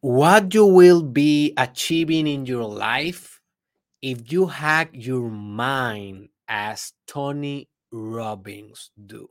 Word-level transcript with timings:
what 0.00 0.54
you 0.54 0.64
will 0.64 1.02
be 1.02 1.52
achieving 1.56 2.26
in 2.26 2.46
your 2.46 2.64
life 2.64 3.40
if 4.00 4.32
you 4.32 4.46
hack 4.46 4.90
your 4.92 5.28
mind 5.30 6.28
as 6.48 6.92
Tony 7.06 7.68
Robbins 7.92 8.90
do? 9.06 9.28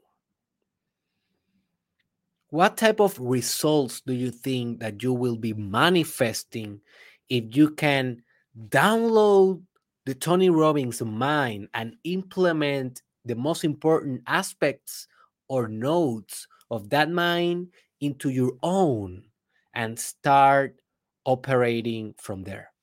What 2.51 2.77
type 2.77 2.99
of 2.99 3.19
results 3.19 4.01
do 4.01 4.13
you 4.13 4.31
think 4.31 4.79
that 4.79 5.01
you 5.01 5.13
will 5.13 5.37
be 5.37 5.53
manifesting 5.53 6.81
if 7.29 7.55
you 7.55 7.71
can 7.71 8.23
download 8.69 9.61
the 10.05 10.15
Tony 10.15 10.49
Robbins 10.49 11.01
mind 11.01 11.67
and 11.73 11.95
implement 12.03 13.01
the 13.25 13.35
most 13.35 13.63
important 13.63 14.21
aspects 14.25 15.07
or 15.47 15.67
notes 15.67 16.47
of 16.71 16.89
that 16.89 17.09
mind 17.11 17.67
into 18.01 18.29
your 18.29 18.53
own 18.63 19.23
and 19.79 19.97
start 19.97 20.75
operating 21.23 22.13
from 22.19 22.43
there? 22.43 22.73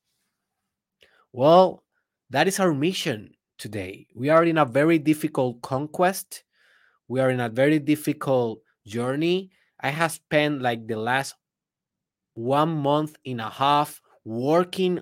Well, 1.30 1.84
that 2.30 2.48
is 2.48 2.58
our 2.58 2.72
mission 2.72 3.36
today. 3.58 4.06
We 4.16 4.30
are 4.30 4.42
in 4.44 4.56
a 4.56 4.64
very 4.64 4.98
difficult 4.98 5.60
conquest. 5.60 6.42
We 7.06 7.20
are 7.20 7.28
in 7.28 7.40
a 7.40 7.50
very 7.50 7.78
difficult 7.78 8.60
journey. 8.86 9.50
I 9.78 9.90
have 9.90 10.12
spent 10.12 10.62
like 10.62 10.88
the 10.88 10.96
last 10.96 11.34
one 12.32 12.70
month 12.70 13.16
and 13.26 13.42
a 13.42 13.50
half 13.50 14.00
working 14.24 15.00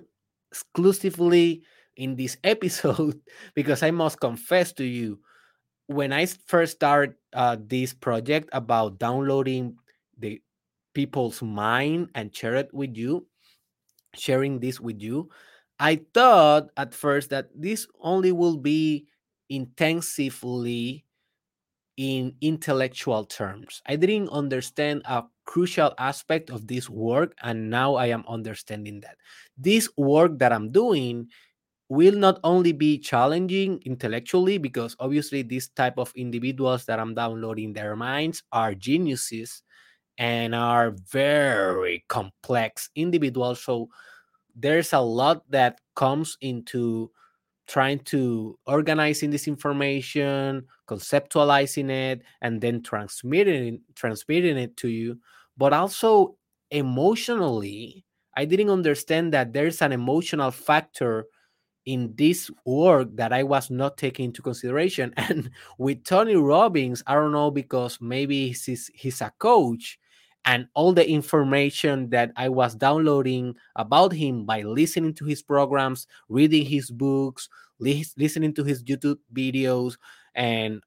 exclusively 0.51 1.63
in 1.95 2.17
this 2.17 2.35
episode 2.43 3.21
because 3.53 3.83
I 3.83 3.91
must 3.91 4.19
confess 4.19 4.73
to 4.73 4.83
you, 4.83 5.21
when 5.87 6.11
I 6.11 6.25
first 6.25 6.75
started 6.75 7.15
uh, 7.31 7.55
this 7.55 7.93
project 7.93 8.49
about 8.51 8.99
downloading 8.99 9.77
the 10.17 10.41
people's 10.95 11.43
mind 11.43 12.11
and 12.15 12.35
share 12.35 12.55
it 12.55 12.73
with 12.73 12.97
you, 12.97 13.27
sharing 14.15 14.59
this 14.59 14.79
with 14.79 15.01
you, 15.01 15.29
I 15.79 16.01
thought 16.13 16.69
at 16.77 16.93
first 16.93 17.29
that 17.31 17.49
this 17.55 17.87
only 18.01 18.31
will 18.31 18.57
be 18.57 19.07
intensively 19.49 21.05
in 21.97 22.35
intellectual 22.41 23.23
terms. 23.25 23.81
I 23.85 23.95
didn't 23.95 24.29
understand 24.29 25.01
a 25.05 25.23
crucial 25.45 25.93
aspect 25.97 26.49
of 26.49 26.67
this 26.67 26.89
work, 26.89 27.33
and 27.41 27.69
now 27.69 27.95
I 27.95 28.07
am 28.07 28.25
understanding 28.27 28.99
that. 29.01 29.17
This 29.57 29.89
work 29.97 30.39
that 30.39 30.51
I'm 30.51 30.71
doing 30.71 31.29
will 31.89 32.15
not 32.17 32.39
only 32.43 32.71
be 32.73 32.97
challenging 32.97 33.81
intellectually 33.85 34.57
because 34.57 34.95
obviously 34.99 35.43
this 35.43 35.69
type 35.69 35.97
of 35.99 36.11
individuals 36.15 36.85
that 36.85 36.99
i'm 36.99 37.13
downloading 37.13 37.73
their 37.73 37.95
minds 37.95 38.41
are 38.51 38.73
geniuses 38.73 39.61
and 40.17 40.55
are 40.55 40.91
very 41.11 42.03
complex 42.07 42.89
individuals 42.95 43.61
so 43.61 43.89
there's 44.55 44.93
a 44.93 44.99
lot 44.99 45.43
that 45.49 45.79
comes 45.95 46.37
into 46.41 47.11
trying 47.67 47.99
to 47.99 48.57
organizing 48.67 49.29
this 49.29 49.47
information 49.47 50.65
conceptualizing 50.87 51.89
it 51.89 52.21
and 52.41 52.61
then 52.61 52.81
transmitting 52.81 53.81
transmitting 53.95 54.57
it 54.57 54.77
to 54.77 54.87
you 54.87 55.17
but 55.57 55.73
also 55.73 56.37
emotionally 56.71 58.05
i 58.37 58.45
didn't 58.45 58.69
understand 58.69 59.33
that 59.33 59.51
there's 59.51 59.81
an 59.81 59.91
emotional 59.91 60.51
factor 60.51 61.25
in 61.85 62.13
this 62.15 62.49
work 62.65 63.09
that 63.15 63.31
I 63.31 63.43
was 63.43 63.69
not 63.69 63.97
taking 63.97 64.25
into 64.25 64.41
consideration. 64.41 65.13
And 65.17 65.51
with 65.77 66.03
Tony 66.03 66.35
Robbins, 66.35 67.03
I 67.07 67.13
don't 67.13 67.31
know 67.31 67.51
because 67.51 67.99
maybe 68.01 68.47
he's 68.47 68.89
he's 68.93 69.21
a 69.21 69.31
coach, 69.37 69.99
and 70.45 70.67
all 70.73 70.93
the 70.93 71.07
information 71.07 72.09
that 72.11 72.31
I 72.35 72.49
was 72.49 72.75
downloading 72.75 73.55
about 73.75 74.13
him 74.13 74.45
by 74.45 74.61
listening 74.61 75.13
to 75.15 75.25
his 75.25 75.41
programs, 75.41 76.07
reading 76.29 76.65
his 76.65 76.91
books, 76.91 77.49
li- 77.79 78.05
listening 78.17 78.53
to 78.55 78.63
his 78.63 78.83
YouTube 78.83 79.17
videos, 79.33 79.97
and 80.35 80.81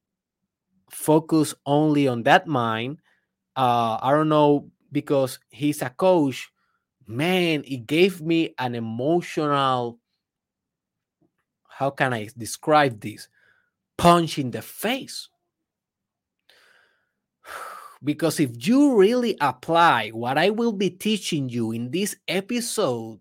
focus 0.91 1.55
only 1.67 2.09
on 2.09 2.23
that 2.23 2.47
mind. 2.47 2.99
Uh, 3.57 3.99
I 4.01 4.13
don't 4.13 4.29
know 4.29 4.71
because 4.93 5.39
he's 5.51 5.83
a 5.83 5.91
coach. 5.91 6.51
Man, 7.07 7.65
it 7.67 7.87
gave 7.87 8.21
me 8.21 8.55
an 8.59 8.75
emotional 8.75 9.99
how 11.79 11.91
can 11.91 12.13
I 12.13 12.29
describe 12.37 13.01
this? 13.01 13.29
Punch 13.97 14.39
in 14.39 14.51
the 14.51 14.63
face. 14.63 15.29
Because 18.03 18.39
if 18.41 18.67
you 18.67 18.97
really 18.97 19.37
apply 19.41 20.11
what 20.11 20.39
I 20.39 20.51
will 20.51 20.73
be 20.73 20.91
teaching 20.91 21.49
you 21.49 21.73
in 21.73 21.91
this 21.91 22.17
episode, 22.29 23.21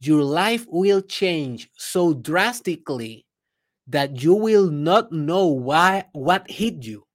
your 0.00 0.22
life 0.22 0.66
will 0.68 1.00
change 1.02 1.70
so 1.76 2.14
drastically 2.14 3.26
that 3.86 4.22
you 4.22 4.34
will 4.34 4.70
not 4.70 5.12
know 5.12 5.46
why 5.46 6.06
what 6.12 6.50
hit 6.50 6.84
you, 6.84 7.06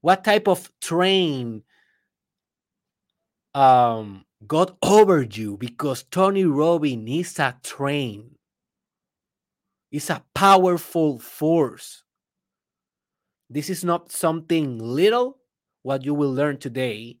what 0.00 0.24
type 0.24 0.48
of 0.48 0.70
train 0.80 1.62
um, 3.54 4.24
got 4.46 4.76
over 4.82 5.22
you 5.22 5.56
because 5.56 6.04
Tony 6.04 6.44
Robbins 6.44 7.08
is 7.10 7.38
a 7.38 7.56
train 7.62 8.36
It's 9.90 10.10
a 10.10 10.22
powerful 10.32 11.18
force. 11.18 12.04
This 13.50 13.70
is 13.70 13.82
not 13.84 14.12
something 14.12 14.78
little, 14.78 15.38
what 15.86 16.04
you 16.04 16.12
will 16.12 16.34
learn 16.34 16.58
today. 16.58 17.16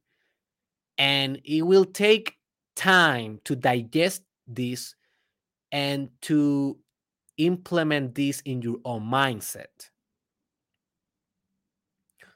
And 0.98 1.40
it 1.44 1.62
will 1.62 1.84
take 1.84 2.34
time 2.74 3.38
to 3.44 3.54
digest 3.54 4.22
this 4.48 4.96
and 5.70 6.08
to 6.22 6.76
implement 7.38 8.16
this 8.16 8.40
in 8.40 8.62
your 8.62 8.78
own 8.84 9.02
mindset. 9.02 9.70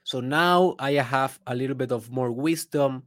So 0.05 0.21
now 0.21 0.77
I 0.79 0.93
have 0.93 1.41
a 1.49 1.55
little 1.57 1.75
bit 1.75 1.91
of 1.91 2.13
more 2.13 2.31
wisdom 2.31 3.03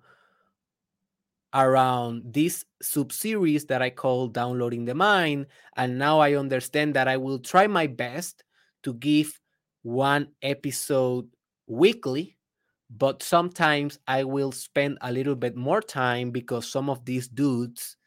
around 1.53 2.23
this 2.33 2.65
sub-series 2.81 3.67
that 3.67 3.81
I 3.81 3.89
call 3.89 4.27
downloading 4.27 4.83
the 4.83 4.95
mind 4.95 5.45
and 5.77 5.97
now 5.97 6.19
I 6.19 6.33
understand 6.35 6.95
that 6.95 7.07
I 7.07 7.15
will 7.15 7.39
try 7.39 7.67
my 7.67 7.87
best 7.87 8.43
to 8.83 8.93
give 8.93 9.39
one 9.83 10.27
episode 10.41 11.29
weekly 11.67 12.35
but 12.97 13.23
sometimes 13.23 13.99
I 14.07 14.23
will 14.23 14.51
spend 14.51 14.97
a 15.01 15.11
little 15.11 15.35
bit 15.35 15.55
more 15.55 15.81
time 15.81 16.31
because 16.31 16.69
some 16.69 16.89
of 16.89 17.05
these 17.05 17.27
dudes 17.27 17.97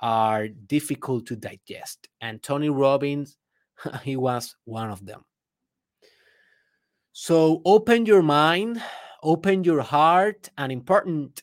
are 0.00 0.48
difficult 0.48 1.26
to 1.26 1.36
digest 1.36 2.08
and 2.20 2.42
Tony 2.42 2.68
Robbins 2.68 3.36
he 4.02 4.16
was 4.16 4.54
one 4.64 4.90
of 4.90 5.04
them. 5.04 5.24
So 7.12 7.62
open 7.64 8.06
your 8.06 8.22
mind 8.22 8.82
open 9.26 9.64
your 9.64 9.82
heart 9.82 10.48
and 10.56 10.70
important 10.70 11.42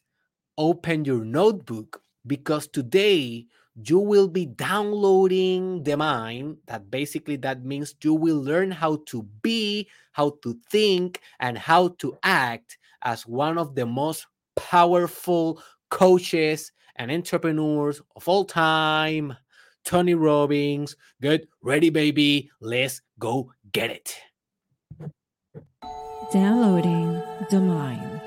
open 0.58 1.04
your 1.04 1.26
notebook 1.26 2.02
because 2.26 2.68
today 2.68 3.46
you 3.84 4.00
will 4.00 4.28
be 4.30 4.46
downloading 4.46 5.84
the 5.84 5.98
mind 5.98 6.56
that 6.68 6.90
basically 6.90 7.36
that 7.36 7.66
means 7.66 7.96
you 8.02 8.14
will 8.14 8.42
learn 8.42 8.72
how 8.72 8.96
to 9.06 9.24
be 9.42 9.88
how 10.14 10.30
to 10.44 10.56
think 10.70 11.20
and 11.42 11.58
how 11.58 11.90
to 11.98 12.16
act 12.24 12.78
as 13.04 13.28
one 13.28 13.58
of 13.58 13.76
the 13.76 13.86
most 13.86 14.26
powerful 14.56 15.62
coaches 15.90 16.72
and 16.96 17.12
entrepreneurs 17.12 18.02
of 18.16 18.28
all 18.28 18.46
time. 18.46 19.36
Tony 19.86 20.16
robbins 20.16 20.96
get 21.22 21.48
ready 21.62 21.90
baby. 21.90 22.50
Let's 22.62 23.02
go 23.20 23.52
get 23.72 23.92
it. 23.92 24.16
Downloading 26.32 27.22
the 27.52 27.60
mind 27.60 28.22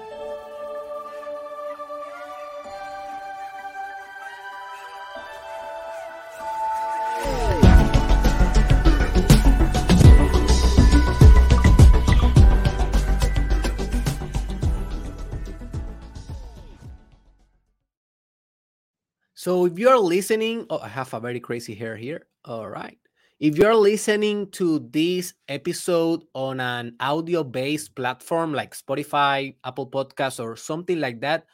So 19.47 19.65
if 19.65 19.79
you're 19.79 19.97
listening, 19.97 20.67
oh, 20.71 20.81
I 20.81 20.89
have 20.89 21.15
a 21.15 21.21
very 21.21 21.39
crazy 21.39 21.73
hair 21.73 21.95
here. 21.95 22.27
All 22.47 22.69
right. 22.69 22.99
If 23.39 23.57
you're 23.57 23.77
listening 23.77 24.51
to 24.59 24.81
this 24.91 25.35
episode 25.47 26.25
on 26.35 26.59
an 26.59 26.97
audio 26.99 27.45
based 27.45 27.95
platform 27.95 28.53
like 28.53 28.75
Spotify, 28.75 29.55
Apple 29.63 29.89
Podcasts, 29.89 30.43
or 30.43 30.57
something 30.57 30.99
like 30.99 31.21
that, 31.21 31.47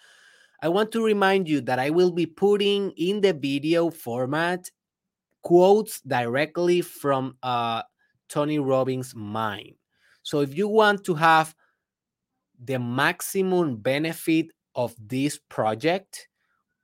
I 0.62 0.70
want 0.70 0.90
to 0.92 1.04
remind 1.04 1.50
you 1.50 1.60
that 1.60 1.78
I 1.78 1.90
will 1.90 2.10
be 2.10 2.24
putting 2.24 2.92
in 2.92 3.20
the 3.20 3.34
video 3.34 3.90
format 3.90 4.70
quotes 5.42 6.00
directly 6.00 6.80
from 6.80 7.36
uh, 7.42 7.82
Tony 8.26 8.58
Robbins' 8.58 9.14
mind. 9.14 9.74
So 10.22 10.40
if 10.40 10.56
you 10.56 10.66
want 10.66 11.04
to 11.04 11.14
have 11.14 11.54
the 12.58 12.78
maximum 12.78 13.76
benefit 13.76 14.46
of 14.74 14.94
this 14.98 15.38
project, 15.50 16.28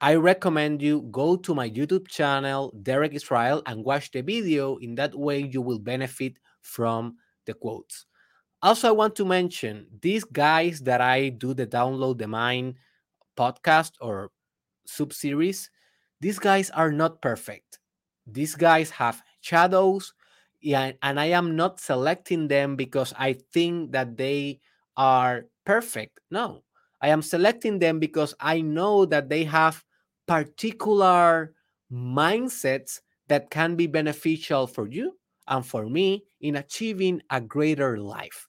I 0.00 0.14
recommend 0.14 0.80
you 0.80 1.02
go 1.10 1.36
to 1.36 1.54
my 1.54 1.68
YouTube 1.68 2.06
channel, 2.06 2.72
Derek 2.82 3.14
Israel, 3.14 3.62
and 3.66 3.84
watch 3.84 4.12
the 4.12 4.22
video. 4.22 4.76
In 4.76 4.94
that 4.94 5.14
way, 5.14 5.40
you 5.40 5.60
will 5.60 5.80
benefit 5.80 6.34
from 6.62 7.16
the 7.46 7.54
quotes. 7.54 8.06
Also, 8.62 8.88
I 8.88 8.92
want 8.92 9.16
to 9.16 9.24
mention 9.24 9.86
these 10.00 10.24
guys 10.24 10.80
that 10.82 11.00
I 11.00 11.30
do 11.30 11.54
the 11.54 11.66
download 11.66 12.18
the 12.18 12.28
mind 12.28 12.74
podcast 13.36 13.92
or 14.00 14.30
sub 14.86 15.12
series. 15.12 15.70
These 16.20 16.38
guys 16.38 16.70
are 16.70 16.92
not 16.92 17.22
perfect. 17.22 17.78
These 18.26 18.54
guys 18.54 18.90
have 18.90 19.22
shadows, 19.40 20.14
and 20.62 20.96
I 21.02 21.26
am 21.26 21.56
not 21.56 21.80
selecting 21.80 22.48
them 22.48 22.76
because 22.76 23.14
I 23.18 23.34
think 23.52 23.92
that 23.92 24.16
they 24.16 24.60
are 24.96 25.46
perfect. 25.64 26.20
No, 26.30 26.62
I 27.00 27.08
am 27.08 27.22
selecting 27.22 27.78
them 27.78 27.98
because 27.98 28.34
I 28.38 28.60
know 28.60 29.06
that 29.06 29.28
they 29.28 29.44
have 29.44 29.84
particular 30.28 31.54
mindsets 31.90 33.00
that 33.28 33.50
can 33.50 33.74
be 33.74 33.86
beneficial 33.86 34.66
for 34.66 34.86
you 34.86 35.16
and 35.48 35.66
for 35.66 35.88
me 35.88 36.24
in 36.40 36.56
achieving 36.56 37.20
a 37.30 37.40
greater 37.40 37.98
life. 37.98 38.46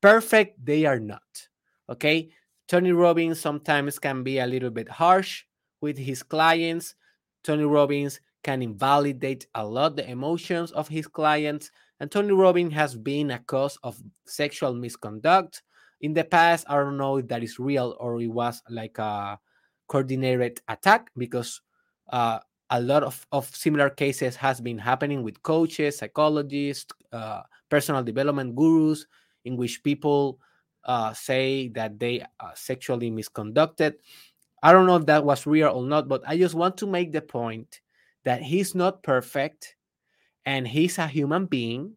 Perfect, 0.00 0.64
they 0.64 0.86
are 0.86 1.00
not. 1.00 1.48
Okay. 1.88 2.30
Tony 2.68 2.92
Robbins 2.92 3.40
sometimes 3.40 3.98
can 3.98 4.22
be 4.22 4.38
a 4.38 4.46
little 4.46 4.70
bit 4.70 4.88
harsh 4.88 5.42
with 5.80 5.98
his 5.98 6.22
clients. 6.22 6.94
Tony 7.42 7.64
Robbins 7.64 8.20
can 8.44 8.62
invalidate 8.62 9.46
a 9.56 9.66
lot 9.66 9.96
the 9.96 10.08
emotions 10.08 10.70
of 10.70 10.86
his 10.86 11.08
clients. 11.08 11.72
And 11.98 12.10
Tony 12.10 12.32
Robbins 12.32 12.72
has 12.74 12.96
been 12.96 13.32
a 13.32 13.40
cause 13.40 13.76
of 13.82 14.00
sexual 14.24 14.72
misconduct 14.72 15.62
in 16.00 16.14
the 16.14 16.22
past. 16.22 16.64
I 16.68 16.76
don't 16.76 16.96
know 16.96 17.16
if 17.16 17.26
that 17.26 17.42
is 17.42 17.58
real 17.58 17.96
or 17.98 18.22
it 18.22 18.28
was 18.28 18.62
like 18.70 18.98
a 18.98 19.38
coordinated 19.90 20.60
attack 20.68 21.10
because 21.18 21.60
uh, 22.10 22.38
a 22.70 22.80
lot 22.80 23.02
of, 23.02 23.26
of 23.32 23.44
similar 23.54 23.90
cases 23.90 24.36
has 24.36 24.60
been 24.60 24.78
happening 24.78 25.24
with 25.24 25.42
coaches, 25.42 25.98
psychologists, 25.98 26.94
uh, 27.12 27.42
personal 27.68 28.02
development 28.04 28.54
gurus, 28.54 29.06
in 29.44 29.56
which 29.56 29.82
people 29.82 30.38
uh, 30.84 31.12
say 31.12 31.66
that 31.74 31.98
they 31.98 32.24
are 32.38 32.52
sexually 32.54 33.10
misconducted. 33.10 33.94
I 34.62 34.70
don't 34.70 34.86
know 34.86 34.96
if 34.96 35.06
that 35.06 35.24
was 35.24 35.44
real 35.44 35.70
or 35.74 35.82
not, 35.82 36.06
but 36.06 36.22
I 36.24 36.38
just 36.38 36.54
want 36.54 36.76
to 36.78 36.86
make 36.86 37.10
the 37.12 37.22
point 37.22 37.80
that 38.22 38.42
he's 38.42 38.76
not 38.76 39.02
perfect 39.02 39.74
and 40.46 40.68
he's 40.68 40.98
a 40.98 41.08
human 41.08 41.46
being, 41.46 41.96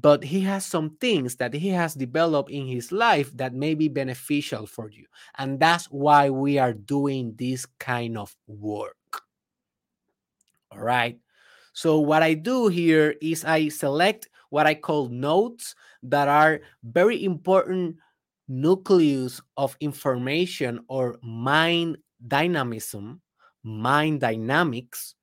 but 0.00 0.24
he 0.24 0.40
has 0.40 0.66
some 0.66 0.96
things 1.00 1.36
that 1.36 1.54
he 1.54 1.68
has 1.68 1.94
developed 1.94 2.50
in 2.50 2.66
his 2.66 2.90
life 2.90 3.30
that 3.36 3.54
may 3.54 3.74
be 3.74 3.86
beneficial 3.86 4.66
for 4.66 4.90
you. 4.90 5.06
And 5.38 5.60
that's 5.60 5.86
why 5.86 6.30
we 6.30 6.58
are 6.58 6.72
doing 6.72 7.34
this 7.36 7.64
kind 7.78 8.18
of 8.18 8.34
work. 8.48 9.22
All 10.72 10.80
right. 10.80 11.18
So, 11.74 12.00
what 12.00 12.22
I 12.22 12.34
do 12.34 12.66
here 12.68 13.14
is 13.22 13.44
I 13.44 13.68
select 13.68 14.28
what 14.50 14.66
I 14.66 14.74
call 14.74 15.08
notes 15.08 15.74
that 16.02 16.26
are 16.26 16.60
very 16.82 17.24
important 17.24 17.96
nucleus 18.48 19.40
of 19.56 19.76
information 19.80 20.80
or 20.88 21.18
mind 21.22 21.98
dynamism, 22.26 23.20
mind 23.62 24.20
dynamics 24.20 25.14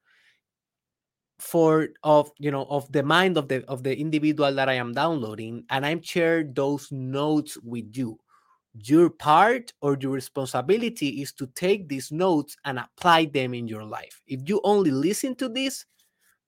for 1.41 1.89
of 2.03 2.31
you 2.37 2.51
know 2.51 2.65
of 2.69 2.89
the 2.91 3.01
mind 3.01 3.35
of 3.35 3.47
the 3.47 3.65
of 3.65 3.83
the 3.83 3.97
individual 3.97 4.53
that 4.53 4.69
I 4.69 4.73
am 4.73 4.93
downloading 4.93 5.65
and 5.69 5.85
I'm 5.85 6.01
share 6.01 6.43
those 6.43 6.91
notes 6.91 7.57
with 7.63 7.97
you. 7.97 8.19
Your 8.73 9.09
part 9.09 9.73
or 9.81 9.97
your 9.99 10.11
responsibility 10.11 11.21
is 11.21 11.33
to 11.33 11.47
take 11.47 11.89
these 11.89 12.11
notes 12.11 12.55
and 12.63 12.79
apply 12.79 13.25
them 13.25 13.53
in 13.53 13.67
your 13.67 13.83
life. 13.83 14.21
If 14.27 14.47
you 14.47 14.61
only 14.63 14.91
listen 14.91 15.35
to 15.35 15.49
this, 15.49 15.85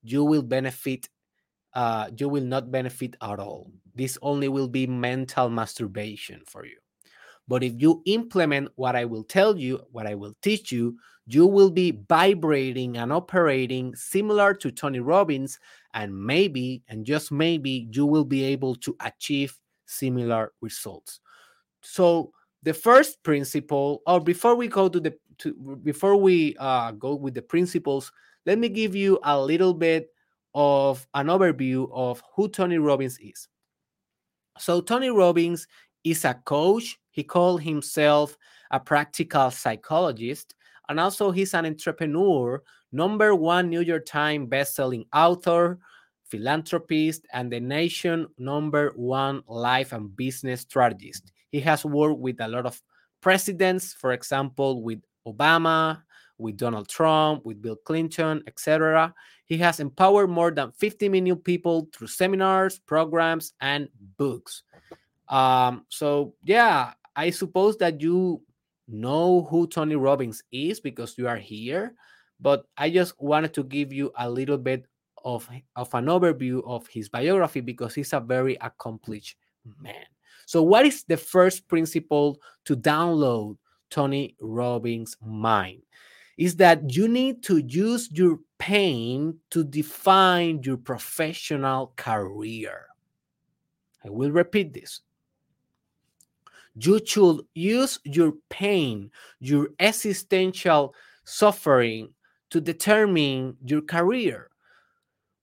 you 0.04 0.24
will 0.24 0.44
benefit 0.44 1.10
uh, 1.74 2.10
you 2.16 2.30
will 2.30 2.44
not 2.44 2.72
benefit 2.72 3.16
at 3.22 3.40
all. 3.40 3.72
This 3.96 4.18
only 4.22 4.48
will 4.48 4.68
be 4.68 4.86
mental 4.86 5.50
masturbation 5.50 6.42
for 6.46 6.66
you. 6.66 6.78
But 7.48 7.64
if 7.64 7.74
you 7.78 8.02
implement 8.06 8.70
what 8.76 8.96
I 8.96 9.06
will 9.06 9.24
tell 9.24 9.58
you, 9.58 9.82
what 9.92 10.08
I 10.08 10.16
will 10.16 10.34
teach 10.42 10.72
you, 10.72 10.98
you 11.26 11.48
will 11.48 11.72
be 11.72 12.00
vibrating 12.10 12.98
and 12.98 13.12
operating 13.14 13.96
similar 13.96 14.54
to 14.56 14.72
Tony 14.72 15.00
Robbins. 15.00 15.60
And 15.94 16.14
maybe, 16.14 16.84
and 16.90 17.06
just 17.06 17.32
maybe, 17.32 17.88
you 17.92 18.06
will 18.06 18.26
be 18.26 18.44
able 18.44 18.76
to 18.78 18.96
achieve 19.00 19.58
similar 19.86 20.52
results. 20.62 21.20
So, 21.82 22.32
the 22.64 22.74
first 22.74 23.22
principle, 23.24 24.02
or 24.08 24.22
before 24.22 24.56
we 24.56 24.68
go 24.68 24.88
to 24.88 25.00
the, 25.00 25.14
to, 25.40 25.54
before 25.84 26.16
we 26.16 26.56
uh, 26.60 26.92
go 26.92 27.14
with 27.16 27.34
the 27.34 27.42
principles, 27.42 28.12
let 28.46 28.58
me 28.58 28.70
give 28.70 28.96
you 28.96 29.20
a 29.24 29.40
little 29.40 29.74
bit 29.74 30.08
of 30.56 31.06
an 31.14 31.28
overview 31.28 31.90
of 31.92 32.24
who 32.36 32.48
Tony 32.48 32.78
Robbins 32.78 33.20
is. 33.20 33.48
So, 34.58 34.82
Tony 34.82 35.10
Robbins 35.10 35.68
is 36.04 36.26
a 36.26 36.34
coach. 36.34 37.00
He 37.12 37.24
called 37.24 37.62
himself 37.62 38.38
a 38.72 38.80
practical 38.80 39.52
psychologist. 39.52 40.56
And 40.90 41.00
also, 41.00 41.32
he's 41.32 41.54
an 41.54 41.66
entrepreneur, 41.66 42.62
number 42.92 43.36
one 43.36 43.70
New 43.70 43.82
York 43.82 44.06
Times 44.06 44.50
bestselling 44.50 45.06
author, 45.14 45.80
philanthropist, 46.26 47.26
and 47.34 47.52
the 47.52 47.60
nation 47.60 48.28
number 48.38 48.92
one 48.96 49.44
life 49.48 49.94
and 49.94 50.16
business 50.16 50.62
strategist. 50.62 51.32
He 51.52 51.60
has 51.62 51.86
worked 51.86 52.20
with 52.20 52.42
a 52.42 52.48
lot 52.48 52.66
of 52.66 52.82
presidents, 53.22 53.94
for 53.94 54.12
example, 54.12 54.82
with 54.82 55.02
Obama, 55.28 56.02
with 56.38 56.58
Donald 56.58 56.90
Trump, 56.90 57.46
with 57.46 57.62
Bill 57.62 57.76
Clinton, 57.76 58.44
etc. 58.48 59.14
He 59.46 59.58
has 59.60 59.80
empowered 59.80 60.30
more 60.30 60.52
than 60.52 60.72
50 60.72 61.10
million 61.10 61.38
people 61.38 61.88
through 61.94 62.08
seminars, 62.08 62.80
programs, 62.80 63.54
and 63.62 63.88
books. 64.18 64.64
Um, 65.30 65.86
so 65.90 66.36
yeah, 66.44 66.94
I 67.16 67.30
suppose 67.30 67.78
that 67.78 68.02
you 68.02 68.42
know 68.88 69.48
who 69.50 69.68
Tony 69.68 69.96
Robbins 69.96 70.44
is 70.52 70.80
because 70.80 71.18
you 71.18 71.28
are 71.28 71.38
here, 71.38 71.96
but 72.40 72.66
I 72.78 72.90
just 72.90 73.20
wanted 73.22 73.54
to 73.56 73.64
give 73.64 73.94
you 73.94 74.12
a 74.18 74.30
little 74.30 74.58
bit 74.58 74.86
of, 75.24 75.50
of 75.76 75.94
an 75.94 76.06
overview 76.06 76.62
of 76.66 76.88
his 76.88 77.10
biography 77.10 77.62
because 77.62 77.96
he's 77.96 78.14
a 78.14 78.20
very 78.20 78.56
accomplished 78.62 79.38
man. 79.82 80.06
So, 80.46 80.62
what 80.62 80.86
is 80.86 81.04
the 81.04 81.18
first 81.18 81.68
principle 81.68 82.40
to 82.66 82.76
download 82.76 83.58
Tony 83.90 84.36
Robbins' 84.42 85.16
mind? 85.26 85.84
Is 86.38 86.56
that 86.58 86.96
you 86.96 87.08
need 87.08 87.44
to 87.44 87.58
use 87.60 88.10
your 88.12 88.40
pain 88.64 89.38
to 89.50 89.62
define 89.62 90.64
your 90.64 90.78
professional 90.78 91.92
career. 91.98 92.86
I 94.06 94.10
will 94.10 94.32
repeat 94.32 94.74
this. 94.74 95.02
You 96.76 97.00
should 97.06 97.42
use 97.54 98.00
your 98.04 98.34
pain, 98.50 99.12
your 99.40 99.70
existential 99.80 100.96
suffering 101.24 102.14
to 102.50 102.62
determine 102.62 103.58
your 103.64 103.82
career. 103.82 104.50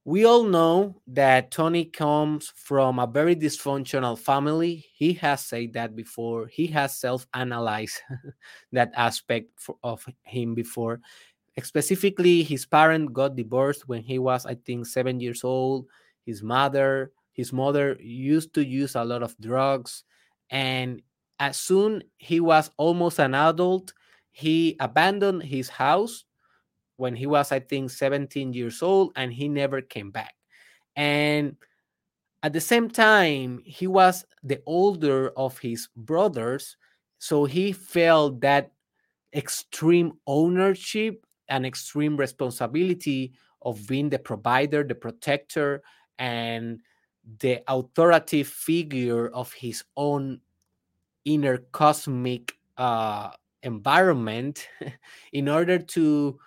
We 0.04 0.24
all 0.24 0.44
know 0.44 1.02
that 1.08 1.50
Tony 1.50 1.84
comes 1.84 2.52
from 2.56 2.98
a 2.98 3.06
very 3.06 3.36
dysfunctional 3.36 4.18
family. 4.18 4.86
He 4.94 5.12
has 5.14 5.44
said 5.44 5.74
that 5.74 5.94
before. 5.94 6.46
He 6.46 6.66
has 6.68 6.98
self 6.98 7.26
analyzed 7.34 8.00
that 8.72 8.92
aspect 8.96 9.50
for, 9.56 9.76
of 9.82 10.04
him 10.22 10.54
before. 10.54 11.00
Specifically, 11.62 12.42
his 12.42 12.64
parent 12.64 13.12
got 13.12 13.36
divorced 13.36 13.86
when 13.88 14.02
he 14.02 14.18
was, 14.18 14.46
I 14.46 14.54
think, 14.54 14.86
seven 14.86 15.20
years 15.20 15.44
old. 15.44 15.86
His 16.24 16.42
mother, 16.42 17.12
his 17.32 17.52
mother 17.52 17.96
used 18.00 18.54
to 18.54 18.64
use 18.64 18.94
a 18.94 19.04
lot 19.04 19.22
of 19.22 19.36
drugs, 19.38 20.04
and 20.48 21.02
as 21.40 21.56
soon 21.56 22.04
he 22.18 22.38
was 22.38 22.70
almost 22.76 23.18
an 23.18 23.34
adult, 23.34 23.94
he 24.30 24.76
abandoned 24.78 25.42
his 25.42 25.70
house 25.70 26.24
when 26.96 27.16
he 27.16 27.26
was, 27.26 27.50
I 27.50 27.60
think, 27.60 27.90
17 27.90 28.52
years 28.52 28.82
old, 28.82 29.12
and 29.16 29.32
he 29.32 29.48
never 29.48 29.80
came 29.80 30.10
back. 30.10 30.34
And 30.94 31.56
at 32.42 32.52
the 32.52 32.60
same 32.60 32.90
time, 32.90 33.62
he 33.64 33.86
was 33.86 34.24
the 34.42 34.62
older 34.66 35.30
of 35.30 35.58
his 35.58 35.88
brothers, 35.96 36.76
so 37.18 37.46
he 37.46 37.72
felt 37.72 38.40
that 38.42 38.72
extreme 39.34 40.12
ownership 40.26 41.24
and 41.48 41.64
extreme 41.64 42.16
responsibility 42.16 43.32
of 43.62 43.86
being 43.86 44.10
the 44.10 44.18
provider, 44.18 44.84
the 44.84 44.94
protector, 44.94 45.82
and 46.18 46.80
the 47.40 47.62
authoritative 47.66 48.48
figure 48.48 49.28
of 49.28 49.52
his 49.52 49.84
own 49.96 50.40
inner 51.24 51.58
cosmic 51.72 52.54
uh, 52.76 53.30
environment 53.62 54.68
in 55.32 55.48
order 55.48 55.78
to 55.78 56.38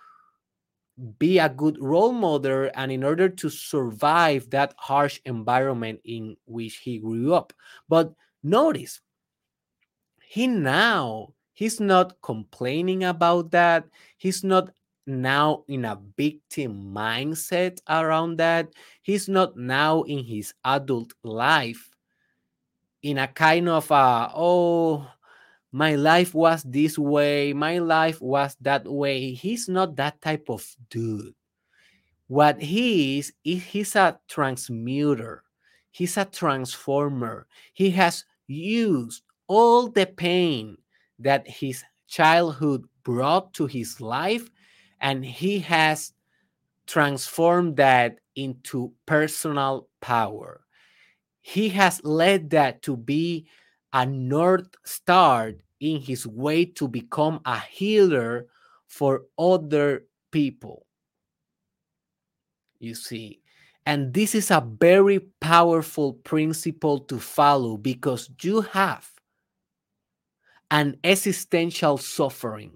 be 1.18 1.38
a 1.38 1.48
good 1.48 1.76
role 1.80 2.12
model 2.12 2.70
and 2.74 2.92
in 2.92 3.02
order 3.02 3.28
to 3.28 3.48
survive 3.48 4.48
that 4.50 4.74
harsh 4.76 5.20
environment 5.24 6.00
in 6.04 6.36
which 6.46 6.76
he 6.76 6.98
grew 6.98 7.34
up. 7.34 7.52
But 7.88 8.14
notice, 8.42 9.00
he 10.20 10.46
now 10.46 11.34
He's 11.54 11.78
not 11.78 12.20
complaining 12.20 13.04
about 13.04 13.52
that. 13.52 13.86
He's 14.18 14.42
not 14.42 14.70
now 15.06 15.62
in 15.68 15.84
a 15.84 16.00
victim 16.16 16.92
mindset 16.92 17.78
around 17.88 18.36
that. 18.38 18.74
He's 19.02 19.28
not 19.28 19.56
now 19.56 20.02
in 20.02 20.24
his 20.24 20.52
adult 20.64 21.14
life 21.22 21.93
in 23.04 23.18
a 23.18 23.28
kind 23.28 23.68
of 23.68 23.90
a, 23.90 24.30
oh, 24.34 25.06
my 25.70 25.94
life 25.94 26.32
was 26.32 26.62
this 26.62 26.98
way, 26.98 27.52
my 27.52 27.78
life 27.78 28.18
was 28.20 28.56
that 28.62 28.88
way. 28.88 29.32
He's 29.32 29.68
not 29.68 29.94
that 29.96 30.22
type 30.22 30.46
of 30.48 30.66
dude. 30.88 31.34
What 32.28 32.62
he 32.62 33.18
is, 33.18 33.34
is 33.44 33.62
he's 33.62 33.94
a 33.94 34.18
transmuter, 34.26 35.44
he's 35.90 36.16
a 36.16 36.24
transformer. 36.24 37.46
He 37.74 37.90
has 37.90 38.24
used 38.46 39.22
all 39.48 39.88
the 39.88 40.06
pain 40.06 40.78
that 41.18 41.46
his 41.46 41.84
childhood 42.08 42.86
brought 43.02 43.52
to 43.54 43.66
his 43.66 44.00
life 44.00 44.48
and 44.98 45.22
he 45.22 45.58
has 45.58 46.14
transformed 46.86 47.76
that 47.76 48.16
into 48.34 48.94
personal 49.04 49.88
power. 50.00 50.63
He 51.46 51.68
has 51.68 52.02
led 52.02 52.48
that 52.50 52.80
to 52.84 52.96
be 52.96 53.46
a 53.92 54.06
north 54.06 54.74
star 54.82 55.52
in 55.78 56.00
his 56.00 56.26
way 56.26 56.64
to 56.64 56.88
become 56.88 57.40
a 57.44 57.60
healer 57.60 58.46
for 58.86 59.24
other 59.38 60.06
people. 60.32 60.86
You 62.78 62.94
see, 62.94 63.42
and 63.84 64.14
this 64.14 64.34
is 64.34 64.50
a 64.50 64.66
very 64.80 65.18
powerful 65.42 66.14
principle 66.14 67.00
to 67.00 67.20
follow 67.20 67.76
because 67.76 68.30
you 68.40 68.62
have 68.62 69.06
an 70.70 70.96
existential 71.04 71.98
suffering. 71.98 72.72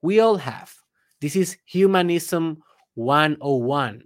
We 0.00 0.20
all 0.20 0.36
have. 0.36 0.72
This 1.20 1.34
is 1.34 1.56
humanism 1.64 2.62
101. 2.94 4.04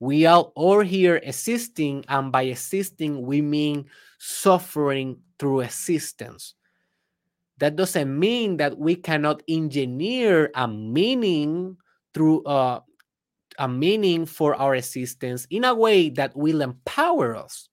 We 0.00 0.26
are 0.26 0.42
all 0.54 0.80
here 0.80 1.20
existing, 1.22 2.04
and 2.08 2.30
by 2.32 2.42
existing, 2.42 3.22
we 3.24 3.40
mean 3.40 3.86
suffering 4.18 5.18
through 5.38 5.60
existence. 5.60 6.54
That 7.58 7.76
doesn't 7.76 8.18
mean 8.18 8.56
that 8.58 8.76
we 8.78 8.96
cannot 8.96 9.42
engineer 9.48 10.50
a 10.54 10.66
meaning 10.66 11.76
through 12.12 12.42
uh, 12.44 12.80
a 13.58 13.68
meaning 13.68 14.26
for 14.26 14.54
our 14.56 14.74
existence 14.74 15.46
in 15.50 15.64
a 15.64 15.74
way 15.74 16.10
that 16.10 16.36
will 16.36 16.60
empower 16.60 17.36
us. 17.36 17.68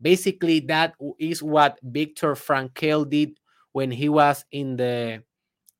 Basically, 0.00 0.60
that 0.60 0.94
is 1.18 1.42
what 1.42 1.78
Viktor 1.82 2.34
Frankl 2.34 3.08
did 3.08 3.38
when 3.72 3.90
he 3.90 4.08
was 4.08 4.44
in 4.52 4.76
the 4.76 5.22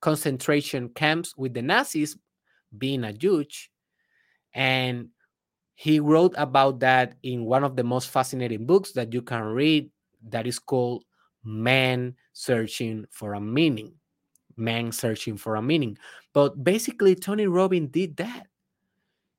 concentration 0.01 0.89
camps 0.89 1.37
with 1.37 1.55
the 1.55 1.63
Nazis, 1.63 2.17
being 2.77 3.05
a 3.05 3.13
Jewish. 3.13 3.71
And 4.55 5.09
he 5.79 6.01
wrote 6.01 6.35
about 6.37 6.81
that 6.81 7.15
in 7.23 7.45
one 7.45 7.63
of 7.63 7.77
the 7.77 7.85
most 7.85 8.09
fascinating 8.09 8.67
books 8.67 8.91
that 8.91 9.15
you 9.15 9.23
can 9.23 9.45
read 9.45 9.89
that 10.29 10.45
is 10.45 10.59
called 10.59 11.05
Man 11.45 12.17
Searching 12.33 13.07
for 13.11 13.35
a 13.35 13.41
Meaning. 13.41 13.93
Man 14.57 14.91
Searching 14.91 15.37
for 15.37 15.55
a 15.55 15.63
Meaning. 15.63 15.97
But 16.33 16.65
basically, 16.65 17.15
Tony 17.15 17.47
Robbins 17.47 17.93
did 17.93 18.17
that. 18.17 18.49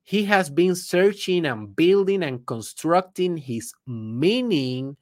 He 0.02 0.24
has 0.24 0.48
been 0.48 0.74
searching 0.74 1.44
and 1.44 1.76
building 1.76 2.22
and 2.22 2.46
constructing 2.46 3.36
his 3.36 3.74
meaning 3.86 4.96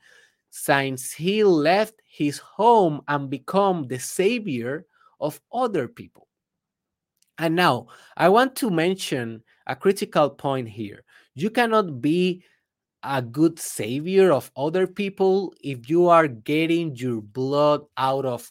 since 0.51 1.13
he 1.13 1.45
left 1.45 1.95
his 2.05 2.39
home 2.39 3.01
and 3.07 3.31
become 3.31 3.87
the 3.87 4.01
savior 4.01 4.87
of 5.21 5.41
other 5.53 5.87
people. 5.87 6.27
And 7.39 7.55
now 7.55 7.87
I 8.17 8.29
want 8.29 8.57
to 8.57 8.71
mention 8.71 9.45
a 9.69 9.77
critical 9.77 10.31
point 10.31 10.69
here. 10.69 11.05
You 11.39 11.51
cannot 11.51 12.03
be 12.03 12.43
a 13.05 13.23
good 13.23 13.61
savior 13.61 14.33
of 14.33 14.51
other 14.57 14.89
people 14.89 15.55
if 15.63 15.89
you 15.89 16.09
are 16.09 16.27
getting 16.27 16.97
your 16.97 17.23
blood 17.23 17.83
out 17.97 18.25
of 18.25 18.51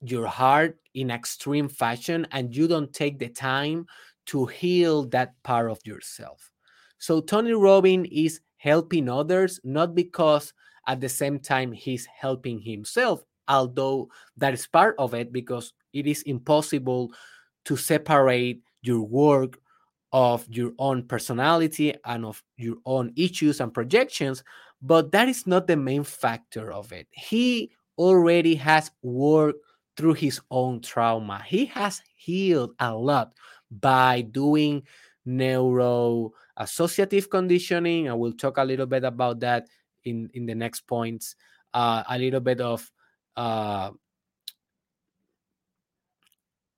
your 0.00 0.26
heart 0.26 0.78
in 0.94 1.10
extreme 1.10 1.68
fashion 1.68 2.26
and 2.32 2.56
you 2.56 2.66
don't 2.66 2.90
take 2.94 3.18
the 3.18 3.28
time 3.28 3.84
to 4.32 4.46
heal 4.46 5.04
that 5.10 5.34
part 5.42 5.70
of 5.70 5.78
yourself. 5.84 6.50
So 6.96 7.20
Tony 7.20 7.52
Robbins 7.52 8.08
is 8.10 8.40
helping 8.56 9.10
others 9.10 9.60
not 9.62 9.94
because 9.94 10.54
at 10.86 11.02
the 11.02 11.08
same 11.10 11.38
time 11.38 11.70
he's 11.70 12.06
helping 12.06 12.60
himself, 12.60 13.24
although 13.46 14.08
that 14.38 14.54
is 14.54 14.66
part 14.66 14.94
of 14.98 15.12
it 15.12 15.34
because 15.34 15.74
it 15.92 16.06
is 16.06 16.22
impossible 16.22 17.12
to 17.66 17.76
separate 17.76 18.62
your 18.80 19.02
work 19.02 19.58
of 20.12 20.46
your 20.48 20.72
own 20.78 21.02
personality 21.04 21.94
and 22.04 22.24
of 22.24 22.42
your 22.56 22.76
own 22.84 23.12
issues 23.16 23.60
and 23.60 23.72
projections, 23.72 24.44
but 24.82 25.10
that 25.12 25.28
is 25.28 25.46
not 25.46 25.66
the 25.66 25.76
main 25.76 26.04
factor 26.04 26.72
of 26.72 26.92
it. 26.92 27.06
He 27.10 27.72
already 27.98 28.54
has 28.56 28.90
worked 29.02 29.60
through 29.96 30.14
his 30.14 30.40
own 30.50 30.80
trauma. 30.80 31.42
He 31.46 31.66
has 31.66 32.02
healed 32.14 32.74
a 32.78 32.94
lot 32.94 33.32
by 33.70 34.22
doing 34.22 34.82
neuro 35.24 36.32
associative 36.56 37.30
conditioning. 37.30 38.08
I 38.08 38.14
will 38.14 38.32
talk 38.32 38.58
a 38.58 38.64
little 38.64 38.86
bit 38.86 39.04
about 39.04 39.40
that 39.40 39.68
in, 40.04 40.30
in 40.34 40.46
the 40.46 40.54
next 40.54 40.86
points. 40.86 41.36
Uh, 41.72 42.02
a 42.08 42.18
little 42.18 42.40
bit 42.40 42.60
of 42.60 42.90
uh, 43.36 43.90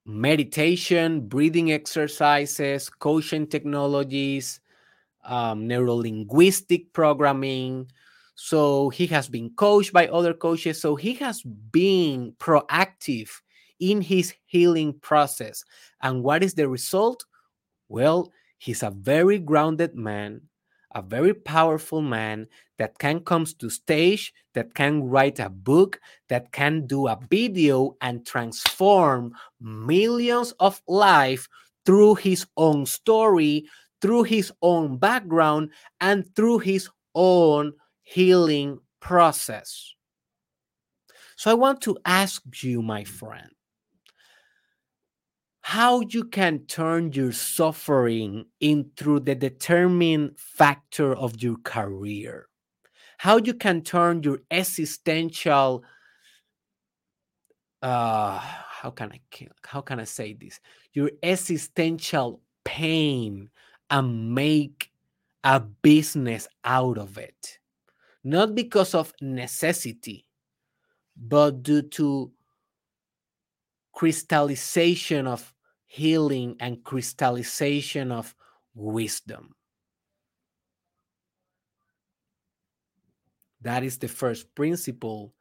meditation, 0.07 1.27
breathing 1.27 1.73
exercises, 1.73 2.89
coaching 2.89 3.47
technologies, 3.47 4.61
um, 5.25 5.67
neuro 5.67 5.95
linguistic 5.95 6.93
programming. 6.93 7.91
So 8.35 8.91
he 8.91 9.07
has 9.09 9.29
been 9.29 9.51
coached 9.51 9.93
by 9.93 10.09
other 10.09 10.35
coaches. 10.35 10.81
So 10.81 10.97
he 10.97 11.15
has 11.15 11.43
been 11.43 12.35
proactive 12.39 13.31
in 13.81 14.01
his 14.01 14.35
healing 14.47 14.99
process. 15.01 15.65
And 16.03 16.23
what 16.23 16.43
is 16.43 16.55
the 16.55 16.69
result? 16.69 17.25
Well, 17.89 18.33
he's 18.59 18.83
a 18.83 18.91
very 18.91 19.39
grounded 19.39 19.95
man 19.95 20.43
a 20.95 21.03
very 21.03 21.35
powerful 21.35 22.01
man 22.01 22.47
that 22.79 22.99
can 22.99 23.21
come 23.21 23.45
to 23.45 23.71
stage, 23.71 24.33
that 24.55 24.75
can 24.75 25.03
write 25.05 25.39
a 25.39 25.49
book, 25.51 26.01
that 26.29 26.53
can 26.53 26.87
do 26.87 27.09
a 27.09 27.19
video 27.31 27.97
and 28.01 28.25
transform 28.27 29.33
millions 29.61 30.53
of 30.61 30.81
lives 30.87 31.49
through 31.85 32.15
his 32.17 32.47
own 32.57 32.87
story, 32.87 33.67
through 34.01 34.23
his 34.23 34.53
own 34.63 34.97
background, 34.97 35.71
and 36.01 36.25
through 36.35 36.59
his 36.59 36.89
own 37.15 37.73
healing 38.03 38.79
process. 39.01 39.95
So 41.37 41.51
I 41.51 41.55
want 41.55 41.81
to 41.83 41.99
ask 42.05 42.43
you, 42.63 42.81
my 42.83 43.05
friend, 43.05 43.51
how 45.67 46.03
you 46.11 46.25
can 46.25 46.59
turn 46.67 47.11
your 47.13 47.33
suffering 47.33 48.45
into 48.61 49.19
the 49.19 49.35
determining 49.35 50.31
factor 50.37 51.17
of 51.17 51.43
your 51.43 51.57
career. 51.65 52.49
How 53.17 53.39
you 53.39 53.55
can 53.55 53.81
turn 53.81 54.23
your 54.23 54.41
existential 54.51 55.83
uh 57.81 58.39
how 58.39 58.91
can 58.91 59.13
i 59.13 59.21
how 59.65 59.81
can 59.81 60.01
i 60.01 60.05
say 60.05 60.35
this? 60.35 60.61
Your 60.93 61.11
existential 61.23 62.43
pain 62.65 63.49
and 63.89 64.35
make 64.35 64.91
a 65.45 65.61
business 65.61 66.47
out 66.67 66.99
of 66.99 67.17
it. 67.17 67.59
Not 68.23 68.55
because 68.55 68.95
of 68.95 69.15
necessity 69.23 70.27
but 71.17 71.63
due 71.63 71.83
to 71.83 72.33
crystallization 73.95 75.27
of 75.27 75.54
healing 75.95 76.57
and 76.59 76.83
crystallization 76.83 78.11
of 78.11 78.35
wisdom. 78.75 79.55
That 83.61 83.85
is 83.85 83.99
the 83.99 84.09
first 84.09 84.53
principle 84.57 85.35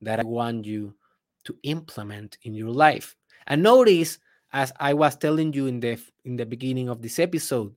that 0.00 0.18
I 0.18 0.24
want 0.24 0.64
you 0.66 0.96
to 1.44 1.56
implement 1.62 2.38
in 2.42 2.54
your 2.54 2.70
life. 2.70 3.14
And 3.46 3.62
notice, 3.62 4.18
as 4.52 4.72
I 4.80 4.94
was 4.94 5.14
telling 5.14 5.52
you 5.52 5.68
in 5.68 5.78
the 5.78 5.96
in 6.24 6.34
the 6.34 6.44
beginning 6.44 6.88
of 6.88 7.00
this 7.02 7.20
episode, 7.20 7.72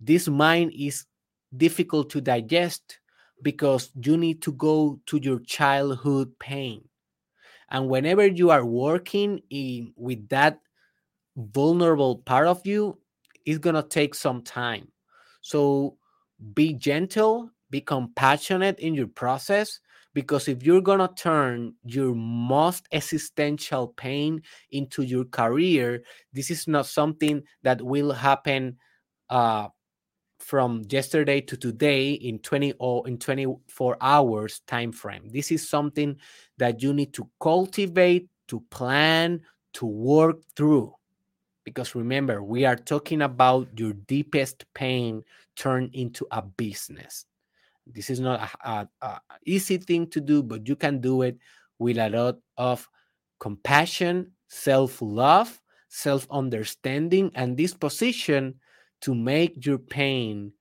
this 0.00 0.26
mind 0.26 0.72
is 0.74 1.04
difficult 1.54 2.08
to 2.10 2.22
digest 2.22 2.98
because 3.42 3.90
you 4.02 4.16
need 4.16 4.40
to 4.40 4.52
go 4.52 4.98
to 5.04 5.18
your 5.18 5.40
childhood 5.40 6.32
pain. 6.38 6.88
And 7.68 7.90
whenever 7.90 8.26
you 8.26 8.50
are 8.50 8.64
working 8.64 9.42
in 9.50 9.92
with 9.96 10.26
that 10.30 10.60
vulnerable 11.36 12.18
part 12.18 12.46
of 12.46 12.66
you 12.66 12.98
is 13.44 13.58
going 13.58 13.74
to 13.74 13.82
take 13.82 14.14
some 14.14 14.42
time. 14.42 14.88
So 15.42 15.96
be 16.54 16.74
gentle, 16.74 17.50
be 17.70 17.80
compassionate 17.80 18.78
in 18.78 18.94
your 18.94 19.08
process 19.08 19.80
because 20.14 20.46
if 20.46 20.62
you're 20.62 20.80
going 20.80 21.00
to 21.00 21.12
turn 21.16 21.74
your 21.84 22.14
most 22.14 22.86
existential 22.92 23.88
pain 23.88 24.40
into 24.70 25.02
your 25.02 25.24
career 25.24 26.02
this 26.32 26.50
is 26.50 26.66
not 26.66 26.86
something 26.86 27.42
that 27.62 27.82
will 27.82 28.12
happen 28.12 28.76
uh, 29.28 29.68
from 30.38 30.82
yesterday 30.88 31.40
to 31.40 31.56
today 31.56 32.12
in 32.12 32.38
20 32.38 32.74
or 32.78 33.06
in 33.08 33.18
24 33.18 33.96
hours 34.00 34.60
time 34.66 34.92
frame 34.92 35.28
this 35.32 35.50
is 35.50 35.68
something 35.68 36.16
that 36.58 36.82
you 36.82 36.92
need 36.92 37.12
to 37.12 37.28
cultivate 37.40 38.28
to 38.46 38.60
plan 38.70 39.40
to 39.72 39.86
work 39.86 40.36
through 40.56 40.92
because 41.64 41.94
remember 41.94 42.42
we 42.42 42.64
are 42.64 42.76
talking 42.76 43.22
about 43.22 43.68
your 43.78 43.92
deepest 43.92 44.64
pain 44.74 45.22
turned 45.56 45.94
into 45.94 46.26
a 46.30 46.42
business. 46.42 47.24
This 47.86 48.10
is 48.10 48.20
not 48.20 48.40
a, 48.64 48.70
a, 48.70 48.88
a, 49.02 49.20
easy 49.44 49.78
thing 49.78 50.06
to 50.08 50.20
do 50.20 50.42
but 50.42 50.68
you 50.68 50.76
can 50.76 51.00
do 51.00 51.22
it 51.22 51.38
with 51.78 51.98
a 51.98 52.08
lot 52.08 52.36
of 52.56 52.88
compassion 53.40 54.32
self-love 54.48 55.60
self-understanding 55.88 57.30
and 57.34 57.56
disposition 57.56 58.54
to 59.00 59.14
make 59.14 59.64
your 59.64 59.78
pain 59.78 60.52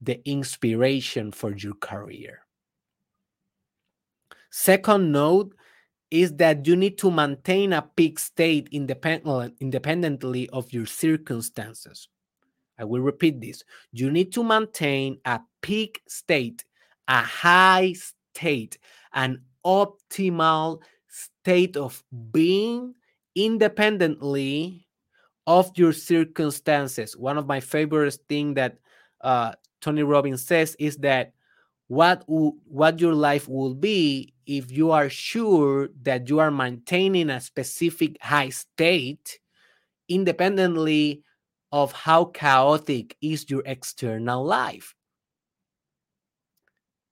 the 0.00 0.20
inspiration 0.28 1.32
for 1.32 1.56
your 1.56 1.74
career. 1.74 2.40
Second 4.50 5.10
note 5.10 5.54
is 6.14 6.32
that 6.36 6.66
you 6.66 6.76
need 6.76 6.96
to 6.98 7.10
maintain 7.10 7.72
a 7.72 7.82
peak 7.82 8.18
state 8.18 8.68
independent, 8.72 9.54
independently 9.60 10.48
of 10.50 10.72
your 10.72 10.86
circumstances 10.86 12.08
I 12.78 12.84
will 12.84 13.00
repeat 13.00 13.40
this. 13.40 13.62
You 13.92 14.10
need 14.10 14.32
to 14.32 14.42
maintain 14.42 15.18
a 15.24 15.40
peak 15.62 16.02
state, 16.08 16.64
a 17.08 17.20
high 17.20 17.94
state, 17.94 18.78
an 19.12 19.42
optimal 19.64 20.80
state 21.08 21.76
of 21.76 22.02
being 22.32 22.94
independently 23.34 24.86
of 25.46 25.70
your 25.76 25.92
circumstances. 25.92 27.16
One 27.16 27.38
of 27.38 27.46
my 27.46 27.60
favorite 27.60 28.18
things 28.28 28.56
that 28.56 28.78
uh, 29.20 29.52
Tony 29.80 30.02
Robbins 30.02 30.44
says 30.44 30.76
is 30.78 30.96
that 30.98 31.32
what 31.88 32.24
what 32.26 32.98
your 32.98 33.14
life 33.14 33.48
will 33.48 33.74
be 33.74 34.33
if 34.46 34.70
you 34.70 34.90
are 34.90 35.08
sure 35.08 35.88
that 36.02 36.28
you 36.28 36.38
are 36.38 36.50
maintaining 36.50 37.30
a 37.30 37.40
specific 37.40 38.16
high 38.20 38.50
state 38.50 39.38
independently 40.08 41.22
of 41.72 41.92
how 41.92 42.26
chaotic 42.26 43.16
is 43.20 43.50
your 43.50 43.62
external 43.66 44.44
life. 44.44 44.94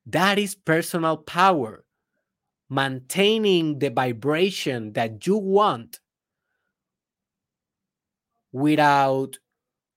That 0.06 0.38
is 0.38 0.54
personal 0.54 1.16
power, 1.16 1.84
maintaining 2.68 3.78
the 3.78 3.90
vibration 3.90 4.92
that 4.92 5.26
you 5.26 5.36
want 5.36 6.00
without 8.52 9.38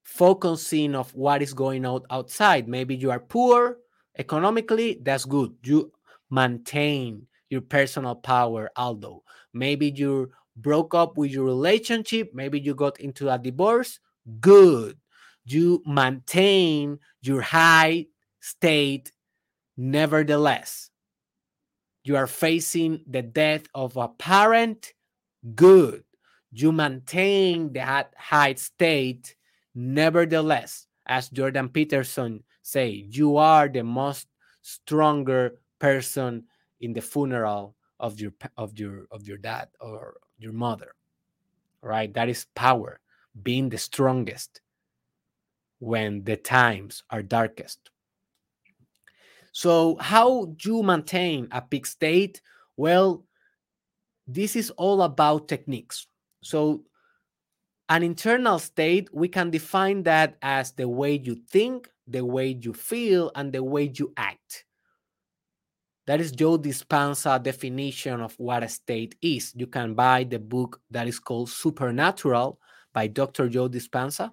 focusing 0.04 0.96
of 0.96 1.14
what 1.14 1.42
is 1.42 1.54
going 1.54 1.86
on 1.86 2.02
outside. 2.10 2.68
Maybe 2.68 2.96
you 2.96 3.12
are 3.12 3.20
poor 3.20 3.78
economically, 4.18 5.00
that's 5.02 5.26
good. 5.26 5.54
You 5.64 5.92
maintain 6.36 7.28
your 7.50 7.62
personal 7.62 8.16
power, 8.16 8.70
although 8.76 9.24
maybe 9.54 9.90
you 9.90 10.32
broke 10.58 10.94
up 10.94 11.18
with 11.18 11.32
your 11.32 11.46
relationship, 11.46 12.32
maybe 12.34 12.60
you 12.60 12.76
got 12.76 13.00
into 13.00 13.32
a 13.32 13.40
divorce, 13.40 14.00
good. 14.42 15.00
You 15.46 15.82
maintain 15.86 17.00
your 17.22 17.42
high 17.42 18.08
state 18.42 19.12
nevertheless. 19.78 20.90
You 22.04 22.18
are 22.18 22.28
facing 22.28 23.04
the 23.08 23.22
death 23.22 23.64
of 23.74 23.98
a 23.98 24.10
parent, 24.10 24.94
good. 25.56 26.04
You 26.52 26.72
maintain 26.72 27.74
that 27.74 28.14
high 28.18 28.56
state 28.56 29.36
nevertheless. 29.74 30.88
As 31.06 31.30
Jordan 31.30 31.70
Peterson 31.70 32.44
say, 32.62 33.06
you 33.10 33.38
are 33.38 33.68
the 33.70 33.84
most 33.84 34.28
stronger 34.62 35.62
person 35.86 36.44
in 36.80 36.94
the 36.94 37.02
funeral 37.02 37.76
of 38.00 38.20
your 38.20 38.34
of 38.58 38.78
your 38.80 39.08
of 39.12 39.28
your 39.28 39.38
dad 39.38 39.68
or 39.80 40.18
your 40.38 40.52
mother 40.54 40.92
right 41.82 42.14
that 42.14 42.28
is 42.30 42.48
power 42.56 43.00
being 43.44 43.70
the 43.70 43.78
strongest 43.78 44.62
when 45.80 46.24
the 46.24 46.36
times 46.36 47.04
are 47.10 47.22
darkest. 47.22 47.92
So, 49.52 49.96
how 50.00 50.46
do 50.58 50.76
you 50.78 50.84
maintain 50.84 51.48
a 51.52 51.62
peak 51.62 51.86
state? 51.86 52.42
Well, 52.76 53.24
this 54.28 54.56
is 54.56 54.72
all 54.72 55.02
about 55.04 55.48
techniques. 55.48 56.08
So, 56.42 56.84
an 57.88 58.04
internal 58.04 58.60
state, 58.60 59.10
we 59.14 59.28
can 59.28 59.52
define 59.52 60.04
that 60.04 60.38
as 60.42 60.72
the 60.72 60.90
way 60.90 61.22
you 61.24 61.36
think, 61.36 61.90
the 62.08 62.26
way 62.26 62.58
you 62.60 62.74
feel, 62.74 63.32
and 63.36 63.54
the 63.54 63.64
way 63.64 63.94
you 63.94 64.12
act. 64.18 64.65
That 66.08 66.22
is 66.22 66.32
Joe 66.32 66.60
Dispenza 66.60 67.42
definition 67.42 68.22
of 68.22 68.36
what 68.38 68.62
a 68.64 68.70
state 68.70 69.16
is. 69.22 69.54
You 69.56 69.66
can 69.66 69.96
buy 69.96 70.24
the 70.24 70.38
book 70.38 70.80
that 70.92 71.08
is 71.08 71.20
called 71.20 71.50
Supernatural 71.50 72.60
by 72.94 73.08
Dr. 73.08 73.50
Joe 73.50 73.68
Dispenza, 73.68 74.32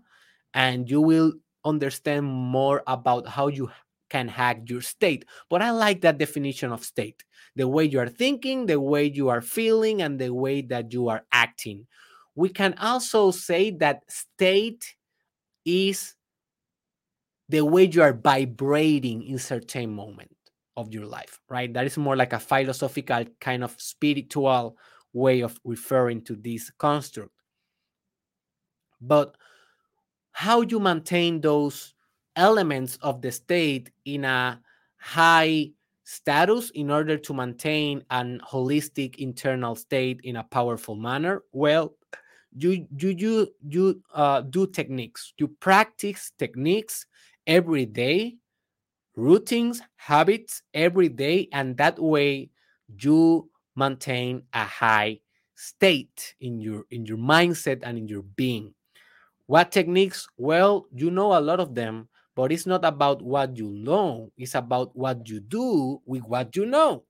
and 0.53 0.89
you 0.91 1.01
will 1.01 1.33
understand 1.65 2.27
more 2.27 2.83
about 2.87 3.27
how 3.27 3.47
you 3.49 3.71
can 4.11 4.29
hack 4.29 4.69
your 4.69 4.83
state. 4.83 5.25
But 5.49 5.63
I 5.63 5.71
like 5.71 6.03
that 6.03 6.19
definition 6.19 6.73
of 6.73 6.85
state 6.85 7.25
the 7.57 7.69
way 7.69 7.85
you 7.85 8.01
are 8.01 8.09
thinking, 8.09 8.67
the 8.67 8.81
way 8.81 9.05
you 9.05 9.29
are 9.29 9.41
feeling, 9.41 10.03
and 10.03 10.19
the 10.19 10.33
way 10.33 10.63
that 10.63 10.93
you 10.93 11.09
are 11.09 11.25
acting. 11.33 11.87
We 12.35 12.49
can 12.49 12.75
also 12.79 13.31
say 13.31 13.71
that 13.73 14.03
state 14.09 14.95
is 15.65 16.15
the 17.49 17.63
way 17.65 17.85
you 17.85 18.03
are 18.03 18.15
vibrating 18.15 19.23
in 19.23 19.39
certain 19.39 19.95
moment 19.95 20.31
of 20.77 20.93
your 20.93 21.07
life, 21.07 21.41
right? 21.49 21.73
That 21.73 21.87
is 21.87 21.97
more 21.99 22.17
like 22.17 22.33
a 22.33 22.39
philosophical 22.39 23.25
kind 23.41 23.65
of 23.65 23.75
spiritual 23.79 24.77
way 25.13 25.41
of 25.41 25.59
referring 25.65 26.23
to 26.23 26.37
this 26.37 26.71
construct. 26.79 27.33
But 29.01 29.37
how 30.33 30.63
you 30.63 30.81
maintain 30.81 31.41
those 31.41 31.95
elements 32.37 32.99
of 33.03 33.21
the 33.21 33.33
state 33.33 33.91
in 34.05 34.25
a 34.25 34.61
high 34.97 35.73
status 36.05 36.71
in 36.71 36.91
order 36.91 37.19
to 37.19 37.35
maintain 37.35 38.05
an 38.11 38.41
holistic 38.49 39.17
internal 39.17 39.75
state 39.75 40.21
in 40.25 40.37
a 40.37 40.45
powerful 40.45 40.95
manner? 40.95 41.43
Well 41.53 41.95
you 42.57 42.87
you 42.97 43.11
you 43.11 43.49
you 43.69 44.03
uh, 44.13 44.43
do 44.43 44.67
techniques. 44.67 45.33
You 45.39 45.49
practice 45.49 46.33
techniques 46.39 47.07
every 47.47 47.87
day 47.87 48.37
routines 49.17 49.83
habits 49.97 50.63
every 50.75 51.09
day 51.09 51.49
and 51.53 51.77
that 51.77 51.99
way 51.99 52.51
you 53.01 53.49
maintain 53.77 54.43
a 54.53 54.65
high 54.65 55.21
state 55.55 56.35
in 56.41 56.61
your 56.61 56.85
in 56.91 57.07
your 57.07 57.19
mindset 57.19 57.81
and 57.83 57.99
in 57.99 58.09
your 58.09 58.23
being 58.23 58.75
what 59.47 59.73
techniques? 59.73 60.27
Well, 60.37 60.87
you 60.95 61.11
know 61.11 61.37
a 61.37 61.41
lot 61.41 61.61
of 61.61 61.75
them, 61.75 62.09
but 62.35 62.53
it's 62.53 62.67
not 62.67 62.85
about 62.85 63.23
what 63.23 63.57
you 63.57 63.69
know, 63.71 64.31
it's 64.37 64.55
about 64.55 64.97
what 64.97 65.29
you 65.29 65.41
do 65.41 66.01
with 66.07 66.23
what 66.25 66.57
you 66.57 66.67
know. 66.67 67.05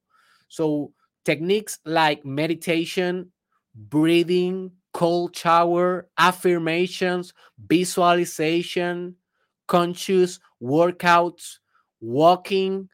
So, 0.48 0.92
techniques 1.24 1.78
like 1.84 2.24
meditation, 2.24 3.32
breathing, 3.74 4.72
cold 4.92 5.36
shower, 5.36 6.08
affirmations, 6.18 7.32
visualization, 7.58 9.16
conscious 9.68 10.40
workouts, 10.62 11.58
walking, 12.02 12.90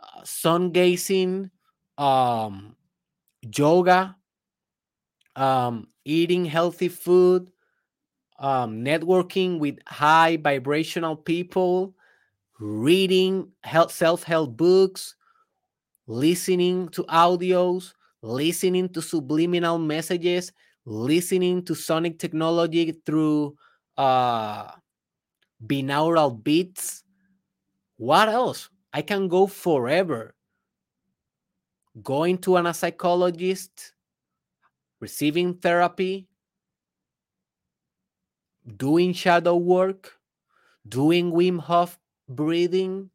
uh, 0.00 0.22
sun 0.24 0.72
gazing, 0.72 1.50
um, 1.98 2.76
yoga, 3.56 4.16
um, 5.36 5.86
eating 6.04 6.44
healthy 6.44 6.88
food, 6.88 7.50
um, 8.38 8.84
networking 8.84 9.58
with 9.58 9.78
high 9.86 10.36
vibrational 10.38 11.16
people, 11.16 11.94
reading 12.60 13.48
self 13.88 14.24
help 14.24 14.56
books, 14.56 15.16
listening 16.06 16.88
to 16.90 17.04
audios, 17.04 17.94
listening 18.22 18.88
to 18.90 19.02
subliminal 19.02 19.78
messages, 19.78 20.52
listening 20.86 21.64
to 21.64 21.74
sonic 21.74 22.18
technology 22.18 22.92
through 23.06 23.56
uh, 23.96 24.70
binaural 25.66 26.42
beats. 26.42 27.04
What 27.98 28.28
else? 28.28 28.70
I 28.92 29.02
can 29.02 29.28
go 29.28 29.46
forever. 29.46 30.34
Going 32.02 32.38
to 32.38 32.56
an, 32.56 32.66
a 32.66 32.72
psychologist, 32.72 33.92
receiving 35.00 35.54
therapy, 35.54 36.28
doing 38.76 39.12
shadow 39.12 39.56
work, 39.56 40.14
doing 40.88 41.32
Wim 41.32 41.58
Hof 41.58 41.98
breathing. 42.28 43.10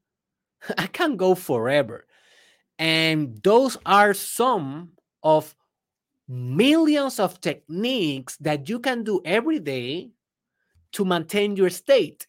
I 0.78 0.88
can 0.88 1.15
go 1.15 1.34
forever. 1.34 2.06
And 2.78 3.41
those 3.41 3.78
are 3.86 4.13
some 4.13 4.91
of 5.24 5.56
millions 6.28 7.19
of 7.19 7.39
techniques 7.39 8.36
that 8.38 8.67
you 8.67 8.80
can 8.80 9.04
do 9.04 9.22
every 9.24 9.60
day 9.60 10.12
to 10.91 11.06
maintain 11.06 11.56
your 11.56 11.69
state. 11.69 12.28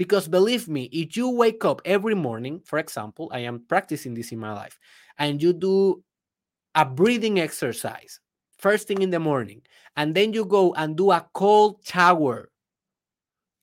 Because 0.00 0.28
believe 0.28 0.66
me, 0.66 0.88
if 0.92 1.14
you 1.14 1.28
wake 1.28 1.62
up 1.62 1.82
every 1.84 2.14
morning, 2.14 2.62
for 2.64 2.78
example, 2.78 3.28
I 3.34 3.40
am 3.40 3.66
practicing 3.68 4.14
this 4.14 4.32
in 4.32 4.38
my 4.38 4.54
life, 4.54 4.78
and 5.18 5.42
you 5.42 5.52
do 5.52 6.02
a 6.74 6.86
breathing 6.86 7.38
exercise 7.38 8.18
first 8.56 8.88
thing 8.88 9.02
in 9.02 9.10
the 9.10 9.20
morning, 9.20 9.60
and 9.98 10.14
then 10.14 10.32
you 10.32 10.46
go 10.46 10.72
and 10.72 10.96
do 10.96 11.10
a 11.10 11.28
cold 11.34 11.80
shower 11.84 12.48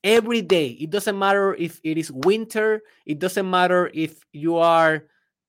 every 0.04 0.44
day. 0.44 0.78
It 0.80 0.92
doesn't 0.92 1.18
matter 1.18 1.56
if 1.56 1.82
it 1.84 1.98
is 1.98 2.12
winter, 2.12 2.84
it 3.08 3.18
doesn't 3.18 3.50
matter 3.50 3.90
if 3.92 4.24
you 4.32 4.58
are 4.58 5.08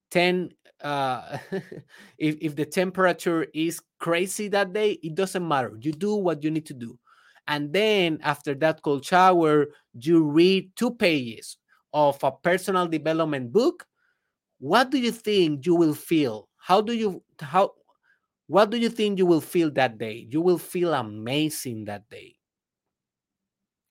10 0.09 0.49
uh 0.81 1.37
if, 2.17 2.35
if 2.41 2.55
the 2.55 2.65
temperature 2.65 3.45
is 3.53 3.79
crazy 3.99 4.47
that 4.47 4.73
day 4.73 4.93
it 5.03 5.13
doesn't 5.13 5.45
matter 5.45 5.77
you 5.81 5.91
do 5.91 6.15
what 6.15 6.41
you 6.41 6.49
need 6.49 6.65
to 6.65 6.73
do 6.73 6.97
and 7.49 7.73
then 7.73 8.19
after 8.21 8.53
that 8.53 8.81
cold 8.83 9.03
shower 9.03 9.67
you 9.99 10.23
read 10.23 10.71
two 10.77 10.91
pages 10.93 11.57
of 11.91 12.23
a 12.23 12.31
personal 12.31 12.87
development 12.87 13.51
book. 13.51 13.87
What 14.59 14.91
do 14.91 14.99
you 14.99 15.11
think 15.11 15.65
you 15.65 15.75
will 15.75 15.95
feel? 15.95 16.47
How 16.57 16.79
do 16.79 16.93
you 16.93 17.23
how 17.39 17.73
what 18.47 18.69
do 18.69 18.77
you 18.77 18.89
think 18.89 19.17
you 19.17 19.25
will 19.25 19.41
feel 19.41 19.71
that 19.71 19.97
day? 19.97 20.27
You 20.29 20.41
will 20.41 20.59
feel 20.59 20.93
amazing 20.93 21.85
that 21.85 22.09
day. 22.09 22.35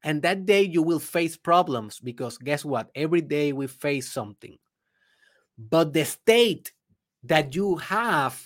And 0.05 0.23
that 0.23 0.47
day 0.47 0.63
you 0.63 0.83
will 0.83 1.01
face 1.01 1.37
problems 1.37 1.99
because 1.99 2.39
guess 2.39 2.65
what? 2.65 2.91
Every 2.95 3.21
day 3.21 3.53
we 3.53 3.67
face 3.67 4.09
something. 4.09 4.57
But 5.59 5.93
the 5.93 6.05
state 6.05 6.73
that 7.25 7.57
you 7.57 7.77
have 7.77 8.41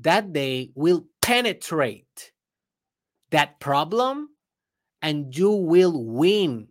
that 0.00 0.32
day 0.32 0.70
will 0.74 1.06
penetrate 1.22 2.32
that 3.30 3.58
problem 3.58 4.28
and 5.02 5.36
you 5.36 5.50
will 5.50 6.04
win. 6.04 6.68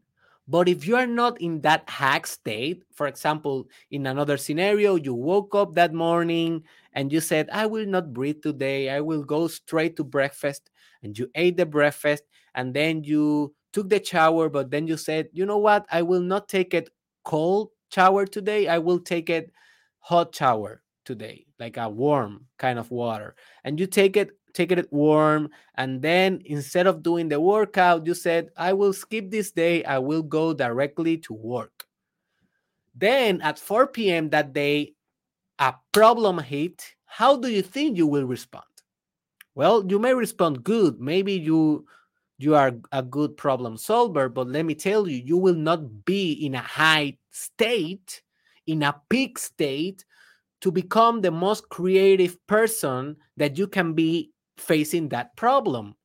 But 0.47 0.67
if 0.67 0.85
you 0.85 0.95
are 0.97 1.07
not 1.07 1.39
in 1.39 1.61
that 1.61 1.89
hack 1.89 2.27
state, 2.27 2.83
for 2.91 3.07
example, 3.07 3.69
in 3.91 4.07
another 4.07 4.37
scenario, 4.37 4.95
you 4.95 5.13
woke 5.13 5.55
up 5.55 5.75
that 5.75 5.93
morning 5.93 6.63
and 6.93 7.11
you 7.11 7.21
said, 7.21 7.49
I 7.51 7.67
will 7.67 7.85
not 7.85 8.11
breathe 8.11 8.41
today, 8.41 8.89
I 8.89 8.99
will 8.99 9.23
go 9.23 9.47
straight 9.47 9.95
to 9.97 10.03
breakfast, 10.03 10.69
and 11.03 11.17
you 11.17 11.29
ate 11.35 11.55
the 11.55 11.65
breakfast, 11.65 12.23
and 12.55 12.73
then 12.73 13.03
you 13.03 13.53
took 13.71 13.87
the 13.87 14.03
shower, 14.03 14.49
but 14.49 14.71
then 14.71 14.87
you 14.87 14.97
said, 14.97 15.29
you 15.31 15.45
know 15.45 15.57
what, 15.57 15.85
I 15.89 16.01
will 16.01 16.19
not 16.21 16.49
take 16.49 16.73
it 16.73 16.89
cold 17.23 17.69
shower 17.93 18.25
today, 18.25 18.67
I 18.67 18.79
will 18.79 18.99
take 18.99 19.29
it 19.29 19.51
hot 19.99 20.35
shower 20.35 20.81
today, 21.05 21.45
like 21.59 21.77
a 21.77 21.87
warm 21.87 22.47
kind 22.57 22.77
of 22.77 22.91
water. 22.91 23.35
And 23.63 23.79
you 23.79 23.87
take 23.87 24.17
it, 24.17 24.31
take 24.53 24.71
it 24.71 24.91
warm. 24.91 25.49
And 25.75 26.01
then 26.01 26.41
instead 26.45 26.87
of 26.87 27.03
doing 27.03 27.29
the 27.29 27.39
workout, 27.39 28.05
you 28.05 28.13
said, 28.13 28.49
I 28.57 28.73
will 28.73 28.93
skip 28.93 29.31
this 29.31 29.51
day. 29.51 29.83
I 29.83 29.99
will 29.99 30.23
go 30.23 30.53
directly 30.53 31.17
to 31.19 31.33
work. 31.33 31.85
Then 32.95 33.41
at 33.41 33.59
4 33.59 33.87
p.m. 33.87 34.29
that 34.29 34.53
day, 34.53 34.93
a 35.59 35.75
problem 35.91 36.39
hit. 36.39 36.95
How 37.05 37.37
do 37.37 37.49
you 37.49 37.61
think 37.61 37.97
you 37.97 38.07
will 38.07 38.25
respond? 38.25 38.65
Well, 39.55 39.85
you 39.87 39.99
may 39.99 40.13
respond 40.13 40.63
good. 40.63 40.99
Maybe 40.99 41.33
you 41.33 41.85
you 42.37 42.55
are 42.55 42.73
a 42.91 43.03
good 43.03 43.37
problem 43.37 43.77
solver, 43.77 44.27
but 44.27 44.47
let 44.47 44.65
me 44.65 44.73
tell 44.73 45.07
you, 45.07 45.21
you 45.23 45.37
will 45.37 45.53
not 45.53 46.05
be 46.05 46.31
in 46.43 46.55
a 46.55 46.61
high 46.61 47.17
state, 47.29 48.23
in 48.65 48.81
a 48.81 48.99
peak 49.09 49.37
state 49.37 50.03
to 50.61 50.71
become 50.71 51.21
the 51.21 51.29
most 51.29 51.69
creative 51.69 52.35
person 52.47 53.15
that 53.37 53.59
you 53.59 53.67
can 53.67 53.93
be 53.93 54.31
facing 54.61 55.09
that 55.09 55.35
problem. 55.35 55.95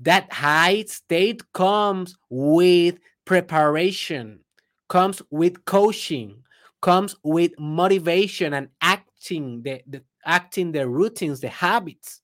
That 0.00 0.32
high 0.32 0.84
state 0.84 1.42
comes 1.52 2.16
with 2.30 2.98
preparation, 3.24 4.40
comes 4.88 5.22
with 5.30 5.64
coaching, 5.64 6.42
comes 6.82 7.16
with 7.22 7.52
motivation 7.58 8.54
and 8.54 8.68
acting 8.80 9.62
the, 9.62 9.82
the 9.86 10.02
acting 10.26 10.72
the 10.72 10.88
routines, 10.88 11.40
the 11.40 11.48
habits 11.48 12.20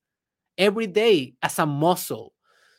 every 0.59 0.87
day 0.87 1.35
as 1.43 1.59
a 1.59 1.67
muscle. 1.67 2.35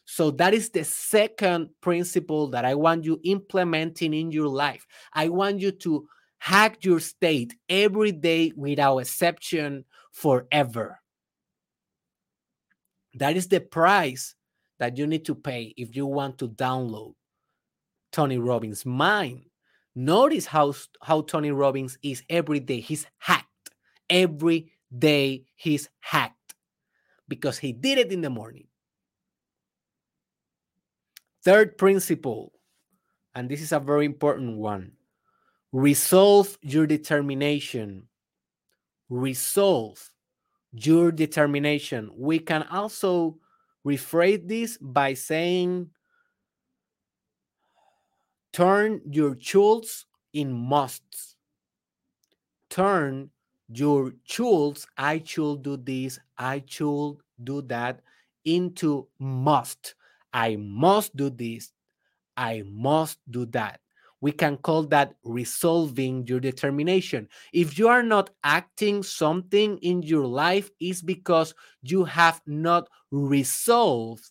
So 0.06 0.32
that 0.32 0.54
is 0.54 0.70
the 0.70 0.84
second 0.84 1.70
principle 1.80 2.48
that 2.48 2.66
I 2.66 2.76
want 2.76 3.06
you 3.06 3.20
implementing 3.24 4.14
in 4.14 4.32
your 4.32 4.48
life. 4.48 4.86
I 5.14 5.30
want 5.30 5.60
you 5.60 5.72
to 5.72 6.08
hack 6.40 6.84
your 6.84 7.00
state 7.00 7.56
every 7.70 8.12
day 8.12 8.52
without 8.56 8.98
exception 8.98 9.86
forever. 10.12 11.01
That 13.16 13.36
is 13.36 13.48
the 13.48 13.60
price 13.60 14.36
that 14.80 14.98
you 14.98 15.06
need 15.08 15.26
to 15.26 15.36
pay 15.36 15.74
if 15.78 15.96
you 15.96 16.06
want 16.06 16.38
to 16.40 16.50
download 16.50 17.14
Tony 18.12 18.38
Robbins' 18.38 18.86
mind. 18.86 19.46
Notice 19.96 20.46
how, 20.46 20.74
how 21.02 21.22
Tony 21.22 21.52
Robbins 21.52 21.98
is 22.02 22.24
every 22.30 22.60
day. 22.60 22.80
He's 22.80 23.06
hacked. 23.18 23.48
Every 24.10 24.72
day 24.98 25.46
he's 25.56 25.90
hacked 26.00 26.56
because 27.28 27.58
he 27.58 27.72
did 27.74 27.98
it 27.98 28.12
in 28.12 28.22
the 28.22 28.30
morning. 28.30 28.68
Third 31.44 31.78
principle, 31.78 32.52
and 33.34 33.50
this 33.50 33.62
is 33.62 33.72
a 33.72 33.80
very 33.80 34.06
important 34.06 34.58
one 34.58 34.94
resolve 35.72 36.58
your 36.62 36.86
determination. 36.86 38.08
Resolve 39.10 40.12
your 40.72 41.12
determination. 41.12 42.10
We 42.16 42.40
can 42.40 42.64
also 42.64 43.38
rephrase 43.86 44.48
this 44.48 44.78
by 44.80 45.14
saying, 45.14 45.90
turn 48.54 49.02
your 49.10 49.36
shoulds 49.36 50.06
in 50.34 50.54
musts. 50.54 51.36
Turn 52.70 53.30
your 53.68 54.12
shoulds, 54.28 54.86
I 54.98 55.22
should 55.26 55.64
do 55.64 55.78
this, 55.78 56.20
I 56.38 56.64
should 56.66 57.18
do 57.44 57.62
that, 57.64 58.02
into 58.46 59.08
must. 59.20 59.96
I 60.34 60.56
must 60.56 61.16
do 61.16 61.30
this, 61.30 61.74
I 62.38 62.64
must 62.66 63.20
do 63.30 63.46
that 63.48 63.82
we 64.22 64.32
can 64.32 64.56
call 64.58 64.84
that 64.84 65.16
resolving 65.24 66.26
your 66.28 66.40
determination. 66.40 67.28
If 67.52 67.78
you 67.78 67.88
are 67.88 68.04
not 68.04 68.30
acting 68.44 69.02
something 69.02 69.80
in 69.80 70.04
your 70.04 70.28
life, 70.28 70.70
is 70.80 71.02
because 71.02 71.54
you 71.82 72.06
have 72.06 72.40
not 72.46 72.88
resolved 73.10 74.30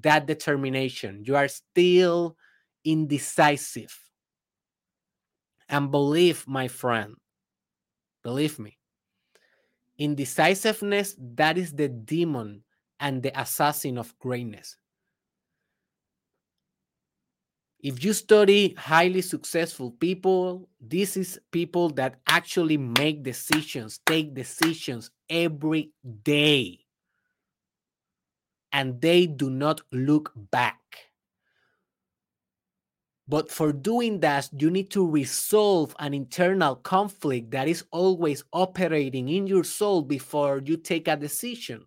that 0.00 0.26
determination. 0.26 1.22
You 1.24 1.36
are 1.36 1.48
still 1.48 2.36
indecisive. 2.84 3.94
And 5.68 5.90
believe, 5.90 6.46
my 6.48 6.68
friend, 6.68 7.14
believe 8.22 8.58
me, 8.58 8.78
indecisiveness, 9.98 11.14
that 11.18 11.58
is 11.58 11.72
the 11.72 11.88
demon 11.88 12.62
and 13.00 13.22
the 13.22 13.38
assassin 13.38 13.98
of 13.98 14.18
greatness. 14.18 14.76
If 17.80 18.02
you 18.02 18.12
study 18.12 18.74
highly 18.74 19.20
successful 19.22 19.90
people, 19.90 20.68
this 20.80 21.16
is 21.16 21.38
people 21.52 21.90
that 21.90 22.20
actually 22.26 22.76
make 22.76 23.22
decisions, 23.22 24.00
take 24.06 24.34
decisions 24.34 25.10
every 25.28 25.92
day. 26.22 26.80
And 28.72 29.00
they 29.00 29.26
do 29.26 29.50
not 29.50 29.80
look 29.92 30.32
back. 30.50 30.80
But 33.28 33.50
for 33.50 33.72
doing 33.72 34.20
that, 34.20 34.48
you 34.56 34.70
need 34.70 34.90
to 34.92 35.04
resolve 35.06 35.94
an 35.98 36.14
internal 36.14 36.76
conflict 36.76 37.50
that 37.50 37.66
is 37.68 37.84
always 37.90 38.44
operating 38.52 39.28
in 39.28 39.46
your 39.46 39.64
soul 39.64 40.02
before 40.02 40.62
you 40.64 40.76
take 40.76 41.08
a 41.08 41.16
decision. 41.16 41.86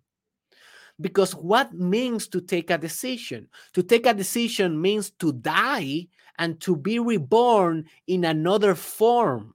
Because 1.00 1.34
what 1.34 1.72
means 1.72 2.28
to 2.28 2.40
take 2.40 2.70
a 2.70 2.78
decision? 2.78 3.48
To 3.74 3.82
take 3.82 4.06
a 4.06 4.14
decision 4.14 4.80
means 4.80 5.10
to 5.12 5.32
die 5.32 6.08
and 6.38 6.60
to 6.60 6.76
be 6.76 6.98
reborn 6.98 7.86
in 8.06 8.24
another 8.24 8.74
form. 8.74 9.54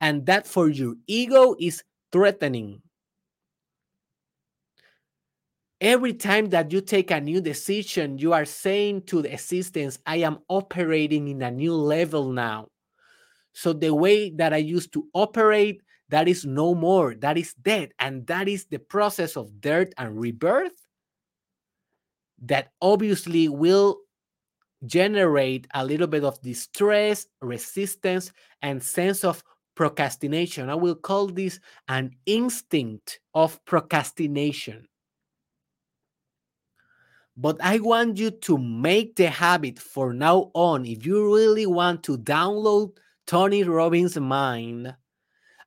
And 0.00 0.26
that 0.26 0.46
for 0.46 0.68
your 0.68 0.94
ego 1.06 1.54
is 1.58 1.82
threatening. 2.12 2.82
Every 5.80 6.14
time 6.14 6.50
that 6.50 6.72
you 6.72 6.80
take 6.80 7.10
a 7.10 7.20
new 7.20 7.40
decision, 7.40 8.18
you 8.18 8.32
are 8.32 8.44
saying 8.44 9.02
to 9.02 9.22
the 9.22 9.32
existence, 9.32 9.98
I 10.06 10.16
am 10.16 10.38
operating 10.48 11.28
in 11.28 11.42
a 11.42 11.50
new 11.50 11.74
level 11.74 12.32
now. 12.32 12.68
So 13.52 13.72
the 13.72 13.94
way 13.94 14.30
that 14.30 14.52
I 14.52 14.58
used 14.58 14.92
to 14.94 15.06
operate 15.14 15.82
that 16.14 16.28
is 16.28 16.44
no 16.44 16.76
more, 16.76 17.16
that 17.16 17.36
is 17.36 17.54
dead. 17.54 17.90
And 17.98 18.24
that 18.28 18.46
is 18.46 18.66
the 18.66 18.78
process 18.78 19.36
of 19.36 19.60
death 19.60 19.88
and 19.98 20.16
rebirth 20.16 20.86
that 22.42 22.70
obviously 22.80 23.48
will 23.48 23.98
generate 24.86 25.66
a 25.74 25.84
little 25.84 26.06
bit 26.06 26.22
of 26.22 26.40
distress, 26.40 27.26
resistance, 27.42 28.30
and 28.62 28.80
sense 28.80 29.24
of 29.24 29.42
procrastination. 29.74 30.70
I 30.70 30.76
will 30.76 30.94
call 30.94 31.26
this 31.26 31.58
an 31.88 32.12
instinct 32.26 33.18
of 33.34 33.58
procrastination. 33.64 34.86
But 37.36 37.56
I 37.60 37.80
want 37.80 38.18
you 38.18 38.30
to 38.30 38.56
make 38.56 39.16
the 39.16 39.30
habit 39.30 39.80
for 39.80 40.14
now 40.14 40.52
on. 40.54 40.86
If 40.86 41.04
you 41.04 41.34
really 41.34 41.66
want 41.66 42.04
to 42.04 42.16
download 42.16 42.92
Tony 43.26 43.64
Robbins' 43.64 44.16
mind, 44.16 44.94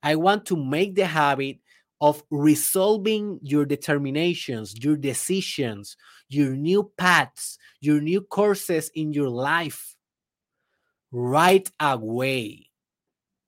I 0.04 0.16
want 0.16 0.46
to 0.48 0.56
make 0.56 0.96
the 0.96 1.06
habit 1.06 1.60
of 2.00 2.24
resolving 2.30 3.40
your 3.42 3.66
determinations, 3.66 4.76
your 4.84 4.96
decisions, 4.96 5.98
your 6.30 6.52
new 6.52 6.92
paths, 6.98 7.58
your 7.80 8.02
new 8.02 8.22
courses 8.22 8.92
in 8.94 9.14
your 9.14 9.30
life 9.30 9.96
right 11.12 11.70
away. 11.80 12.70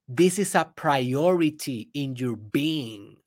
This 0.08 0.40
is 0.40 0.56
a 0.56 0.72
priority 0.76 1.90
in 1.94 2.16
your 2.16 2.36
being. 2.36 3.18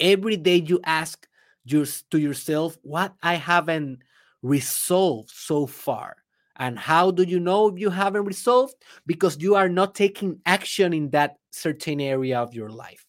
Every 0.00 0.36
day 0.36 0.56
you 0.56 0.80
ask 0.84 1.28
your, 1.64 1.86
to 2.10 2.18
yourself, 2.18 2.76
What 2.82 3.14
I 3.22 3.34
haven't 3.34 4.00
resolved 4.42 5.30
so 5.30 5.66
far? 5.66 6.23
And 6.56 6.78
how 6.78 7.10
do 7.10 7.24
you 7.24 7.40
know 7.40 7.68
if 7.68 7.80
you 7.80 7.90
haven't 7.90 8.24
resolved? 8.24 8.74
Because 9.06 9.42
you 9.42 9.56
are 9.56 9.68
not 9.68 9.94
taking 9.94 10.40
action 10.46 10.92
in 10.92 11.10
that 11.10 11.36
certain 11.50 12.00
area 12.00 12.38
of 12.38 12.54
your 12.54 12.70
life. 12.70 13.04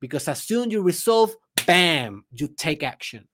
Because 0.00 0.28
as 0.28 0.42
soon 0.42 0.70
you 0.70 0.82
resolve, 0.82 1.34
bam, 1.66 2.24
you 2.30 2.48
take 2.48 2.82
action. 2.82 3.26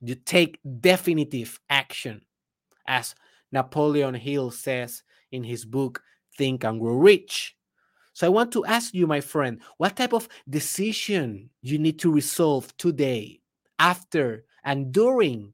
You 0.00 0.14
take 0.14 0.58
definitive 0.80 1.60
action. 1.68 2.22
As 2.86 3.14
Napoleon 3.52 4.14
Hill 4.14 4.50
says 4.50 5.02
in 5.30 5.44
his 5.44 5.64
book, 5.64 6.02
Think 6.38 6.64
and 6.64 6.80
Grow 6.80 6.94
Rich. 6.94 7.54
So 8.14 8.26
I 8.26 8.30
want 8.30 8.52
to 8.52 8.64
ask 8.64 8.94
you, 8.94 9.06
my 9.06 9.20
friend, 9.20 9.60
what 9.76 9.96
type 9.96 10.14
of 10.14 10.28
decision 10.48 11.50
you 11.60 11.78
need 11.78 11.98
to 12.00 12.12
resolve 12.12 12.74
today, 12.78 13.40
after, 13.78 14.44
and 14.64 14.92
during 14.92 15.52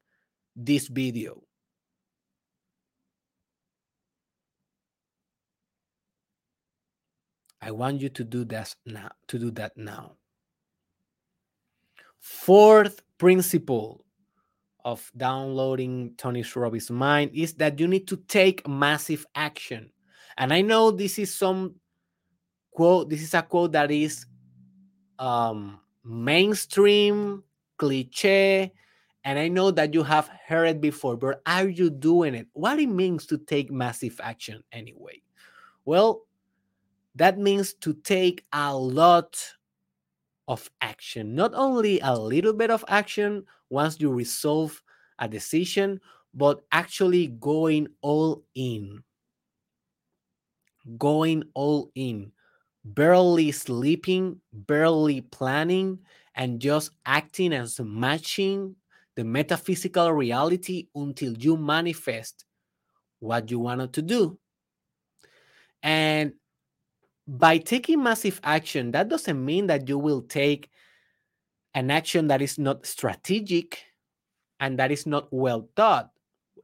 this 0.55 0.87
video? 0.87 1.43
I 7.61 7.71
want 7.71 8.01
you 8.01 8.09
to 8.11 8.25
do 8.25 8.45
that 8.47 8.75
now, 8.87 9.11
to 9.29 9.39
do 9.39 9.51
that 9.53 9.77
now. 9.77 10.17
Fourth 12.21 13.03
principle 13.19 14.05
of 14.85 15.11
downloading 15.17 16.15
Tony 16.17 16.45
Robbins' 16.55 16.91
mind 16.91 17.33
is 17.35 17.55
that 17.55 17.79
you 17.79 17.89
need 17.89 18.07
to 18.09 18.17
take 18.29 18.67
massive 18.67 19.27
action. 19.35 19.91
And 20.37 20.53
I 20.53 20.61
know 20.61 20.91
this 20.91 21.19
is 21.19 21.35
some 21.35 21.75
quote, 22.71 23.11
this 23.11 23.23
is 23.23 23.35
a 23.35 23.43
quote 23.43 23.73
that 23.73 23.91
is 23.91 24.25
um, 25.19 25.81
mainstream, 26.05 27.43
cliche, 27.77 28.73
and 29.25 29.39
I 29.39 29.49
know 29.49 29.71
that 29.73 29.93
you 29.93 30.05
have 30.05 30.31
heard 30.47 30.69
it 30.69 30.81
before, 30.81 31.17
but 31.17 31.43
are 31.45 31.69
you 31.69 31.91
doing 31.91 32.35
it? 32.35 32.47
What 32.53 32.79
it 32.79 32.87
means 32.87 33.27
to 33.27 33.39
take 33.39 33.71
massive 33.71 34.21
action 34.23 34.63
anyway? 34.73 35.23
Well, 35.85 36.23
that 37.19 37.39
means 37.39 37.75
to 37.75 37.95
take 37.95 38.47
a 38.53 38.75
lot 38.77 39.39
of 40.49 40.71
action, 40.81 41.35
not 41.35 41.53
only 41.55 42.01
a 42.01 42.19
little 42.19 42.53
bit 42.53 42.71
of 42.71 42.85
action 42.89 43.45
once 43.71 44.01
you 44.01 44.11
resolve 44.11 44.83
a 45.19 45.29
decision, 45.29 46.01
but 46.35 46.65
actually 46.73 47.27
going 47.29 47.89
all 48.01 48.45
in. 48.55 49.03
Going 50.97 51.45
all 51.55 51.91
in, 51.95 52.33
barely 52.85 53.53
sleeping, 53.53 54.41
barely 54.53 55.21
planning, 55.21 55.99
and 56.35 56.61
just 56.61 56.91
acting 57.05 57.53
as 57.53 57.79
matching 57.81 58.77
the 59.17 59.25
metaphysical 59.25 60.13
reality 60.13 60.89
until 60.95 61.37
you 61.37 61.57
manifest 61.57 62.45
what 63.21 63.51
you 63.51 63.59
wanted 63.61 63.93
to 63.95 64.03
do. 64.03 64.39
And 65.83 66.35
by 67.29 67.59
taking 67.59 68.03
massive 68.03 68.41
action, 68.43 68.91
that 68.93 69.11
doesn't 69.11 69.45
mean 69.45 69.67
that 69.67 69.87
you 69.87 69.99
will 69.99 70.23
take 70.23 70.71
an 71.75 71.91
action 71.91 72.27
that 72.29 72.41
is 72.41 72.59
not 72.59 72.87
strategic 72.87 73.85
and 74.61 74.79
that 74.79 74.91
is 74.91 75.07
not 75.07 75.29
well 75.31 75.69
thought. 75.77 76.11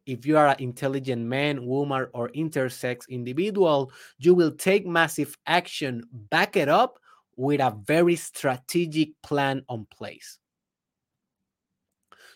If 0.07 0.25
you 0.25 0.39
are 0.39 0.49
an 0.49 0.57
intelligent 0.59 1.23
man, 1.23 1.67
woman, 1.67 2.07
or 2.15 2.31
intersex 2.31 3.09
individual, 3.09 3.93
you 4.19 4.35
will 4.35 4.53
take 4.53 4.87
massive 4.87 5.37
action, 5.47 6.03
back 6.13 6.57
it 6.57 6.69
up 6.69 6.99
with 7.37 7.61
a 7.61 7.77
very 7.87 8.17
strategic 8.17 9.11
plan 9.23 9.63
on 9.69 9.87
place. 9.91 10.39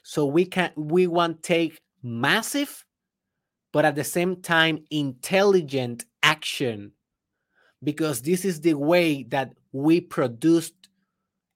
So 0.03 0.27
we 0.27 0.45
can 0.45 0.73
we 0.77 1.07
want 1.07 1.43
take 1.43 1.81
massive, 2.03 2.85
but 3.73 3.85
at 3.85 3.95
the 3.95 4.05
same 4.05 4.37
time 4.37 4.85
intelligent 4.91 6.05
action 6.23 6.93
because 7.83 8.23
this 8.23 8.45
is 8.45 8.61
the 8.61 8.75
way 8.75 9.23
that 9.25 9.55
we 9.73 10.01
produced 10.01 10.75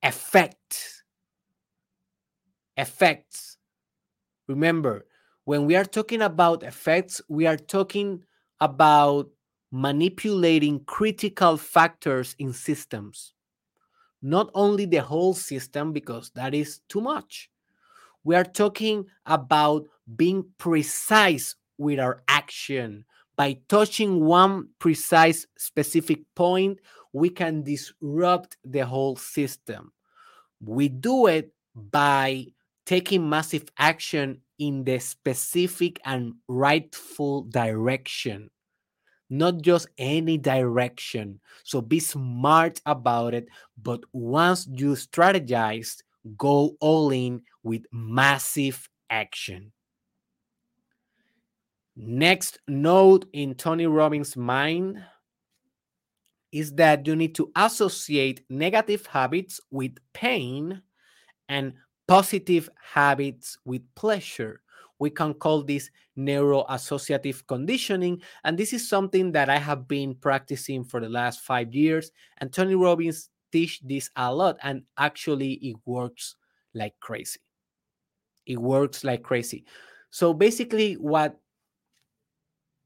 effects. 0.02 1.02
Effects. 2.76 3.58
Remember, 4.48 5.06
when 5.44 5.66
we 5.66 5.76
are 5.76 5.84
talking 5.84 6.22
about 6.22 6.62
effects, 6.62 7.20
we 7.28 7.46
are 7.46 7.56
talking 7.56 8.22
about 8.60 9.28
manipulating 9.70 10.80
critical 10.84 11.56
factors 11.56 12.36
in 12.38 12.52
systems. 12.52 13.34
Not 14.20 14.50
only 14.54 14.86
the 14.86 15.02
whole 15.02 15.34
system, 15.34 15.92
because 15.92 16.30
that 16.34 16.54
is 16.54 16.80
too 16.88 17.00
much. 17.00 17.50
We 18.22 18.36
are 18.36 18.44
talking 18.44 19.06
about 19.26 19.86
being 20.14 20.44
precise 20.58 21.56
with 21.76 21.98
our 21.98 22.22
action, 22.28 23.04
by 23.42 23.58
touching 23.68 24.24
one 24.24 24.68
precise 24.78 25.48
specific 25.58 26.20
point, 26.36 26.78
we 27.12 27.28
can 27.28 27.64
disrupt 27.64 28.56
the 28.64 28.86
whole 28.86 29.16
system. 29.16 29.90
We 30.60 30.88
do 30.88 31.26
it 31.26 31.52
by 31.74 32.46
taking 32.86 33.28
massive 33.28 33.64
action 33.76 34.42
in 34.60 34.84
the 34.84 35.00
specific 35.00 36.00
and 36.04 36.34
rightful 36.46 37.42
direction, 37.50 38.48
not 39.28 39.60
just 39.60 39.88
any 39.98 40.38
direction. 40.38 41.40
So 41.64 41.80
be 41.80 41.98
smart 41.98 42.80
about 42.86 43.34
it. 43.34 43.48
But 43.76 44.04
once 44.12 44.68
you 44.70 44.92
strategize, 44.92 45.96
go 46.36 46.76
all 46.78 47.10
in 47.10 47.42
with 47.64 47.82
massive 47.90 48.88
action. 49.10 49.72
Next 51.94 52.58
note 52.68 53.26
in 53.32 53.54
Tony 53.54 53.86
Robbins' 53.86 54.36
mind 54.36 55.04
is 56.50 56.72
that 56.74 57.06
you 57.06 57.16
need 57.16 57.34
to 57.34 57.50
associate 57.56 58.44
negative 58.48 59.06
habits 59.06 59.60
with 59.70 59.92
pain 60.12 60.82
and 61.48 61.74
positive 62.06 62.68
habits 62.82 63.58
with 63.64 63.82
pleasure. 63.94 64.62
We 64.98 65.10
can 65.10 65.34
call 65.34 65.62
this 65.62 65.90
neuroassociative 66.16 67.46
conditioning. 67.46 68.22
And 68.44 68.58
this 68.58 68.72
is 68.72 68.88
something 68.88 69.32
that 69.32 69.48
I 69.48 69.58
have 69.58 69.88
been 69.88 70.14
practicing 70.14 70.84
for 70.84 71.00
the 71.00 71.08
last 71.08 71.40
five 71.40 71.74
years. 71.74 72.10
And 72.38 72.52
Tony 72.52 72.74
Robbins 72.74 73.30
teach 73.50 73.80
this 73.80 74.10
a 74.16 74.32
lot. 74.32 74.58
And 74.62 74.82
actually, 74.98 75.54
it 75.54 75.76
works 75.84 76.36
like 76.74 76.94
crazy. 77.00 77.40
It 78.46 78.58
works 78.58 79.04
like 79.04 79.22
crazy. 79.22 79.64
So 80.10 80.34
basically, 80.34 80.94
what 80.94 81.38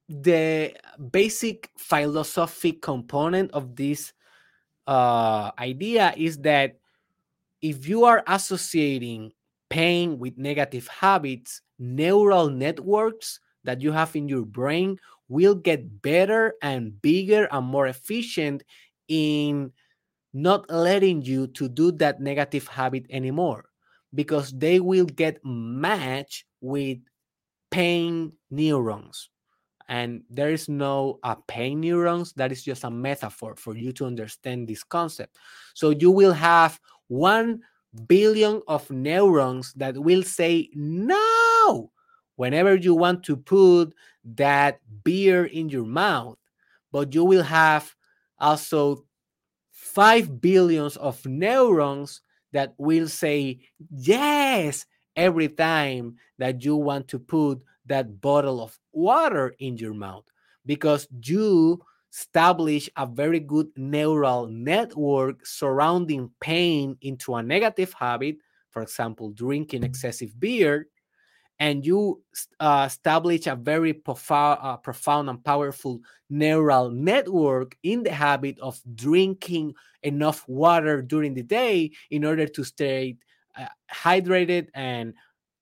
the 0.08 0.74
basic 1.10 1.70
philosophic 1.76 2.80
component 2.80 3.50
of 3.52 3.74
this 3.74 4.12
uh, 4.86 5.50
idea 5.58 6.14
is 6.16 6.38
that 6.38 6.78
if 7.60 7.88
you 7.88 8.04
are 8.04 8.22
associating 8.28 9.32
pain 9.68 10.18
with 10.18 10.38
negative 10.38 10.86
habits, 10.86 11.62
neural 11.78 12.48
networks 12.48 13.40
that 13.64 13.80
you 13.80 13.90
have 13.90 14.14
in 14.14 14.28
your 14.28 14.44
brain 14.44 14.96
will 15.28 15.54
get 15.54 16.02
better 16.02 16.54
and 16.62 17.00
bigger 17.02 17.48
and 17.50 17.66
more 17.66 17.88
efficient 17.88 18.62
in 19.08 19.72
not 20.32 20.70
letting 20.70 21.22
you 21.22 21.48
to 21.48 21.68
do 21.68 21.90
that 21.90 22.20
negative 22.20 22.68
habit 22.68 23.06
anymore 23.10 23.64
because 24.14 24.52
they 24.52 24.78
will 24.78 25.06
get 25.06 25.40
matched 25.44 26.44
with 26.60 26.98
pain 27.70 28.32
neurons 28.50 29.30
and 29.88 30.22
there 30.30 30.50
is 30.50 30.68
no 30.68 31.18
uh, 31.22 31.36
pain 31.46 31.80
neurons 31.80 32.32
that 32.34 32.50
is 32.50 32.62
just 32.62 32.84
a 32.84 32.90
metaphor 32.90 33.54
for 33.56 33.76
you 33.76 33.92
to 33.92 34.06
understand 34.06 34.66
this 34.66 34.82
concept. 34.82 35.36
So 35.74 35.90
you 35.90 36.10
will 36.10 36.32
have 36.32 36.80
one 37.08 37.60
billion 38.06 38.62
of 38.68 38.90
neurons 38.90 39.72
that 39.74 39.96
will 39.96 40.22
say 40.22 40.68
no 40.74 41.90
whenever 42.36 42.74
you 42.74 42.94
want 42.94 43.22
to 43.24 43.36
put 43.36 43.94
that 44.24 44.80
beer 45.02 45.46
in 45.46 45.68
your 45.68 45.84
mouth 45.84 46.36
but 46.92 47.14
you 47.14 47.24
will 47.24 47.42
have 47.42 47.94
also 48.38 49.04
5 49.70 50.40
billions 50.40 50.96
of 50.96 51.24
neurons 51.24 52.20
that 52.52 52.74
will 52.76 53.08
say 53.08 53.60
yes 53.90 54.84
every 55.16 55.48
time 55.48 56.16
that 56.38 56.62
you 56.64 56.76
want 56.76 57.08
to 57.08 57.18
put 57.18 57.62
that 57.86 58.20
bottle 58.20 58.60
of 58.60 58.78
water 58.92 59.54
in 59.58 59.76
your 59.76 59.94
mouth 59.94 60.24
because 60.64 61.06
you 61.22 61.80
establish 62.12 62.88
a 62.96 63.06
very 63.06 63.40
good 63.40 63.68
neural 63.76 64.46
network 64.46 65.44
surrounding 65.44 66.30
pain 66.40 66.96
into 67.02 67.34
a 67.34 67.42
negative 67.42 67.92
habit 67.92 68.36
for 68.70 68.82
example 68.82 69.30
drinking 69.30 69.82
excessive 69.82 70.38
beer 70.38 70.86
and 71.58 71.86
you 71.86 72.22
uh, 72.60 72.84
establish 72.86 73.46
a 73.46 73.56
very 73.56 73.92
profound, 73.92 74.58
uh, 74.62 74.76
profound 74.76 75.30
and 75.30 75.42
powerful 75.42 76.00
neural 76.28 76.90
network 76.90 77.76
in 77.82 78.02
the 78.02 78.12
habit 78.12 78.58
of 78.60 78.78
drinking 78.94 79.74
enough 80.02 80.46
water 80.48 81.00
during 81.00 81.34
the 81.34 81.42
day 81.42 81.90
in 82.10 82.24
order 82.24 82.46
to 82.46 82.62
stay 82.62 83.16
uh, 83.58 83.66
hydrated 83.92 84.68
and 84.74 85.14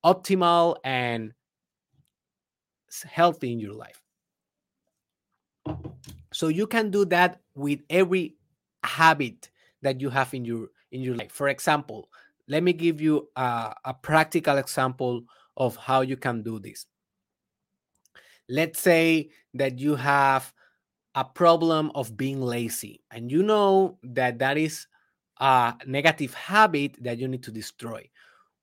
optimal 0.04 0.76
and 0.84 1.32
healthy 3.02 3.52
in 3.52 3.60
your 3.60 3.74
life. 3.74 4.00
So 6.32 6.48
you 6.48 6.66
can 6.66 6.90
do 6.90 7.04
that 7.06 7.40
with 7.54 7.80
every 7.88 8.36
habit 8.82 9.50
that 9.82 10.00
you 10.00 10.10
have 10.10 10.34
in 10.34 10.44
your 10.44 10.68
in 10.90 11.00
your 11.00 11.14
life. 11.14 11.32
For 11.32 11.48
example, 11.48 12.08
let 12.48 12.62
me 12.62 12.72
give 12.72 13.00
you 13.00 13.28
a, 13.36 13.74
a 13.84 13.94
practical 13.94 14.58
example 14.58 15.22
of 15.56 15.76
how 15.76 16.00
you 16.02 16.16
can 16.16 16.42
do 16.42 16.58
this. 16.58 16.86
Let's 18.48 18.80
say 18.80 19.30
that 19.54 19.78
you 19.78 19.96
have 19.96 20.52
a 21.14 21.24
problem 21.24 21.92
of 21.94 22.16
being 22.16 22.42
lazy 22.42 23.02
and 23.10 23.30
you 23.30 23.42
know 23.42 23.98
that 24.02 24.38
that 24.40 24.58
is 24.58 24.86
a 25.38 25.74
negative 25.86 26.34
habit 26.34 26.96
that 27.02 27.18
you 27.18 27.28
need 27.28 27.42
to 27.44 27.50
destroy. 27.50 28.08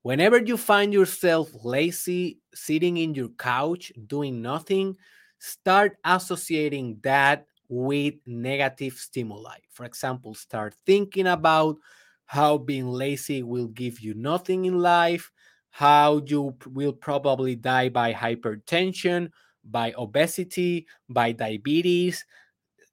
Whenever 0.04 0.40
you 0.40 0.58
find 0.58 0.94
yourself 0.94 1.50
lazy, 1.64 2.40
sitting 2.54 2.98
in 2.98 3.14
your 3.14 3.30
couch, 3.30 3.92
doing 4.08 4.42
nothing, 4.42 4.96
start 5.40 5.98
associating 6.04 7.00
that 7.04 7.46
with 7.70 8.16
negative 8.26 8.94
stimuli. 8.94 9.58
For 9.72 9.86
example, 9.86 10.34
start 10.34 10.76
thinking 10.86 11.28
about 11.28 11.78
how 12.26 12.58
being 12.58 12.88
lazy 12.88 13.44
will 13.44 13.68
give 13.68 14.00
you 14.00 14.14
nothing 14.14 14.66
in 14.66 14.80
life, 14.80 15.32
how 15.70 16.22
you 16.26 16.56
will 16.68 16.94
probably 16.94 17.56
die 17.56 17.90
by 17.90 18.14
hypertension, 18.14 19.30
by 19.64 19.94
obesity, 19.98 20.88
by 21.10 21.32
diabetes. 21.32 22.26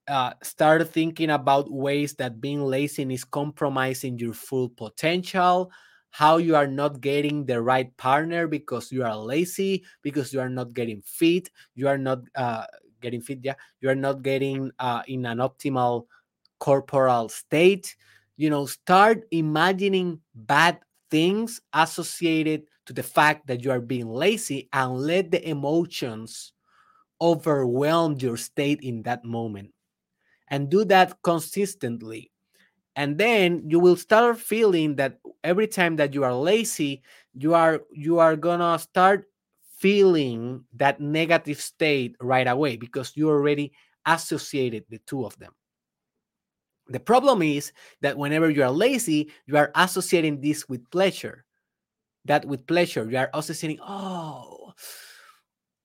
Uh, 0.06 0.32
start 0.42 0.88
thinking 0.88 1.30
about 1.30 1.70
ways 1.70 2.14
that 2.14 2.40
being 2.40 2.62
lazy 2.62 3.02
is 3.12 3.24
compromising 3.24 4.18
your 4.18 4.32
full 4.32 4.68
potential, 4.68 5.70
how 6.10 6.36
you 6.38 6.56
are 6.56 6.66
not 6.66 7.00
getting 7.00 7.44
the 7.44 7.60
right 7.60 7.94
partner 7.96 8.46
because 8.46 8.90
you 8.90 9.04
are 9.04 9.16
lazy, 9.16 9.84
because 10.02 10.32
you 10.32 10.40
are 10.40 10.48
not 10.48 10.74
getting 10.74 11.02
fit, 11.02 11.50
you 11.74 11.88
are 11.88 11.98
not 11.98 12.20
uh, 12.34 12.64
getting 13.00 13.20
fit, 13.20 13.40
yeah, 13.42 13.54
you 13.80 13.88
are 13.88 13.94
not 13.94 14.22
getting 14.22 14.70
uh, 14.78 15.02
in 15.06 15.26
an 15.26 15.38
optimal 15.38 16.06
corporal 16.58 17.28
state. 17.28 17.96
You 18.36 18.50
know, 18.50 18.66
start 18.66 19.22
imagining 19.30 20.20
bad 20.34 20.78
things 21.10 21.60
associated 21.72 22.64
to 22.86 22.92
the 22.92 23.02
fact 23.02 23.46
that 23.46 23.64
you 23.64 23.70
are 23.70 23.80
being 23.80 24.08
lazy 24.08 24.68
and 24.72 24.94
let 24.96 25.30
the 25.30 25.46
emotions 25.48 26.52
overwhelm 27.20 28.16
your 28.18 28.36
state 28.36 28.80
in 28.82 29.02
that 29.02 29.24
moment 29.24 29.70
and 30.48 30.70
do 30.70 30.84
that 30.84 31.20
consistently 31.22 32.30
and 32.98 33.16
then 33.16 33.62
you 33.70 33.78
will 33.78 33.94
start 33.94 34.36
feeling 34.36 34.96
that 34.96 35.20
every 35.44 35.68
time 35.68 35.94
that 35.94 36.12
you 36.12 36.24
are 36.24 36.34
lazy 36.34 37.00
you 37.32 37.54
are 37.54 37.80
you 37.92 38.18
are 38.18 38.34
gonna 38.34 38.76
start 38.78 39.30
feeling 39.78 40.64
that 40.74 41.00
negative 41.00 41.60
state 41.60 42.16
right 42.20 42.48
away 42.48 42.76
because 42.76 43.12
you 43.14 43.30
already 43.30 43.70
associated 44.04 44.84
the 44.90 44.98
two 45.06 45.24
of 45.24 45.38
them 45.38 45.54
the 46.88 46.98
problem 46.98 47.40
is 47.40 47.72
that 48.00 48.16
whenever 48.16 48.48
you 48.48 48.62
are 48.62 48.70
lazy, 48.70 49.30
you 49.46 49.56
are 49.58 49.70
associating 49.74 50.40
this 50.40 50.68
with 50.68 50.88
pleasure. 50.90 51.44
That 52.24 52.46
with 52.46 52.66
pleasure, 52.66 53.08
you 53.10 53.18
are 53.18 53.30
associating, 53.34 53.78
oh, 53.86 54.72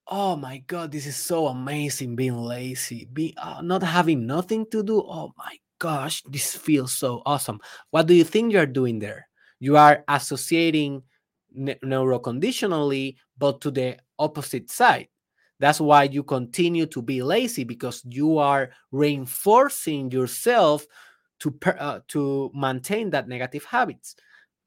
oh 0.08 0.36
my 0.38 0.60
God, 0.60 0.92
this 0.92 1.06
is 1.06 1.18
so 1.18 1.48
amazing 1.48 2.16
being 2.16 2.38
lazy, 2.38 3.06
be 3.12 3.34
uh, 3.38 3.62
not 3.62 3.84
having 3.84 4.26
nothing 4.26 4.66
to 4.72 4.82
do. 4.82 5.02
Oh 5.02 5.34
my 5.38 5.58
gosh, 5.84 6.24
this 6.24 6.56
feels 6.56 6.94
so 6.94 7.22
awesome. 7.26 7.60
What 7.92 8.08
do 8.08 8.14
you 8.14 8.24
think 8.24 8.54
you 8.54 8.60
are 8.60 8.66
doing 8.66 9.00
there? 9.00 9.28
You 9.60 9.76
are 9.76 10.06
associating 10.08 11.04
ne- 11.54 11.78
neuroconditionally, 11.84 13.18
but 13.38 13.60
to 13.60 13.70
the 13.70 13.98
opposite 14.18 14.72
side. 14.72 15.10
That's 15.60 15.82
why 15.82 16.04
you 16.04 16.24
continue 16.24 16.86
to 16.86 17.02
be 17.02 17.22
lazy 17.22 17.66
because 17.66 18.02
you 18.08 18.38
are 18.38 18.72
reinforcing 18.94 20.10
yourself 20.10 20.86
to 21.40 21.52
per, 21.52 21.76
uh, 21.78 22.00
to 22.08 22.50
maintain 22.56 23.10
that 23.10 23.28
negative 23.28 23.66
habits, 23.66 24.16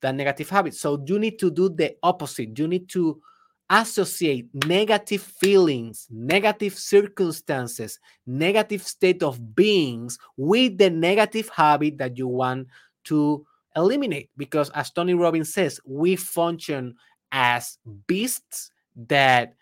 that 0.02 0.14
negative 0.14 0.50
habits. 0.50 0.81
So 0.81 1.02
you 1.07 1.18
need 1.18 1.38
to 1.38 1.50
do 1.50 1.70
the 1.70 1.96
opposite. 2.02 2.59
You 2.59 2.68
need 2.68 2.90
to 2.90 3.22
associate 3.70 4.46
negative 4.66 5.22
feelings, 5.22 6.07
negative 6.11 6.76
circumstances, 6.76 7.98
negative 8.26 8.83
state 8.83 9.22
of 9.22 9.55
beings 9.55 10.18
with 10.37 10.79
the 10.79 10.90
negative 10.90 11.48
habit 11.48 11.98
that 11.98 12.16
you 12.16 12.29
want 12.29 12.68
to 13.05 13.44
eliminate. 13.74 14.31
Because 14.37 14.70
as 14.70 14.90
Tony 14.90 15.14
Robbins 15.14 15.52
says, 15.52 15.81
we 15.85 16.16
function 16.16 16.94
as 17.33 17.79
beasts 18.07 18.70
that 19.09 19.55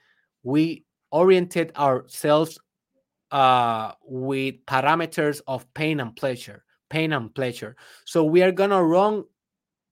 we 0.42 0.84
oriented 1.10 1.72
ourselves 1.76 2.58
uh, 3.30 3.92
with 4.04 4.54
parameters 4.66 5.40
of 5.46 5.72
pain 5.74 6.00
and 6.00 6.14
pleasure, 6.14 6.64
pain 6.90 7.12
and 7.12 7.34
pleasure. 7.34 7.76
So 8.04 8.22
we 8.24 8.42
are 8.42 8.52
gonna 8.52 8.82
run, 8.82 9.24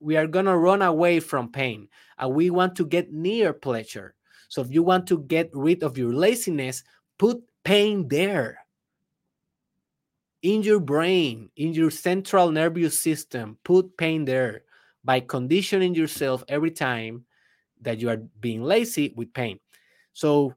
we 0.03 0.17
are 0.17 0.27
gonna 0.27 0.57
run 0.57 0.81
away 0.81 1.19
from 1.19 1.51
pain, 1.51 1.87
and 2.17 2.33
we 2.35 2.49
want 2.49 2.75
to 2.75 2.85
get 2.85 3.11
near 3.11 3.53
pleasure. 3.53 4.15
So 4.49 4.61
if 4.61 4.69
you 4.69 4.83
want 4.83 5.07
to 5.07 5.19
get 5.19 5.49
rid 5.53 5.81
of 5.81 5.97
your 5.97 6.13
laziness, 6.13 6.83
put 7.17 7.41
pain 7.63 8.07
there 8.07 8.59
in 10.41 10.61
your 10.61 10.79
brain, 10.79 11.49
in 11.55 11.73
your 11.73 11.89
central 11.89 12.51
nervous 12.51 12.99
system. 12.99 13.57
Put 13.63 13.97
pain 13.97 14.25
there 14.25 14.63
by 15.03 15.21
conditioning 15.21 15.95
yourself 15.95 16.43
every 16.47 16.71
time 16.71 17.25
that 17.81 17.99
you 17.99 18.09
are 18.09 18.17
being 18.17 18.61
lazy 18.61 19.13
with 19.15 19.33
pain. 19.33 19.59
So 20.13 20.53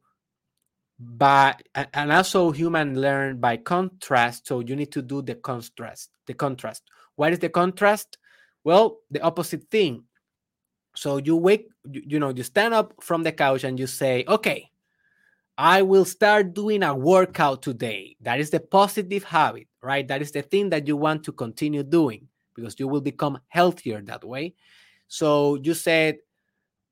by 0.99 1.55
and 1.93 2.11
also 2.11 2.51
human 2.51 3.01
learn 3.01 3.39
by 3.39 3.57
contrast 3.57 4.47
so 4.47 4.61
you 4.61 4.75
need 4.75 4.91
to 4.91 5.03
do 5.03 5.21
the 5.21 5.35
contrast 5.35 6.11
the 6.27 6.33
contrast 6.33 6.85
what 7.17 7.33
is 7.33 7.39
the 7.39 7.51
contrast 7.51 8.17
well 8.67 8.99
the 9.11 9.23
opposite 9.23 9.71
thing 9.71 10.03
so 10.95 11.19
you 11.19 11.37
wake 11.37 11.69
you, 11.91 12.03
you 12.07 12.19
know 12.19 12.31
you 12.31 12.43
stand 12.43 12.75
up 12.75 12.93
from 13.01 13.23
the 13.23 13.31
couch 13.31 13.63
and 13.63 13.79
you 13.79 13.87
say 13.87 14.25
okay 14.27 14.69
i 15.57 15.81
will 15.81 16.05
start 16.05 16.53
doing 16.53 16.83
a 16.83 16.95
workout 16.95 17.63
today 17.63 18.17
that 18.21 18.41
is 18.41 18.51
the 18.51 18.61
positive 18.61 19.23
habit 19.23 19.69
right 19.83 20.09
that 20.09 20.21
is 20.21 20.33
the 20.33 20.43
thing 20.43 20.71
that 20.71 20.87
you 20.89 20.97
want 20.97 21.23
to 21.23 21.33
continue 21.33 21.85
doing 21.85 22.27
because 22.55 22.75
you 22.79 22.89
will 22.89 23.01
become 23.01 23.39
healthier 23.49 24.03
that 24.03 24.25
way 24.25 24.53
so 25.07 25.55
you 25.63 25.73
said 25.73 26.17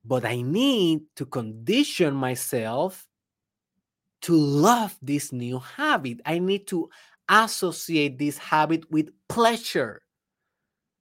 but 0.05 0.25
i 0.25 0.41
need 0.41 1.01
to 1.17 1.27
condition 1.27 2.15
myself 2.15 3.09
to 4.25 4.35
love 4.35 4.97
this 5.03 5.35
new 5.35 5.59
habit. 5.59 6.19
I 6.25 6.39
need 6.39 6.67
to 6.69 6.89
associate 7.29 8.19
this 8.19 8.39
habit 8.39 8.91
with 8.91 9.11
pleasure. 9.29 10.01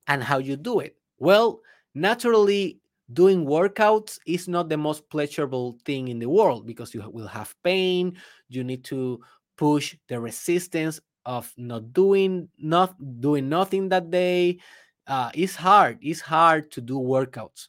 And 0.07 0.23
how 0.23 0.37
you 0.39 0.55
do 0.57 0.79
it? 0.79 0.97
Well, 1.17 1.61
naturally, 1.95 2.79
doing 3.11 3.45
workouts 3.45 4.19
is 4.25 4.47
not 4.47 4.69
the 4.69 4.77
most 4.77 5.09
pleasurable 5.09 5.77
thing 5.85 6.07
in 6.07 6.19
the 6.19 6.29
world 6.29 6.65
because 6.65 6.93
you 6.93 7.07
will 7.11 7.27
have 7.27 7.55
pain. 7.63 8.17
You 8.49 8.63
need 8.63 8.83
to 8.85 9.21
push 9.57 9.95
the 10.07 10.19
resistance 10.19 10.99
of 11.25 11.53
not 11.57 11.93
doing 11.93 12.49
not 12.57 12.95
doing 13.21 13.47
nothing 13.49 13.89
that 13.89 14.11
day. 14.11 14.59
Uh, 15.07 15.31
it's 15.33 15.55
hard. 15.55 15.99
It's 16.01 16.21
hard 16.21 16.71
to 16.71 16.81
do 16.81 16.95
workouts, 16.99 17.67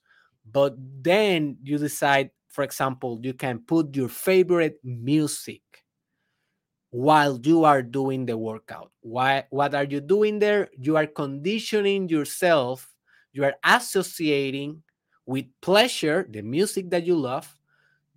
but 0.51 0.74
then 0.78 1.59
you 1.62 1.78
decide 1.78 2.30
for 2.49 2.62
example, 2.62 3.18
you 3.22 3.35
can 3.35 3.59
put 3.59 3.97
your 3.97 4.09
favorite 4.09 4.78
music 4.85 5.61
while 6.95 7.40
you 7.42 7.64
are 7.64 7.82
doing 7.82 8.24
the 8.24 8.38
workout. 8.38 8.92
Why, 9.01 9.42
what 9.51 9.74
are 9.74 9.82
you 9.82 10.01
doing 10.01 10.38
there? 10.38 10.68
You 10.78 10.97
are 10.97 11.09
conditioning 11.09 12.09
yourself, 12.09 12.88
you 13.32 13.42
are 13.42 13.57
associating 13.64 14.80
with 15.26 15.47
pleasure, 15.61 16.24
the 16.30 16.40
music 16.40 16.90
that 16.90 17.05
you 17.05 17.16
love, 17.16 17.53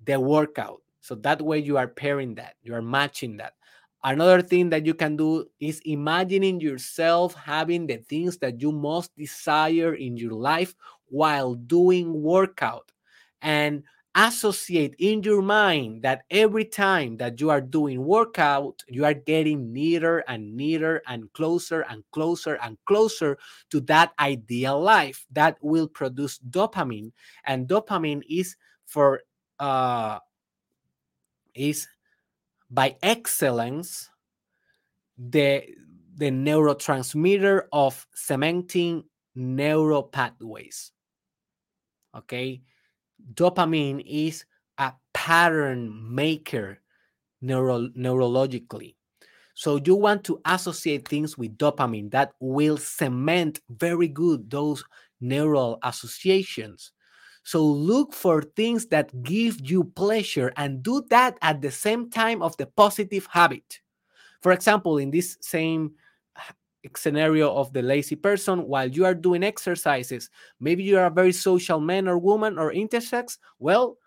the 0.05 0.19
workout. 0.19 0.83
So 1.01 1.15
that 1.15 1.41
way 1.41 1.57
you 1.57 1.75
are 1.77 1.87
pairing 1.87 2.35
that, 2.35 2.53
you 2.61 2.75
are 2.75 2.83
matching 2.83 3.37
that. 3.37 3.53
Another 4.03 4.43
thing 4.43 4.69
that 4.69 4.85
you 4.85 4.93
can 4.93 5.17
do 5.17 5.47
is 5.59 5.81
imagining 5.83 6.61
yourself 6.61 7.33
having 7.33 7.87
the 7.87 7.97
things 7.97 8.37
that 8.37 8.61
you 8.61 8.71
most 8.71 9.09
desire 9.17 9.95
in 9.95 10.17
your 10.17 10.33
life 10.33 10.75
while 11.07 11.55
doing 11.55 12.21
workout 12.21 12.91
and 13.41 13.81
associate 14.17 14.95
in 14.97 15.21
your 15.21 15.43
mind 15.43 16.01
that 16.01 16.23
every 16.31 16.65
time 16.65 17.17
that 17.17 17.39
you 17.39 17.51
are 17.51 17.61
doing 17.61 18.03
workout 18.03 18.83
you 18.87 19.05
are 19.05 19.13
getting 19.13 19.71
nearer 19.71 20.23
and 20.27 20.57
nearer 20.57 21.03
and 21.07 21.31
closer 21.33 21.81
and 21.81 22.03
closer 22.11 22.55
and 22.63 22.77
closer 22.85 23.37
to 23.69 23.79
that 23.81 24.11
ideal 24.19 24.81
life 24.81 25.23
that 25.31 25.55
will 25.61 25.87
produce 25.87 26.39
dopamine. 26.49 27.11
And 27.45 27.67
dopamine 27.67 28.23
is 28.27 28.55
for 28.87 29.21
uh 29.59 30.17
is 31.53 31.87
by 32.71 32.95
excellence 33.03 34.09
the 35.17 35.63
the 36.15 36.31
neurotransmitter 36.31 37.67
of 37.71 38.07
cementing 38.13 39.03
neural 39.35 40.03
pathways 40.03 40.91
okay 42.15 42.61
dopamine 43.33 44.03
is 44.05 44.45
a 44.77 44.93
pattern 45.13 45.91
maker 46.13 46.79
neuro, 47.41 47.87
neurologically 47.89 48.95
so 49.53 49.79
you 49.83 49.95
want 49.95 50.23
to 50.23 50.39
associate 50.45 51.07
things 51.07 51.37
with 51.37 51.57
dopamine 51.57 52.11
that 52.11 52.31
will 52.39 52.77
cement 52.77 53.59
very 53.69 54.07
good 54.07 54.49
those 54.49 54.83
neural 55.19 55.79
associations 55.83 56.91
so 57.47 57.63
look 57.63 58.13
for 58.13 58.41
things 58.41 58.87
that 58.87 59.23
give 59.23 59.61
you 59.61 59.85
pleasure 59.85 60.51
and 60.57 60.83
do 60.83 61.05
that 61.09 61.37
at 61.41 61.61
the 61.61 61.71
same 61.71 62.09
time 62.09 62.41
of 62.41 62.57
the 62.57 62.65
positive 62.65 63.25
habit. 63.31 63.79
For 64.41 64.51
example, 64.51 64.97
in 64.97 65.11
this 65.11 65.37
same 65.39 65.93
scenario 66.95 67.53
of 67.53 67.73
the 67.73 67.81
lazy 67.81 68.15
person, 68.15 68.67
while 68.67 68.87
you 68.87 69.03
are 69.05 69.15
doing 69.15 69.43
exercises, 69.43 70.29
maybe 70.59 70.83
you 70.83 70.97
are 70.97 71.07
a 71.07 71.11
very 71.11 71.33
social 71.33 71.79
man 71.79 72.07
or 72.07 72.17
woman 72.17 72.57
or 72.57 72.71
intersex, 72.71 73.37
well, 73.59 73.97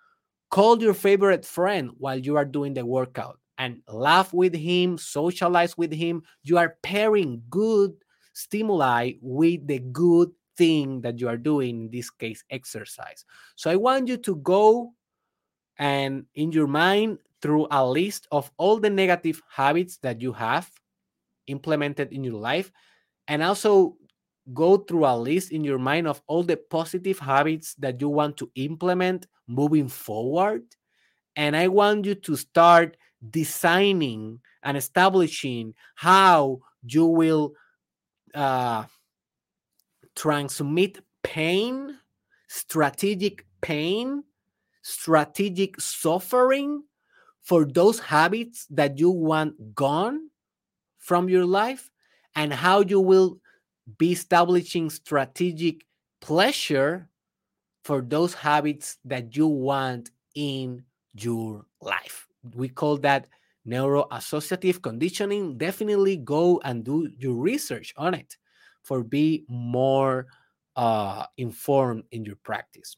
call 0.51 0.81
your 0.81 0.95
favorite 0.95 1.45
friend 1.45 1.91
while 1.99 2.19
you 2.19 2.37
are 2.37 2.45
doing 2.45 2.75
the 2.75 2.87
workout 2.87 3.39
and 3.59 3.83
laugh 3.89 4.33
with 4.33 4.55
him, 4.55 4.97
socialize 4.97 5.77
with 5.77 5.93
him. 5.93 6.23
You 6.43 6.59
are 6.59 6.77
pairing 6.83 7.43
good 7.51 7.93
stimuli 8.33 9.13
with 9.21 9.67
the 9.67 9.81
good 9.81 10.31
thing 10.57 11.01
that 11.03 11.19
you 11.21 11.29
are 11.29 11.37
doing, 11.37 11.83
in 11.83 11.91
this 11.91 12.11
case, 12.11 12.45
exercise. 12.51 13.25
So 13.57 13.71
I 13.71 13.77
want 13.77 14.09
you 14.09 14.17
to 14.19 14.37
go 14.37 14.95
and 15.79 16.25
in 16.35 16.53
your 16.53 16.67
mind 16.67 17.19
through 17.43 17.67
a 17.71 17.87
list 17.87 18.27
of 18.31 18.51
all 18.59 18.79
the 18.79 18.91
negative 18.91 19.43
habits 19.49 19.97
that 19.99 20.21
you 20.21 20.33
have 20.33 20.71
implemented 21.51 22.13
in 22.13 22.25
your 22.25 22.39
life 22.39 22.73
and 23.29 23.43
also 23.43 23.97
go 24.55 24.79
through 24.79 25.07
a 25.07 25.17
list 25.17 25.53
in 25.53 25.65
your 25.65 25.79
mind 25.79 26.09
of 26.09 26.23
all 26.27 26.43
the 26.43 26.57
positive 26.57 27.19
habits 27.19 27.75
that 27.75 28.01
you 28.01 28.09
want 28.09 28.37
to 28.37 28.51
implement 28.55 29.27
moving 29.47 29.89
forward. 29.89 30.63
And 31.37 31.57
i 31.57 31.69
want 31.69 32.05
you 32.07 32.15
to 32.15 32.37
start 32.37 32.97
designing 33.31 34.41
and 34.63 34.77
establishing 34.77 35.75
how 35.95 36.61
you 36.83 37.07
will 37.07 37.53
uh, 38.35 38.85
transmit 40.17 40.99
pain, 41.23 41.99
strategic 42.49 43.47
pain, 43.61 44.25
strategic 44.83 45.81
suffering 45.81 46.83
for 47.43 47.65
those 47.65 48.01
habits 48.01 48.67
that 48.71 48.99
you 48.99 49.11
want 49.11 49.75
gone 49.75 50.30
from 51.01 51.29
your 51.29 51.45
life, 51.45 51.91
and 52.37 52.53
how 52.53 52.81
you 52.81 53.01
will 53.01 53.41
be 53.99 54.13
establishing 54.13 54.89
strategic 54.89 55.85
pleasure 56.21 57.09
for 57.83 58.01
those 58.03 58.35
habits 58.35 58.99
that 59.05 59.35
you 59.37 59.49
want 59.49 60.11
in 60.37 60.85
your 61.15 61.65
life. 61.81 62.29
We 62.55 62.69
call 62.69 62.99
that 62.99 63.27
neuroassociative 63.67 64.81
conditioning. 64.83 65.59
Definitely 65.59 66.19
go 66.19 66.61
and 66.65 66.85
do 66.85 67.11
your 67.19 67.35
research 67.35 67.93
on 67.97 68.15
it 68.15 68.37
for 68.83 69.03
be 69.03 69.45
more 69.49 70.27
uh, 70.77 71.27
informed 71.37 72.05
in 72.13 72.25
your 72.25 72.37
practice. 72.37 72.97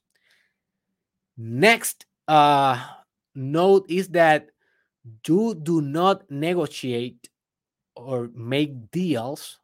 Next 1.36 2.06
uh, 2.28 2.84
note 3.34 3.86
is 3.88 4.08
that 4.08 4.50
you 5.26 5.54
do 5.54 5.80
not 5.80 6.30
negotiate 6.30 7.28
or 8.04 8.30
make 8.34 8.90
deals 8.90 9.58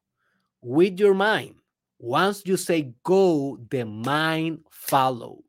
with 0.61 0.99
your 0.99 1.15
mind. 1.15 1.55
Once 1.99 2.43
you 2.47 2.57
say 2.57 2.93
go, 3.03 3.59
the 3.71 3.85
mind 3.85 4.61
follow. 4.71 5.43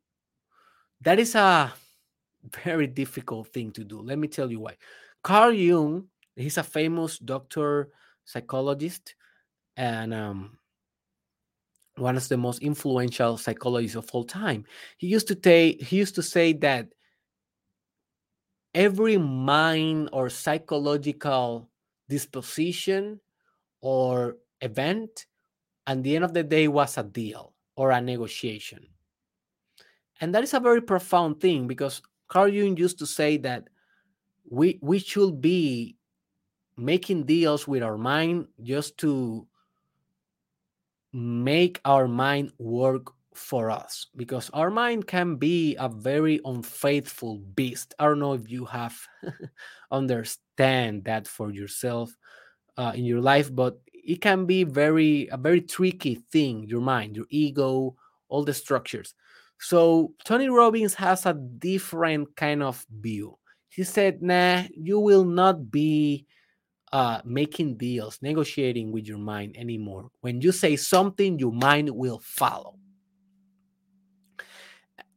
That 1.01 1.19
is 1.19 1.35
a 1.35 1.73
very 2.63 2.87
difficult 2.87 3.47
thing 3.49 3.71
to 3.71 3.83
do. 3.83 4.01
Let 4.01 4.17
me 4.17 4.27
tell 4.27 4.51
you 4.51 4.61
why. 4.61 4.77
Carl 5.23 5.53
Jung, 5.53 6.07
he's 6.35 6.57
a 6.57 6.63
famous 6.63 7.19
doctor, 7.19 7.89
psychologist, 8.25 9.15
and 9.77 10.13
um, 10.13 10.57
one 11.95 12.17
of 12.17 12.27
the 12.27 12.37
most 12.37 12.61
influential 12.61 13.37
psychologists 13.37 13.95
of 13.95 14.09
all 14.11 14.23
time. 14.23 14.65
He 14.97 15.07
used 15.07 15.27
to 15.27 15.35
take 15.35 15.81
he 15.81 15.97
used 15.97 16.15
to 16.15 16.23
say 16.23 16.53
that 16.53 16.87
every 18.73 19.17
mind 19.17 20.09
or 20.13 20.29
psychological 20.29 21.68
disposition 22.09 23.21
or 23.81 24.37
event 24.61 25.27
at 25.87 26.03
the 26.03 26.15
end 26.15 26.25
of 26.25 26.33
the 26.33 26.43
day 26.43 26.67
was 26.67 26.97
a 26.97 27.03
deal 27.03 27.53
or 27.75 27.91
a 27.91 28.01
negotiation. 28.01 28.85
And 30.19 30.35
that 30.35 30.43
is 30.43 30.53
a 30.53 30.59
very 30.59 30.81
profound 30.81 31.39
thing 31.39 31.67
because 31.67 32.01
Carl 32.27 32.49
Jung 32.49 32.75
used 32.75 32.99
to 32.99 33.05
say 33.05 33.37
that 33.37 33.69
we 34.49 34.77
we 34.81 34.99
should 34.99 35.39
be 35.39 35.95
making 36.75 37.23
deals 37.23 37.67
with 37.67 37.83
our 37.83 37.97
mind 37.97 38.47
just 38.61 38.97
to 38.99 39.47
make 41.13 41.79
our 41.85 42.07
mind 42.07 42.51
work 42.57 43.13
for 43.33 43.71
us 43.71 44.07
because 44.15 44.49
our 44.51 44.69
mind 44.69 45.07
can 45.07 45.35
be 45.37 45.75
a 45.77 45.87
very 45.87 46.39
unfaithful 46.45 47.37
beast. 47.55 47.93
I 47.99 48.05
don't 48.05 48.19
know 48.19 48.33
if 48.33 48.49
you 48.49 48.65
have 48.65 48.99
understand 50.59 51.03
that 51.05 51.27
for 51.27 51.51
yourself 51.51 52.15
uh, 52.77 52.91
in 52.95 53.05
your 53.05 53.21
life, 53.21 53.53
but 53.53 53.79
it 53.93 54.21
can 54.21 54.45
be 54.45 54.63
very 54.63 55.27
a 55.31 55.37
very 55.37 55.61
tricky 55.61 56.15
thing. 56.31 56.65
Your 56.67 56.81
mind, 56.81 57.15
your 57.15 57.25
ego, 57.29 57.95
all 58.29 58.43
the 58.43 58.53
structures. 58.53 59.13
So 59.59 60.13
Tony 60.25 60.49
Robbins 60.49 60.93
has 60.95 61.25
a 61.25 61.33
different 61.33 62.35
kind 62.35 62.63
of 62.63 62.85
view. 62.89 63.37
He 63.69 63.83
said, 63.83 64.21
"Nah, 64.21 64.63
you 64.75 64.99
will 64.99 65.25
not 65.25 65.71
be." 65.71 66.25
uh, 66.91 67.21
making 67.23 67.77
deals, 67.77 68.17
negotiating 68.23 68.91
with 68.91 69.05
your 69.05 69.19
mind 69.19 69.55
anymore. 69.55 70.09
When 70.21 70.41
you 70.41 70.51
say 70.51 70.75
something, 70.75 71.37
your 71.37 71.51
mind 71.51 71.87
will 71.91 72.17
follow. 72.17 72.79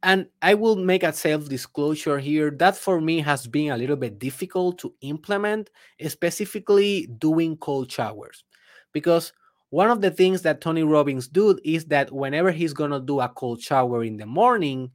And 0.03 0.27
I 0.41 0.53
will 0.53 0.75
make 0.75 1.03
a 1.03 1.13
self 1.13 1.47
disclosure 1.47 2.19
here. 2.19 2.51
That 2.51 2.75
for 2.75 2.99
me 2.99 3.21
has 3.21 3.47
been 3.47 3.71
a 3.71 3.77
little 3.77 3.95
bit 3.95 4.19
difficult 4.19 4.77
to 4.79 4.93
implement, 5.01 5.69
specifically 6.07 7.07
doing 7.17 7.55
cold 7.57 7.89
showers. 7.89 8.43
Because 8.91 9.31
one 9.69 9.89
of 9.89 10.01
the 10.01 10.11
things 10.11 10.41
that 10.41 10.61
Tony 10.61 10.83
Robbins 10.83 11.27
do 11.27 11.57
is 11.63 11.85
that 11.85 12.11
whenever 12.11 12.51
he's 12.51 12.73
going 12.73 12.91
to 12.91 12.99
do 12.99 13.21
a 13.21 13.29
cold 13.29 13.61
shower 13.61 14.03
in 14.03 14.17
the 14.17 14.25
morning, 14.25 14.91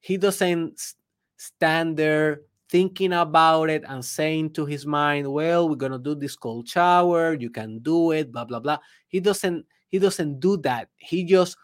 he 0.00 0.16
doesn't 0.16 0.94
stand 1.36 1.96
there 1.96 2.42
thinking 2.68 3.12
about 3.12 3.70
it 3.70 3.84
and 3.88 4.04
saying 4.04 4.50
to 4.50 4.66
his 4.66 4.84
mind, 4.84 5.32
well, 5.32 5.68
we're 5.68 5.76
going 5.76 5.92
to 5.92 5.98
do 5.98 6.14
this 6.14 6.36
cold 6.36 6.68
shower, 6.68 7.32
you 7.34 7.48
can 7.48 7.78
do 7.78 8.10
it, 8.10 8.32
blah 8.32 8.44
blah 8.44 8.60
blah. 8.60 8.78
He 9.06 9.20
doesn't 9.20 9.64
he 9.88 9.98
doesn't 9.98 10.40
do 10.40 10.56
that. 10.58 10.88
He 10.96 11.24
just 11.24 11.56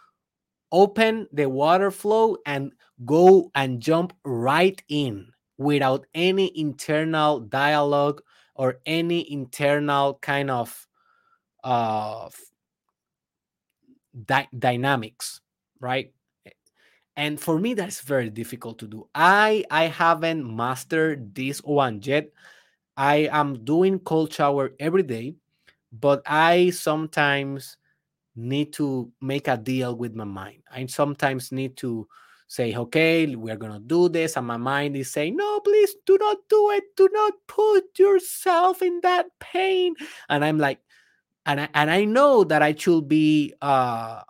open 0.73 1.29
the 1.33 1.49
water 1.49 1.91
flow 1.91 2.37
and 2.47 2.73
go 3.05 3.51
and 3.55 3.81
jump 3.81 4.13
right 4.25 4.83
in 4.89 5.33
without 5.59 6.07
any 6.15 6.53
internal 6.59 7.41
dialogue 7.41 8.23
or 8.55 8.81
any 8.87 9.31
internal 9.33 10.19
kind 10.23 10.51
of 10.51 10.87
uh 11.65 12.29
di- 14.27 14.49
dynamics, 14.59 15.41
right? 15.81 16.13
and 17.17 17.41
for 17.41 17.59
me 17.59 17.75
that's 17.75 18.01
very 18.01 18.31
difficult 18.31 18.79
to 18.79 18.87
do. 18.87 19.07
I 19.15 19.65
i 19.71 19.85
haven't 19.87 20.45
mastered 20.45 21.35
this 21.35 21.59
one 21.63 22.01
yet. 22.03 22.31
I 22.97 23.29
am 23.33 23.65
doing 23.65 23.99
cold 24.01 24.33
shower 24.33 24.73
every 24.81 25.03
day 25.05 25.37
but 25.93 26.23
i 26.27 26.71
sometimes 26.71 27.77
need 28.37 28.73
to 28.75 29.11
make 29.23 29.49
a 29.49 29.57
deal 29.57 29.97
with 29.97 30.15
my 30.15 30.25
mind. 30.25 30.63
I 30.71 30.87
sometimes 30.87 31.53
need 31.53 31.77
to 31.79 32.09
say, 32.47 32.75
okay, 32.75 33.35
we're 33.35 33.57
going 33.57 33.73
to 33.73 33.81
do 33.81 34.09
this. 34.09 34.37
And 34.37 34.47
my 34.47 34.57
mind 34.57 34.97
is 34.97 35.11
saying, 35.11 35.37
no, 35.37 35.61
please 35.61 35.95
do 36.07 36.19
not 36.19 36.37
do 36.49 36.71
it. 36.71 36.85
Do 36.97 37.09
not 37.13 37.33
put 37.47 37.99
yourself 37.99 38.83
in 38.83 39.01
that 39.03 39.27
pain. 39.41 39.95
And 40.29 40.45
I'm 40.45 40.59
like, 40.59 40.81
and 41.47 41.61
I, 41.61 41.69
and 41.75 41.91
I 41.91 42.05
know 42.05 42.45
that 42.45 42.63
I 42.63 42.75
should 42.75 43.09
be 43.09 43.55
uh, 43.61 44.23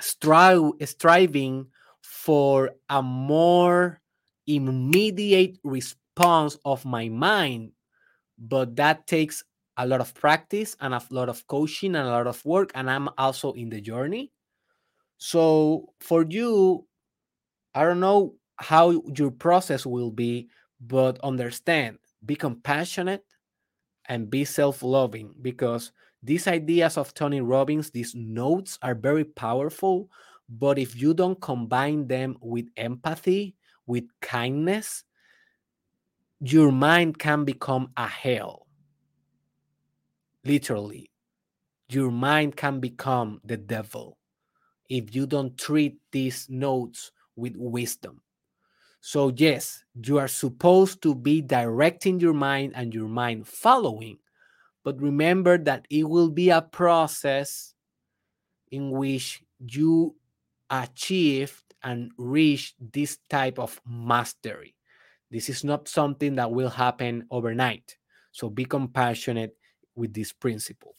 strive, 0.00 0.72
striving 0.84 1.66
for 2.02 2.70
a 2.88 3.02
more 3.02 4.00
immediate 4.46 5.58
response 5.64 6.56
of 6.64 6.84
my 6.84 7.08
mind, 7.08 7.72
but 8.38 8.76
that 8.76 9.06
takes 9.06 9.42
a 9.76 9.86
lot 9.86 10.00
of 10.00 10.12
practice 10.14 10.76
and 10.80 10.94
a 10.94 11.02
lot 11.10 11.28
of 11.28 11.46
coaching 11.46 11.96
and 11.96 12.06
a 12.06 12.10
lot 12.10 12.26
of 12.26 12.44
work. 12.44 12.70
And 12.74 12.90
I'm 12.90 13.08
also 13.16 13.52
in 13.52 13.70
the 13.70 13.80
journey. 13.80 14.32
So 15.20 15.92
for 16.00 16.24
you, 16.26 16.86
I 17.74 17.84
don't 17.84 18.00
know 18.00 18.36
how 18.56 19.02
your 19.14 19.30
process 19.30 19.84
will 19.84 20.10
be, 20.10 20.48
but 20.80 21.20
understand, 21.20 21.98
be 22.24 22.34
compassionate 22.34 23.24
and 24.06 24.30
be 24.30 24.46
self 24.46 24.82
loving 24.82 25.34
because 25.42 25.92
these 26.22 26.48
ideas 26.48 26.96
of 26.96 27.12
Tony 27.12 27.42
Robbins, 27.42 27.90
these 27.90 28.14
notes 28.14 28.78
are 28.80 28.94
very 28.94 29.24
powerful. 29.24 30.08
But 30.48 30.78
if 30.78 30.96
you 31.00 31.12
don't 31.12 31.40
combine 31.40 32.08
them 32.08 32.36
with 32.40 32.68
empathy, 32.78 33.56
with 33.86 34.04
kindness, 34.22 35.04
your 36.40 36.72
mind 36.72 37.18
can 37.18 37.44
become 37.44 37.92
a 37.98 38.06
hell. 38.08 38.66
Literally, 40.46 41.10
your 41.90 42.10
mind 42.10 42.56
can 42.56 42.80
become 42.80 43.42
the 43.44 43.58
devil 43.58 44.16
if 44.90 45.14
you 45.14 45.26
don't 45.26 45.56
treat 45.56 45.98
these 46.10 46.50
notes 46.50 47.12
with 47.36 47.56
wisdom. 47.56 48.20
So, 49.00 49.32
yes, 49.34 49.82
you 50.04 50.18
are 50.18 50.28
supposed 50.28 51.00
to 51.02 51.14
be 51.14 51.40
directing 51.40 52.20
your 52.20 52.34
mind 52.34 52.72
and 52.76 52.92
your 52.92 53.08
mind 53.08 53.48
following. 53.48 54.18
But 54.84 55.00
remember 55.00 55.56
that 55.56 55.86
it 55.88 56.04
will 56.04 56.28
be 56.28 56.50
a 56.50 56.60
process 56.60 57.74
in 58.70 58.90
which 58.90 59.42
you 59.58 60.16
achieve 60.68 61.62
and 61.82 62.10
reach 62.18 62.74
this 62.78 63.18
type 63.30 63.58
of 63.58 63.80
mastery. 63.86 64.74
This 65.30 65.48
is 65.48 65.64
not 65.64 65.88
something 65.88 66.34
that 66.34 66.50
will 66.50 66.68
happen 66.68 67.26
overnight. 67.30 67.96
So 68.32 68.50
be 68.50 68.64
compassionate 68.64 69.56
with 69.94 70.12
this 70.12 70.32
principle. 70.32 70.94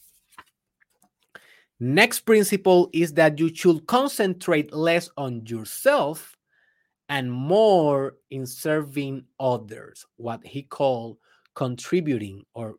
Next 1.83 2.19
principle 2.19 2.91
is 2.93 3.13
that 3.13 3.39
you 3.39 3.53
should 3.55 3.87
concentrate 3.87 4.71
less 4.71 5.09
on 5.17 5.47
yourself 5.47 6.37
and 7.09 7.31
more 7.31 8.17
in 8.29 8.45
serving 8.45 9.25
others, 9.39 10.05
what 10.17 10.45
he 10.45 10.61
called 10.61 11.17
contributing 11.55 12.45
or 12.53 12.75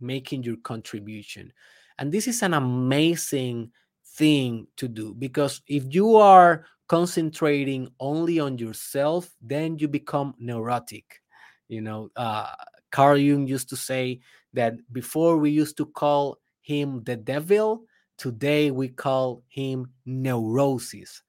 making 0.00 0.44
your 0.44 0.56
contribution. 0.56 1.52
And 1.98 2.10
this 2.10 2.26
is 2.26 2.42
an 2.42 2.54
amazing 2.54 3.70
thing 4.14 4.66
to 4.78 4.88
do 4.88 5.12
because 5.12 5.60
if 5.66 5.84
you 5.90 6.16
are 6.16 6.64
concentrating 6.88 7.90
only 8.00 8.40
on 8.40 8.56
yourself, 8.56 9.28
then 9.42 9.76
you 9.78 9.88
become 9.88 10.34
neurotic. 10.38 11.20
You 11.68 11.82
know, 11.82 12.08
uh, 12.16 12.54
Carl 12.90 13.18
Jung 13.18 13.46
used 13.46 13.68
to 13.68 13.76
say 13.76 14.20
that 14.54 14.72
before 14.90 15.36
we 15.36 15.50
used 15.50 15.76
to 15.76 15.84
call 15.84 16.38
him 16.62 17.04
the 17.04 17.16
devil, 17.16 17.84
today 18.22 18.70
we 18.70 18.86
call 18.86 19.42
him 19.48 19.90
neurosis. 20.06 21.22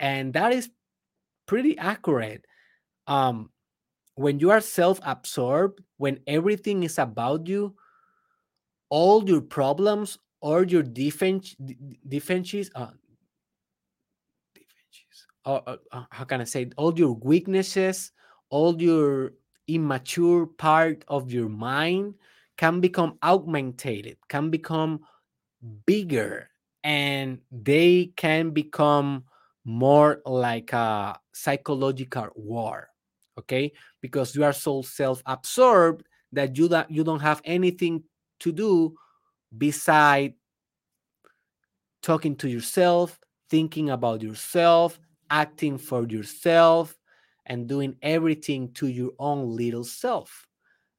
And 0.00 0.34
that 0.34 0.52
is 0.52 0.68
pretty 1.46 1.78
accurate. 1.78 2.44
Um, 3.06 3.50
when 4.16 4.40
you 4.40 4.50
are 4.50 4.60
self 4.60 4.98
absorbed, 5.04 5.80
when 5.96 6.18
everything 6.26 6.82
is 6.82 6.98
about 6.98 7.46
you, 7.46 7.76
all 8.90 9.28
your 9.28 9.40
problems 9.40 10.18
or 10.40 10.64
your 10.64 10.82
defense 10.82 11.54
defenses 12.08 12.68
uh, 12.74 12.90
defenses 14.54 15.26
uh, 15.44 15.76
uh, 15.92 16.04
how 16.10 16.24
can 16.24 16.40
i 16.40 16.44
say 16.44 16.70
all 16.76 16.96
your 16.96 17.12
weaknesses 17.22 18.12
all 18.48 18.80
your 18.80 19.32
immature 19.66 20.46
part 20.46 21.04
of 21.08 21.30
your 21.30 21.50
mind 21.50 22.14
can 22.56 22.80
become 22.80 23.18
augmented 23.22 24.16
can 24.28 24.48
become 24.48 25.00
bigger 25.86 26.48
and 26.84 27.38
they 27.50 28.12
can 28.16 28.50
become 28.50 29.24
more 29.64 30.22
like 30.24 30.72
a 30.72 31.18
psychological 31.32 32.28
war 32.34 32.88
okay 33.38 33.72
because 34.00 34.34
you 34.34 34.44
are 34.44 34.52
so 34.52 34.82
self-absorbed 34.82 36.06
that 36.32 36.56
you 36.56 36.68
don't 36.68 36.90
you 36.90 37.04
don't 37.04 37.20
have 37.20 37.42
anything 37.44 38.02
to 38.40 38.52
do 38.52 38.94
beside 39.56 40.34
talking 42.02 42.36
to 42.36 42.48
yourself, 42.48 43.20
thinking 43.50 43.90
about 43.90 44.22
yourself, 44.22 44.98
acting 45.30 45.76
for 45.78 46.06
yourself, 46.06 46.96
and 47.46 47.68
doing 47.68 47.96
everything 48.02 48.72
to 48.72 48.86
your 48.86 49.12
own 49.18 49.54
little 49.54 49.84
self. 49.84 50.47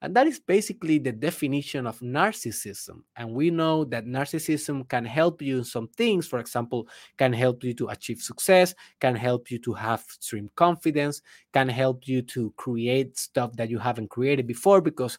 And 0.01 0.15
that 0.15 0.27
is 0.27 0.39
basically 0.39 0.97
the 0.97 1.11
definition 1.11 1.85
of 1.85 1.99
narcissism. 1.99 3.01
And 3.17 3.33
we 3.33 3.49
know 3.51 3.83
that 3.85 4.05
narcissism 4.05 4.87
can 4.87 5.03
help 5.03 5.41
you 5.41 5.57
in 5.57 5.63
some 5.65 5.89
things. 5.89 6.25
For 6.25 6.39
example, 6.39 6.87
can 7.17 7.33
help 7.33 7.63
you 7.63 7.73
to 7.75 7.89
achieve 7.89 8.21
success, 8.21 8.73
can 9.01 9.15
help 9.15 9.51
you 9.51 9.59
to 9.59 9.73
have 9.73 10.01
extreme 10.01 10.49
confidence, 10.55 11.21
can 11.53 11.67
help 11.67 12.07
you 12.07 12.21
to 12.23 12.53
create 12.55 13.17
stuff 13.17 13.53
that 13.57 13.69
you 13.69 13.77
haven't 13.77 14.09
created 14.09 14.47
before 14.47 14.79
because 14.79 15.17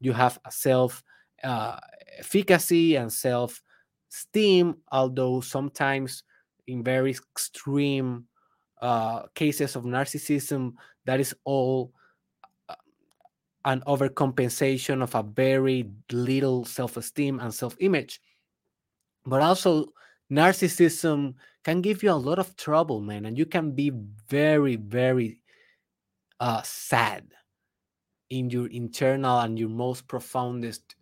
you 0.00 0.12
have 0.14 0.38
a 0.46 0.50
self 0.50 1.02
uh, 1.44 1.78
efficacy 2.18 2.96
and 2.96 3.12
self 3.12 3.62
esteem, 4.10 4.76
although 4.90 5.40
sometimes 5.40 6.24
in 6.66 6.82
very 6.82 7.10
extreme 7.10 8.24
uh, 8.80 9.22
cases 9.34 9.76
of 9.76 9.84
narcissism, 9.84 10.72
that 11.04 11.20
is 11.20 11.34
all 11.44 11.92
an 13.64 13.82
overcompensation 13.86 15.02
of 15.02 15.14
a 15.14 15.22
very 15.22 15.90
little 16.10 16.64
self 16.64 16.96
esteem 16.96 17.40
and 17.40 17.52
self 17.52 17.76
image. 17.80 18.20
But 19.24 19.42
also, 19.42 19.92
narcissism 20.30 21.34
can 21.64 21.80
give 21.80 22.02
you 22.02 22.10
a 22.10 22.14
lot 22.14 22.38
of 22.38 22.56
trouble, 22.56 23.00
man, 23.00 23.26
and 23.26 23.38
you 23.38 23.46
can 23.46 23.72
be 23.72 23.92
very, 24.28 24.76
very 24.76 25.40
uh, 26.40 26.62
sad 26.62 27.24
in 28.30 28.50
your 28.50 28.66
internal 28.68 29.40
and 29.40 29.58
your 29.58 29.68
most 29.68 30.08
profoundest 30.08 30.96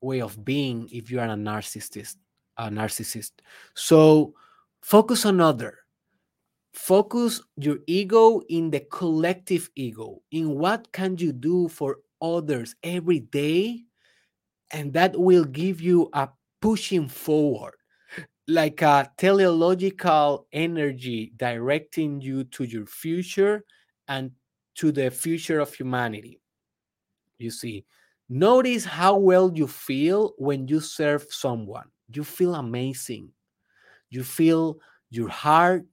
way 0.00 0.20
of 0.20 0.44
being 0.44 0.88
if 0.90 1.10
you 1.10 1.20
are 1.20 1.26
a 1.26 1.36
narcissist 1.36 2.16
a 2.58 2.68
narcissist 2.68 3.32
so 3.74 4.32
focus 4.80 5.26
on 5.26 5.40
other 5.40 5.78
focus 6.76 7.40
your 7.56 7.78
ego 7.86 8.40
in 8.48 8.70
the 8.70 8.80
collective 8.80 9.70
ego 9.74 10.20
in 10.30 10.58
what 10.58 10.92
can 10.92 11.16
you 11.16 11.32
do 11.32 11.68
for 11.68 11.98
others 12.20 12.74
every 12.82 13.20
day 13.20 13.82
and 14.72 14.92
that 14.92 15.18
will 15.18 15.44
give 15.44 15.80
you 15.80 16.08
a 16.12 16.28
pushing 16.60 17.08
forward 17.08 17.74
like 18.48 18.82
a 18.82 19.10
teleological 19.16 20.46
energy 20.52 21.32
directing 21.36 22.20
you 22.20 22.44
to 22.44 22.64
your 22.64 22.86
future 22.86 23.64
and 24.08 24.30
to 24.74 24.92
the 24.92 25.10
future 25.10 25.60
of 25.60 25.72
humanity 25.74 26.40
you 27.38 27.50
see 27.50 27.84
Notice 28.28 28.84
how 28.84 29.16
well 29.16 29.52
you 29.54 29.68
feel 29.68 30.34
when 30.36 30.66
you 30.66 30.80
serve 30.80 31.26
someone. 31.30 31.88
You 32.12 32.24
feel 32.24 32.56
amazing. 32.56 33.30
You 34.10 34.24
feel 34.24 34.78
your 35.10 35.28
heart 35.28 35.84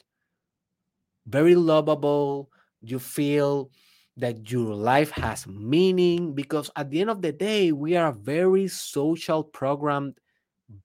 very 1.25 1.55
lovable. 1.55 2.49
You 2.81 2.99
feel 2.99 3.71
that 4.17 4.51
your 4.51 4.75
life 4.75 5.11
has 5.11 5.47
meaning 5.47 6.33
because 6.33 6.69
at 6.75 6.89
the 6.89 7.01
end 7.01 7.09
of 7.09 7.21
the 7.21 7.31
day, 7.31 7.71
we 7.71 7.95
are 7.95 8.11
very 8.11 8.67
social 8.67 9.43
programmed 9.43 10.19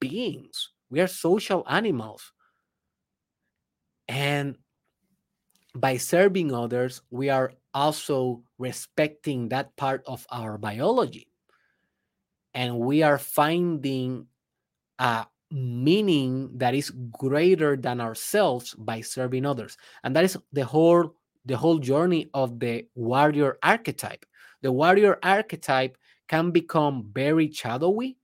beings. 0.00 0.70
We 0.90 1.00
are 1.00 1.06
social 1.06 1.64
animals. 1.68 2.32
And 4.08 4.56
by 5.74 5.98
serving 5.98 6.54
others, 6.54 7.02
we 7.10 7.28
are 7.28 7.52
also 7.74 8.42
respecting 8.58 9.50
that 9.50 9.76
part 9.76 10.02
of 10.06 10.26
our 10.30 10.56
biology 10.56 11.28
and 12.54 12.78
we 12.78 13.02
are 13.02 13.18
finding 13.18 14.26
a 14.98 15.26
meaning 15.50 16.50
that 16.58 16.74
is 16.74 16.90
greater 17.12 17.76
than 17.76 18.00
ourselves 18.00 18.74
by 18.74 19.00
serving 19.00 19.46
others. 19.46 19.76
And 20.04 20.14
that 20.16 20.24
is 20.24 20.36
the 20.52 20.64
whole 20.64 21.14
the 21.46 21.56
whole 21.56 21.78
journey 21.78 22.28
of 22.34 22.60
the 22.60 22.86
warrior 22.94 23.58
archetype. 23.62 24.26
The 24.60 24.72
warrior 24.72 25.18
archetype 25.22 25.96
can 26.28 26.50
become 26.50 27.10
very 27.14 27.50
shadowy 27.50 28.18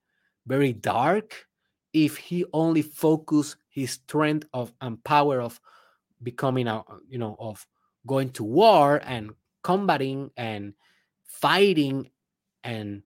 very 0.46 0.72
dark 0.72 1.46
if 1.92 2.16
he 2.16 2.44
only 2.52 2.82
focus 2.82 3.56
his 3.70 3.92
strength 3.92 4.46
of 4.52 4.72
and 4.80 5.02
power 5.04 5.40
of 5.40 5.60
becoming 6.22 6.66
a 6.66 6.82
you 7.08 7.18
know 7.18 7.36
of 7.38 7.66
going 8.06 8.30
to 8.30 8.44
war 8.44 9.00
and 9.04 9.32
combating 9.62 10.30
and 10.36 10.74
fighting 11.24 12.10
and 12.62 13.02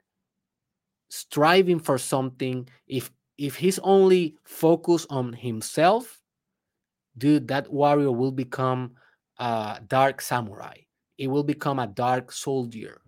striving 1.10 1.78
for 1.78 1.98
something 1.98 2.68
if 2.86 3.10
if 3.38 3.54
he's 3.56 3.78
only 3.80 4.36
focused 4.44 5.06
on 5.10 5.32
himself 5.32 6.20
dude 7.16 7.48
that 7.48 7.72
warrior 7.72 8.12
will 8.12 8.32
become 8.32 8.92
a 9.38 9.80
dark 9.86 10.20
samurai. 10.20 10.74
It 11.16 11.28
will 11.28 11.42
become 11.42 11.78
a 11.78 11.86
dark 11.86 12.30
soldier. 12.30 13.00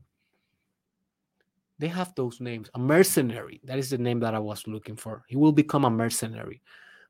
They 1.78 1.88
have 1.88 2.14
those 2.14 2.40
names 2.40 2.70
a 2.74 2.78
mercenary. 2.78 3.60
That 3.64 3.78
is 3.78 3.90
the 3.90 3.98
name 3.98 4.20
that 4.20 4.34
i 4.34 4.38
was 4.38 4.66
looking 4.66 4.96
for. 4.96 5.22
He 5.28 5.36
will 5.36 5.52
become 5.52 5.84
a 5.84 5.90
mercenary. 5.90 6.62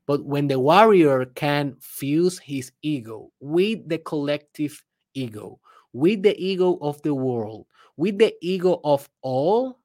But 0.05 0.25
when 0.25 0.47
the 0.47 0.59
warrior 0.59 1.25
can 1.25 1.75
fuse 1.79 2.39
his 2.39 2.71
ego 2.81 3.31
with 3.39 3.87
the 3.87 3.97
collective 3.97 4.83
ego 5.13 5.59
with 5.93 6.23
the 6.23 6.35
ego 6.41 6.77
of 6.81 7.01
the 7.01 7.13
world 7.13 7.65
with 7.97 8.17
the 8.17 8.33
ego 8.41 8.79
of 8.83 9.09
all 9.21 9.80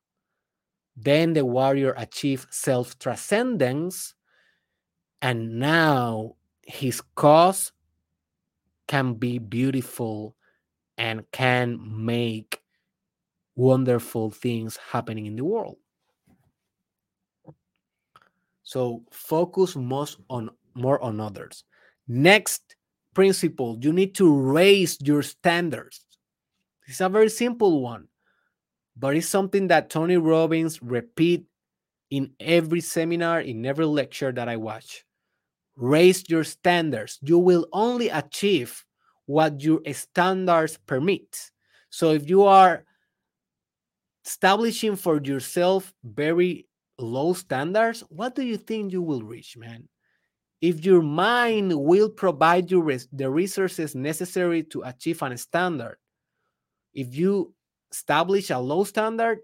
then 0.97 1.35
the 1.35 1.45
warrior 1.45 1.93
achieves 1.97 2.47
self 2.51 2.99
transcendence, 2.99 4.15
and 5.21 5.59
now 5.59 6.37
his 6.63 7.03
cause 7.15 7.73
can 8.89 9.15
be 9.15 9.39
beautiful 9.39 10.35
and 10.97 11.31
can 11.33 11.79
make 12.05 12.61
wonderful 13.57 14.31
things 14.31 14.77
happening 14.77 15.27
in 15.27 15.37
the 15.37 15.45
world. 15.45 15.77
So 18.63 19.05
focus 19.11 19.77
most 19.77 20.19
on 20.31 20.51
more 20.75 21.01
on 21.03 21.21
others. 21.21 21.65
Next 22.09 22.77
principle, 23.15 23.79
you 23.81 23.93
need 23.93 24.15
to 24.17 24.35
raise 24.35 24.99
your 25.01 25.23
standards. 25.23 26.05
It's 26.87 27.01
a 27.01 27.09
very 27.09 27.29
simple 27.29 27.81
one 27.83 28.09
but 28.97 29.17
it's 29.17 29.29
something 29.29 29.69
that 29.69 29.91
Tony 29.91 30.17
Robbins 30.17 30.83
repeat 30.83 31.45
in 32.11 32.31
every 32.41 32.81
seminar, 32.81 33.41
in 33.41 33.67
every 33.67 33.85
lecture 33.85 34.33
that 34.33 34.49
I 34.49 34.57
watch. 34.57 35.05
Raise 35.77 36.29
your 36.31 36.45
standards. 36.45 37.19
You 37.23 37.39
will 37.39 37.67
only 37.73 38.09
achieve 38.09 38.85
what 39.27 39.61
your 39.61 39.81
standards 39.93 40.79
permit. 40.87 41.51
So 41.91 42.13
if 42.13 42.29
you 42.29 42.45
are 42.45 42.85
establishing 44.25 44.97
for 44.97 45.21
yourself 45.23 45.93
very 46.03 46.67
low 46.99 47.35
standards, 47.35 48.03
what 48.09 48.35
do 48.35 48.43
you 48.43 48.57
think 48.57 48.93
you 48.93 49.03
will 49.03 49.23
reach, 49.23 49.57
man? 49.57 49.89
If 50.63 50.85
your 50.85 51.03
mind 51.03 51.75
will 51.79 52.09
provide 52.09 52.71
you 52.71 52.99
the 53.13 53.31
resources 53.31 53.95
necessary 53.95 54.63
to 54.65 54.83
achieve 54.83 55.21
a 55.23 55.37
standard, 55.37 55.99
if 56.95 57.15
you 57.15 57.53
establish 57.93 58.51
a 58.51 58.59
low 58.59 58.85
standard, 58.85 59.39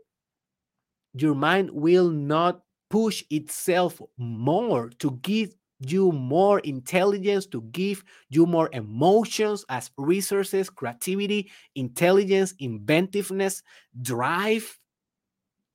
your 1.14 1.34
mind 1.34 1.70
will 1.70 2.09
not 2.09 2.62
push 2.90 3.24
itself 3.30 4.01
more 4.18 4.90
to 4.99 5.12
give 5.22 5.55
you 5.80 6.12
more 6.12 6.61
intelligence, 6.61 7.47
to 7.47 7.62
give 7.72 8.05
you 8.28 8.47
more 8.47 8.70
emotions 8.72 9.64
as 9.68 9.90
resources, 9.97 10.70
creativity, 10.70 11.51
intelligence, 11.74 12.55
inventiveness, 12.59 13.62
drive, 14.01 14.78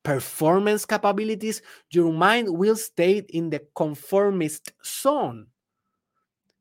performance 0.03 0.86
capabilities. 0.86 1.61
Your 1.91 2.13
mind 2.13 2.49
will 2.49 2.78
stay 2.78 3.24
in 3.30 3.49
the 3.49 3.61
conformist 3.76 4.72
zone 4.86 5.47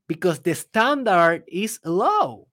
because 0.09 0.41
the 0.41 0.55
standard 0.55 1.45
is 1.47 1.79
low. 1.85 2.49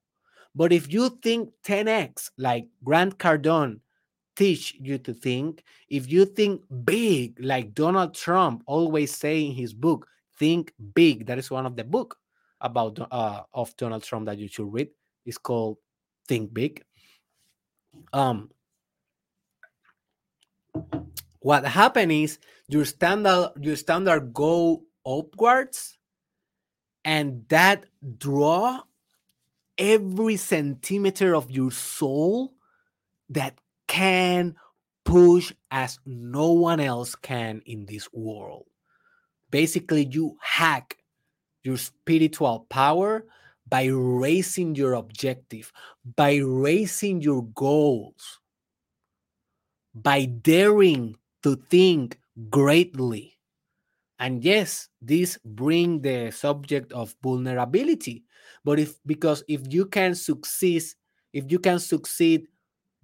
But 0.56 0.72
if 0.72 0.91
you 0.91 1.10
think 1.22 1.49
10x, 1.66 2.32
like 2.38 2.68
Grant 2.84 3.18
Cardone 3.18 3.80
teach 4.36 4.76
you 4.80 4.97
to 4.99 5.14
think, 5.14 5.64
if 5.89 6.12
you 6.12 6.26
think 6.26 6.62
big, 6.86 7.38
like 7.39 7.74
Donald 7.74 8.14
Trump 8.14 8.64
always 8.66 9.16
say 9.16 9.45
in 9.45 9.54
his 9.54 9.74
book, 9.74 10.08
think 10.38 10.74
big. 10.93 11.26
That 11.26 11.39
is 11.39 11.49
one 11.49 11.66
of 11.66 11.76
the 11.76 11.84
book 11.84 12.18
about 12.62 12.99
uh, 13.12 13.41
of 13.54 13.76
Donald 13.78 14.04
Trump 14.04 14.26
that 14.28 14.38
you 14.38 14.47
should 14.47 14.72
read. 14.72 14.89
It's 15.26 15.38
called 15.38 15.78
Think 16.28 16.54
Big. 16.54 16.84
Um, 18.12 18.49
what 21.39 21.66
happened 21.66 22.12
is 22.12 22.39
your 22.68 22.86
standard 22.86 23.51
your 23.60 23.76
standard 23.76 24.34
go 24.34 24.84
upwards, 25.06 25.97
and 27.06 27.45
that 27.49 27.86
draw 28.18 28.82
every 29.78 30.38
centimeter 30.38 31.36
of 31.36 31.51
your 31.51 31.71
soul 31.71 32.53
that 33.30 33.57
can 33.88 34.55
push 35.05 35.53
as 35.71 35.99
no 36.05 36.51
one 36.51 36.80
else 36.80 37.15
can 37.15 37.61
in 37.65 37.86
this 37.86 38.07
world. 38.13 38.65
Basically, 39.51 40.05
you 40.05 40.38
hack 40.41 40.97
your 41.63 41.78
spiritual 41.78 42.65
power 42.69 43.26
by 43.67 43.86
raising 43.86 44.76
your 44.76 44.93
objective, 44.93 45.71
by 46.15 46.38
raising 46.38 47.21
your 47.21 47.43
goals, 47.43 48.39
by 49.93 50.26
daring 50.26 51.15
to 51.43 51.55
think 51.55 52.19
greatly. 52.49 53.33
And 54.24 54.39
yes, 54.39 54.88
this 55.01 55.38
bring 55.43 55.99
the 55.99 56.32
subject 56.32 56.93
of 56.93 57.13
vulnerability. 57.21 58.24
But 58.63 58.80
if 58.80 58.95
because 59.03 59.43
if 59.51 59.67
you 59.67 59.84
can 59.86 60.15
succeed 60.15 60.84
if 61.34 61.51
you 61.51 61.59
can 61.59 61.76
succeed 61.76 62.47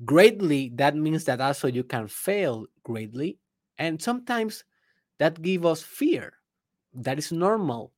greatly 0.06 0.72
that 0.80 0.96
means 0.96 1.26
that 1.26 1.42
also 1.42 1.68
you 1.68 1.84
can 1.84 2.08
fail 2.08 2.68
greatly. 2.88 3.38
And 3.76 4.02
sometimes 4.02 4.64
that 5.20 5.42
give 5.42 5.66
us 5.66 5.84
fear. 5.84 6.40
That 6.94 7.20
is 7.20 7.34
normal. 7.34 7.92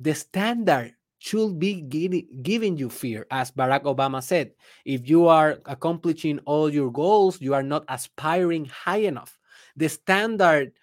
The 0.00 0.18
standard 0.18 0.98
should 1.22 1.60
be 1.60 1.86
giving 1.86 2.76
you 2.76 2.90
fear. 2.90 3.30
As 3.30 3.52
barack 3.54 3.86
obama 3.86 4.18
said 4.20 4.50
if 4.84 5.08
you 5.08 5.28
are 5.30 5.62
accomplishing 5.66 6.40
all 6.50 6.66
your 6.66 6.90
goals 6.90 7.40
you 7.40 7.54
are 7.54 7.62
not 7.62 7.84
aspiring 7.86 8.64
high 8.66 9.06
enough. 9.06 9.38
The 9.76 9.86
standard 9.86 10.74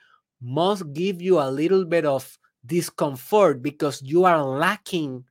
must 0.44 0.92
give 0.94 1.22
you 1.22 1.40
a 1.40 1.50
little 1.50 1.86
bit 1.86 2.06
of 2.06 2.38
discomfort 2.66 3.62
because 3.62 4.02
you 4.02 4.26
are 4.26 4.44
lacking 4.44 5.24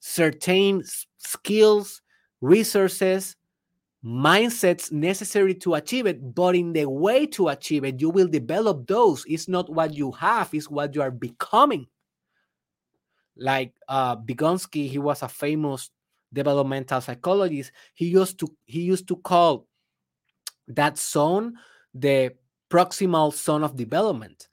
certain 0.00 0.82
skills, 1.18 2.02
resources, 2.40 3.36
mindsets 4.04 4.90
necessary 4.92 5.54
to 5.54 5.74
achieve 5.74 6.06
it. 6.06 6.34
But 6.34 6.56
in 6.56 6.72
the 6.72 6.88
way 6.88 7.26
to 7.26 7.48
achieve 7.48 7.84
it, 7.84 8.00
you 8.00 8.10
will 8.10 8.28
develop 8.28 8.86
those. 8.86 9.24
It's 9.28 9.48
not 9.48 9.70
what 9.70 9.94
you 9.94 10.12
have, 10.12 10.52
it's 10.52 10.70
what 10.70 10.94
you 10.94 11.02
are 11.02 11.10
becoming. 11.10 11.86
Like 13.36 13.74
uh 13.88 14.16
Vygotsky, 14.16 14.88
he 14.88 14.98
was 14.98 15.22
a 15.22 15.28
famous 15.28 15.90
developmental 16.32 17.00
psychologist. 17.00 17.70
He 17.94 18.06
used 18.06 18.40
to 18.40 18.48
he 18.64 18.80
used 18.80 19.06
to 19.08 19.16
call 19.16 19.66
that 20.66 20.98
zone 20.98 21.54
the 21.94 22.34
proximal 22.68 23.32
zone 23.32 23.62
of 23.62 23.76
development 23.76 24.47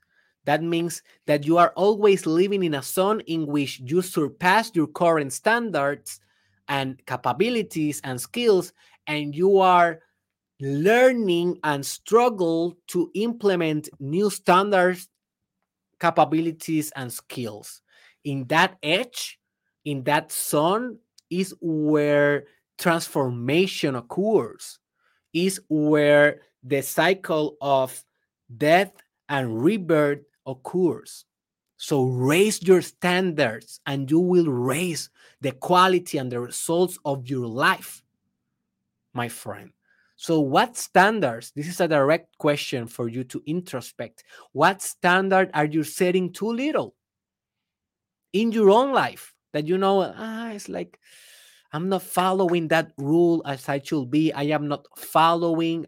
that 0.46 0.62
means 0.62 1.02
that 1.26 1.44
you 1.44 1.58
are 1.58 1.72
always 1.76 2.24
living 2.24 2.62
in 2.62 2.74
a 2.74 2.82
zone 2.82 3.20
in 3.26 3.46
which 3.46 3.80
you 3.80 4.00
surpass 4.00 4.70
your 4.74 4.86
current 4.86 5.32
standards 5.32 6.20
and 6.68 7.04
capabilities 7.06 8.00
and 8.04 8.20
skills, 8.20 8.72
and 9.06 9.34
you 9.34 9.58
are 9.58 10.00
learning 10.60 11.58
and 11.64 11.84
struggle 11.84 12.76
to 12.86 13.10
implement 13.14 13.88
new 14.00 14.30
standards, 14.30 15.08
capabilities, 16.00 16.92
and 16.96 17.12
skills. 17.12 17.82
In 18.24 18.46
that 18.46 18.76
edge, 18.82 19.38
in 19.84 20.04
that 20.04 20.32
zone, 20.32 20.98
is 21.28 21.54
where 21.60 22.44
transformation 22.78 23.96
occurs, 23.96 24.78
is 25.32 25.60
where 25.68 26.42
the 26.62 26.82
cycle 26.82 27.56
of 27.60 28.04
death 28.56 28.92
and 29.28 29.60
rebirth 29.62 30.20
occurs. 30.46 31.24
So 31.76 32.04
raise 32.04 32.62
your 32.62 32.80
standards 32.80 33.80
and 33.86 34.10
you 34.10 34.20
will 34.20 34.46
raise 34.46 35.10
the 35.40 35.52
quality 35.52 36.18
and 36.18 36.32
the 36.32 36.40
results 36.40 36.98
of 37.04 37.28
your 37.28 37.46
life, 37.46 38.02
my 39.12 39.28
friend. 39.28 39.72
So, 40.18 40.40
what 40.40 40.78
standards? 40.78 41.52
This 41.54 41.68
is 41.68 41.78
a 41.80 41.88
direct 41.88 42.38
question 42.38 42.86
for 42.86 43.08
you 43.08 43.22
to 43.24 43.42
introspect. 43.46 44.24
What 44.52 44.80
standard 44.80 45.50
are 45.52 45.66
you 45.66 45.84
setting 45.84 46.32
too 46.32 46.50
little 46.50 46.94
in 48.32 48.50
your 48.50 48.70
own 48.70 48.92
life 48.92 49.34
that 49.52 49.66
you 49.66 49.76
know, 49.76 50.00
ah, 50.16 50.50
it's 50.52 50.70
like 50.70 50.98
I'm 51.72 51.90
not 51.90 52.02
following 52.02 52.68
that 52.68 52.92
rule 52.96 53.42
as 53.44 53.68
I 53.68 53.80
should 53.82 54.10
be. 54.10 54.32
I 54.32 54.44
am 54.44 54.68
not 54.68 54.86
following 54.96 55.84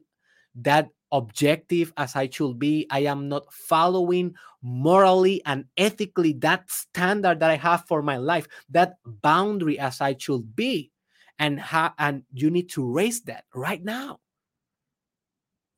that 0.56 0.88
objective 1.12 1.92
as 1.96 2.16
I 2.16 2.28
should 2.28 2.58
be. 2.58 2.86
I 2.90 3.00
am 3.00 3.28
not 3.28 3.52
following 3.52 4.34
morally 4.62 5.42
and 5.46 5.64
ethically 5.76 6.32
that 6.34 6.70
standard 6.70 7.40
that 7.40 7.50
I 7.50 7.56
have 7.56 7.86
for 7.86 8.02
my 8.02 8.16
life, 8.16 8.46
that 8.70 8.94
boundary 9.04 9.78
as 9.78 10.00
I 10.00 10.16
should 10.18 10.54
be. 10.54 10.90
And 11.38 11.60
ha- 11.60 11.94
and 11.98 12.24
you 12.32 12.50
need 12.50 12.68
to 12.70 12.84
raise 12.84 13.22
that 13.22 13.44
right 13.54 13.82
now. 13.82 14.18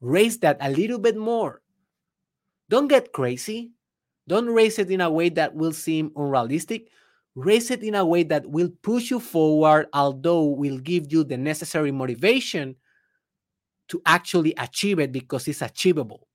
Raise 0.00 0.38
that 0.38 0.56
a 0.60 0.70
little 0.70 0.98
bit 0.98 1.16
more. 1.16 1.60
Don't 2.70 2.88
get 2.88 3.12
crazy. 3.12 3.72
Don't 4.26 4.46
raise 4.46 4.78
it 4.78 4.90
in 4.90 5.00
a 5.00 5.10
way 5.10 5.28
that 5.30 5.54
will 5.54 5.72
seem 5.72 6.12
unrealistic. 6.16 6.88
Raise 7.34 7.70
it 7.70 7.82
in 7.82 7.94
a 7.94 8.06
way 8.06 8.22
that 8.22 8.46
will 8.46 8.70
push 8.82 9.10
you 9.10 9.20
forward, 9.20 9.88
although 9.92 10.44
will 10.44 10.78
give 10.78 11.12
you 11.12 11.24
the 11.24 11.36
necessary 11.36 11.92
motivation 11.92 12.76
to 13.90 14.00
actually 14.06 14.54
achieve 14.56 15.00
it 15.00 15.12
because 15.12 15.48
it's 15.48 15.62
achievable. 15.62 16.28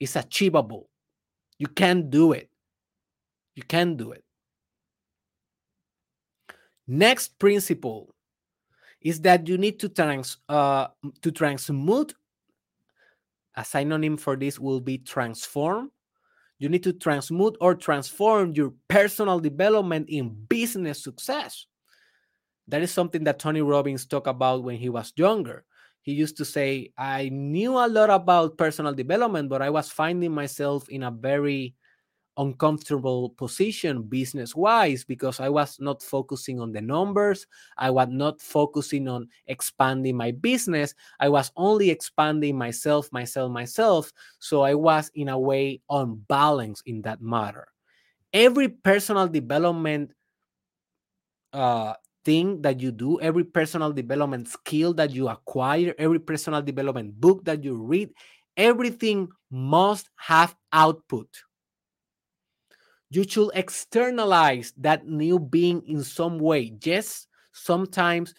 It's 0.00 0.16
achievable. 0.16 0.88
You 1.58 1.66
can 1.66 2.08
do 2.08 2.32
it. 2.32 2.50
You 3.54 3.64
can 3.64 3.96
do 3.96 4.12
it. 4.12 4.24
Next 6.86 7.38
principle 7.38 8.14
is 9.00 9.20
that 9.22 9.48
you 9.48 9.58
need 9.58 9.80
to 9.80 9.88
trans 9.88 10.38
uh, 10.48 10.88
to 11.22 11.30
transmute. 11.30 12.14
A 13.56 13.64
synonym 13.64 14.16
for 14.16 14.36
this 14.36 14.58
will 14.58 14.80
be 14.80 14.98
transform. 14.98 15.90
You 16.58 16.68
need 16.68 16.82
to 16.84 16.92
transmute 16.92 17.56
or 17.60 17.74
transform 17.74 18.52
your 18.52 18.72
personal 18.88 19.38
development 19.38 20.08
in 20.08 20.34
business 20.48 21.02
success. 21.02 21.66
That 22.68 22.82
is 22.82 22.90
something 22.90 23.24
that 23.24 23.38
Tony 23.38 23.62
Robbins 23.62 24.06
talked 24.06 24.26
about 24.26 24.64
when 24.64 24.76
he 24.76 24.88
was 24.88 25.12
younger 25.16 25.64
he 26.04 26.12
used 26.12 26.36
to 26.36 26.44
say, 26.44 26.92
I 26.98 27.30
knew 27.30 27.72
a 27.78 27.88
lot 27.88 28.10
about 28.10 28.58
personal 28.58 28.92
development, 28.92 29.48
but 29.48 29.62
I 29.62 29.70
was 29.70 29.88
finding 29.90 30.32
myself 30.32 30.86
in 30.90 31.02
a 31.02 31.10
very 31.10 31.74
uncomfortable 32.36 33.30
position 33.30 34.02
business 34.02 34.54
wise 34.54 35.02
because 35.02 35.40
I 35.40 35.48
was 35.48 35.78
not 35.80 36.02
focusing 36.02 36.60
on 36.60 36.72
the 36.72 36.82
numbers. 36.82 37.46
I 37.78 37.88
was 37.88 38.08
not 38.10 38.42
focusing 38.42 39.08
on 39.08 39.28
expanding 39.46 40.16
my 40.16 40.32
business. 40.32 40.94
I 41.20 41.30
was 41.30 41.50
only 41.56 41.88
expanding 41.88 42.58
myself, 42.58 43.10
myself, 43.10 43.50
myself. 43.50 44.12
So 44.40 44.60
I 44.60 44.74
was, 44.74 45.10
in 45.14 45.30
a 45.30 45.38
way, 45.38 45.80
unbalanced 45.88 46.82
in 46.84 47.00
that 47.02 47.22
matter. 47.22 47.68
Every 48.34 48.68
personal 48.68 49.28
development 49.28 50.12
uh, 51.54 51.94
thing 52.24 52.62
that 52.62 52.80
you 52.80 52.90
do, 52.90 53.20
every 53.20 53.44
personal 53.44 53.92
development 53.92 54.48
skill 54.48 54.94
that 54.94 55.10
you 55.10 55.28
acquire, 55.28 55.94
every 55.98 56.18
personal 56.18 56.62
development 56.62 57.20
book 57.20 57.44
that 57.44 57.62
you 57.62 57.76
read, 57.76 58.10
everything 58.56 59.28
must 59.50 60.08
have 60.16 60.54
output. 60.72 61.28
You 63.10 63.24
should 63.28 63.50
externalize 63.54 64.72
that 64.78 65.06
new 65.06 65.38
being 65.38 65.82
in 65.86 66.02
some 66.02 66.38
way. 66.38 66.74
Yes, 66.82 67.26
sometimes 67.52 68.34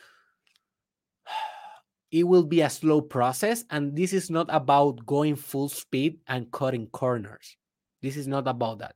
it 2.12 2.24
will 2.24 2.44
be 2.44 2.62
a 2.62 2.70
slow 2.70 3.02
process, 3.02 3.64
and 3.70 3.96
this 3.96 4.12
is 4.12 4.30
not 4.30 4.48
about 4.50 5.06
going 5.06 5.36
full 5.36 5.70
speed 5.70 6.20
and 6.28 6.52
cutting 6.52 6.88
corners. 6.88 7.56
This 8.02 8.18
is 8.18 8.28
not 8.28 8.48
about 8.48 8.80
that. 8.80 8.96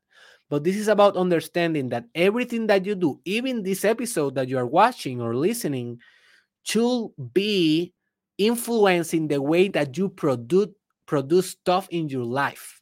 But 0.49 0.63
this 0.63 0.75
is 0.75 0.87
about 0.87 1.15
understanding 1.15 1.89
that 1.89 2.05
everything 2.15 2.67
that 2.67 2.85
you 2.85 2.95
do, 2.95 3.21
even 3.23 3.63
this 3.63 3.85
episode 3.85 4.35
that 4.35 4.49
you 4.49 4.57
are 4.57 4.65
watching 4.65 5.21
or 5.21 5.35
listening, 5.35 5.99
should 6.63 7.09
be 7.33 7.93
influencing 8.37 9.27
the 9.27 9.41
way 9.41 9.67
that 9.69 9.97
you 9.97 10.09
produce 10.09 10.69
produce 11.05 11.49
stuff 11.49 11.87
in 11.89 12.07
your 12.07 12.23
life. 12.23 12.81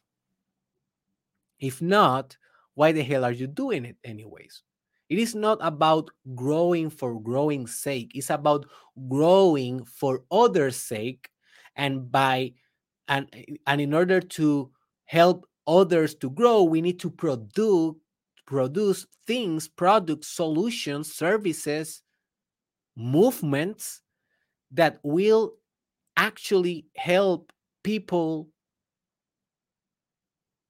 If 1.58 1.80
not, 1.80 2.36
why 2.74 2.92
the 2.92 3.02
hell 3.02 3.24
are 3.24 3.32
you 3.32 3.46
doing 3.46 3.84
it 3.86 3.96
anyways? 4.04 4.62
It 5.08 5.18
is 5.18 5.34
not 5.34 5.58
about 5.62 6.10
growing 6.34 6.90
for 6.90 7.18
growing's 7.18 7.78
sake. 7.78 8.12
It's 8.14 8.28
about 8.28 8.66
growing 9.08 9.84
for 9.84 10.24
others' 10.30 10.76
sake 10.76 11.30
and 11.74 12.12
by 12.12 12.52
and 13.08 13.32
and 13.66 13.80
in 13.80 13.94
order 13.94 14.20
to 14.20 14.70
help 15.06 15.47
others 15.68 16.14
to 16.16 16.30
grow, 16.30 16.64
we 16.64 16.80
need 16.80 16.98
to 17.00 17.10
produce 17.10 17.94
produce 18.46 19.06
things, 19.26 19.68
products, 19.68 20.28
solutions, 20.28 21.14
services, 21.14 22.02
movements 22.96 24.00
that 24.72 24.98
will 25.02 25.52
actually 26.16 26.86
help 26.96 27.52
people 27.84 28.48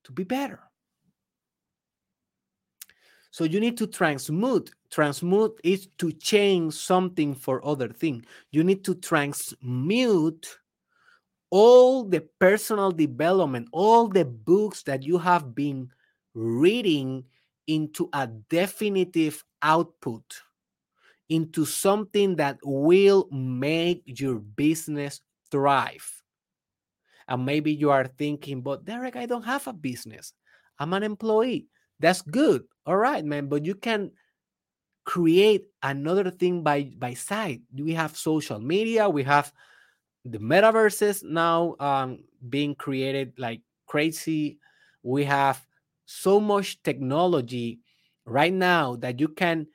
to 0.03 0.11
be 0.11 0.25
better. 0.25 0.59
So 3.31 3.45
you 3.45 3.61
need 3.61 3.77
to 3.79 3.87
transmute. 3.87 4.73
Transmute 4.91 5.61
is 5.63 5.87
to 5.99 6.11
change 6.11 6.75
something 6.75 7.33
for 7.37 7.65
other 7.65 7.89
thing. 7.89 8.25
You 8.51 8.65
need 8.65 8.85
to 8.87 8.97
transmute 8.97 10.59
all 11.51 12.05
the 12.05 12.21
personal 12.39 12.91
development, 12.91 13.69
all 13.73 14.09
the 14.09 14.25
books 14.25 14.83
that 14.85 15.03
you 15.03 15.19
have 15.19 15.55
been 15.55 15.91
reading 16.35 17.25
into 17.67 18.09
a 18.13 18.27
definitive 18.27 19.45
output, 19.63 20.43
into 21.29 21.65
something 21.65 22.37
that 22.37 22.59
will 22.63 23.29
make 23.31 24.03
your 24.07 24.37
business 24.37 25.21
thrive. 25.51 26.23
And 27.29 27.45
maybe 27.45 27.73
you 27.73 27.91
are 27.91 28.07
thinking, 28.07 28.63
but 28.63 28.85
Derek, 28.85 29.17
I 29.17 29.27
don't 29.27 29.45
have 29.45 29.67
a 29.67 29.73
business. 29.73 30.33
I'm 30.79 30.95
an 30.95 31.03
employee. 31.03 31.67
That's 32.01 32.23
good. 32.23 32.65
All 32.87 32.97
right, 32.97 33.25
man. 33.25 33.49
But 33.49 33.67
you 33.67 33.75
can 33.75 34.13
create 35.05 35.65
another 35.83 36.31
thing 36.31 36.63
by 36.63 36.93
by 36.97 37.15
side. 37.15 37.63
We 37.73 37.95
have 37.95 38.17
social 38.17 38.61
media, 38.61 39.09
we 39.09 39.23
have 39.25 39.53
the 40.25 40.39
metaverses 40.39 41.23
now 41.23 41.77
um, 41.81 42.25
being 42.49 42.75
created 42.75 43.33
like 43.39 43.61
crazy. 43.87 44.59
We 45.03 45.25
have 45.25 45.65
so 46.07 46.41
much 46.41 46.83
technology 46.83 47.81
right 48.25 48.53
now 48.53 48.97
that 48.97 49.21
you 49.21 49.29
can 49.29 49.67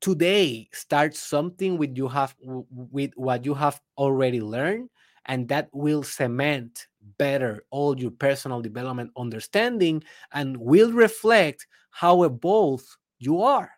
today 0.00 0.68
start 0.72 1.14
something 1.16 1.76
with 1.76 1.96
you 1.96 2.08
have 2.08 2.34
with 2.42 3.10
what 3.16 3.44
you 3.44 3.54
have 3.54 3.80
already 3.96 4.40
learned 4.40 4.88
and 5.26 5.48
that 5.48 5.68
will 5.72 6.02
cement 6.02 6.86
better 7.18 7.64
all 7.70 7.98
your 7.98 8.12
personal 8.12 8.60
development 8.60 9.10
understanding 9.16 10.02
and 10.32 10.56
will 10.56 10.92
reflect 10.92 11.66
how 11.90 12.22
evolved 12.22 12.86
you 13.18 13.42
are 13.42 13.70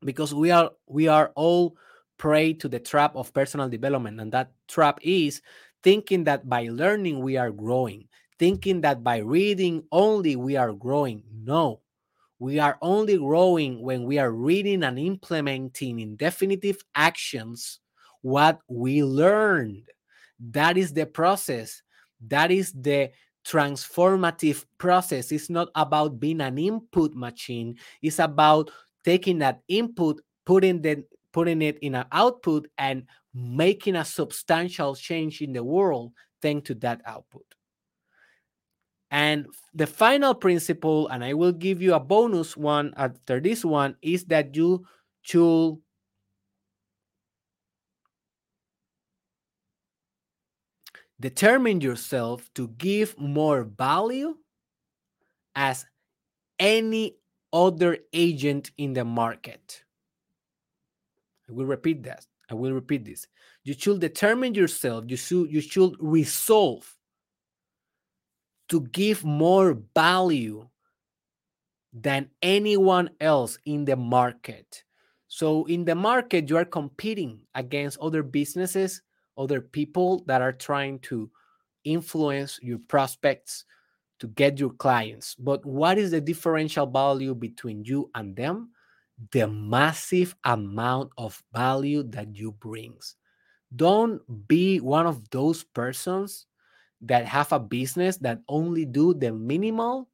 because 0.00 0.34
we 0.34 0.50
are 0.50 0.70
we 0.86 1.08
are 1.08 1.30
all 1.34 1.76
prey 2.22 2.52
to 2.52 2.68
the 2.68 2.78
trap 2.78 3.16
of 3.16 3.34
personal 3.34 3.68
development. 3.68 4.20
And 4.20 4.30
that 4.30 4.52
trap 4.68 5.00
is 5.02 5.42
thinking 5.82 6.22
that 6.22 6.48
by 6.48 6.68
learning 6.70 7.18
we 7.18 7.36
are 7.36 7.50
growing, 7.50 8.06
thinking 8.38 8.80
that 8.82 9.02
by 9.02 9.16
reading 9.18 9.82
only 9.90 10.36
we 10.36 10.54
are 10.54 10.72
growing. 10.72 11.24
No, 11.34 11.80
we 12.38 12.60
are 12.60 12.78
only 12.80 13.18
growing 13.18 13.82
when 13.82 14.04
we 14.04 14.20
are 14.20 14.30
reading 14.30 14.84
and 14.84 15.00
implementing 15.00 15.98
in 15.98 16.14
definitive 16.14 16.76
actions 16.94 17.80
what 18.20 18.60
we 18.68 19.02
learned. 19.02 19.82
That 20.38 20.78
is 20.78 20.92
the 20.92 21.06
process. 21.06 21.82
That 22.28 22.52
is 22.52 22.70
the 22.70 23.10
transformative 23.44 24.64
process. 24.78 25.32
It's 25.32 25.50
not 25.50 25.70
about 25.74 26.20
being 26.20 26.40
an 26.40 26.56
input 26.56 27.14
machine, 27.14 27.78
it's 28.00 28.20
about 28.20 28.70
taking 29.04 29.40
that 29.40 29.62
input, 29.66 30.20
putting 30.46 30.82
the 30.82 31.02
putting 31.32 31.62
it 31.62 31.78
in 31.80 31.94
an 31.94 32.06
output 32.12 32.68
and 32.78 33.06
making 33.34 33.96
a 33.96 34.04
substantial 34.04 34.94
change 34.94 35.40
in 35.40 35.52
the 35.52 35.64
world 35.64 36.12
thanks 36.40 36.68
to 36.68 36.74
that 36.76 37.00
output. 37.06 37.44
And 39.10 39.46
the 39.74 39.86
final 39.86 40.34
principle, 40.34 41.08
and 41.08 41.22
I 41.22 41.34
will 41.34 41.52
give 41.52 41.82
you 41.82 41.94
a 41.94 42.00
bonus 42.00 42.56
one 42.56 42.94
after 42.96 43.40
this 43.40 43.64
one, 43.64 43.96
is 44.00 44.24
that 44.26 44.56
you 44.56 44.86
should 45.20 45.76
determine 51.20 51.80
yourself 51.80 52.50
to 52.54 52.68
give 52.68 53.18
more 53.18 53.64
value 53.64 54.36
as 55.54 55.84
any 56.58 57.16
other 57.52 57.98
agent 58.12 58.70
in 58.78 58.94
the 58.94 59.04
market. 59.04 59.84
I 61.52 61.54
will 61.54 61.66
repeat 61.66 62.02
that. 62.04 62.26
I 62.50 62.54
will 62.54 62.72
repeat 62.72 63.04
this. 63.04 63.26
You 63.64 63.74
should 63.74 64.00
determine 64.00 64.54
yourself. 64.54 65.04
You 65.06 65.16
should 65.16 65.52
you 65.52 65.60
should 65.60 65.96
resolve 66.00 66.96
to 68.70 68.80
give 68.80 69.22
more 69.22 69.78
value 69.94 70.66
than 71.92 72.30
anyone 72.40 73.10
else 73.20 73.58
in 73.66 73.84
the 73.84 73.96
market. 73.96 74.82
So 75.28 75.66
in 75.66 75.84
the 75.84 75.94
market, 75.94 76.48
you 76.48 76.56
are 76.56 76.64
competing 76.64 77.40
against 77.54 77.98
other 78.00 78.22
businesses, 78.22 79.02
other 79.36 79.60
people 79.60 80.24
that 80.26 80.40
are 80.40 80.52
trying 80.52 81.00
to 81.00 81.30
influence 81.84 82.58
your 82.62 82.78
prospects 82.88 83.64
to 84.20 84.28
get 84.28 84.58
your 84.58 84.70
clients. 84.70 85.34
But 85.34 85.64
what 85.66 85.98
is 85.98 86.12
the 86.12 86.20
differential 86.20 86.86
value 86.86 87.34
between 87.34 87.84
you 87.84 88.10
and 88.14 88.34
them? 88.36 88.70
The 89.30 89.46
massive 89.46 90.34
amount 90.44 91.12
of 91.18 91.42
value 91.52 92.02
that 92.10 92.34
you 92.36 92.52
brings. 92.52 93.16
Don't 93.74 94.20
be 94.48 94.80
one 94.80 95.06
of 95.06 95.28
those 95.30 95.64
persons 95.64 96.46
that 97.02 97.26
have 97.26 97.52
a 97.52 97.60
business 97.60 98.16
that 98.18 98.40
only 98.48 98.84
do 98.86 99.14
the 99.14 99.32
minimal 99.32 100.08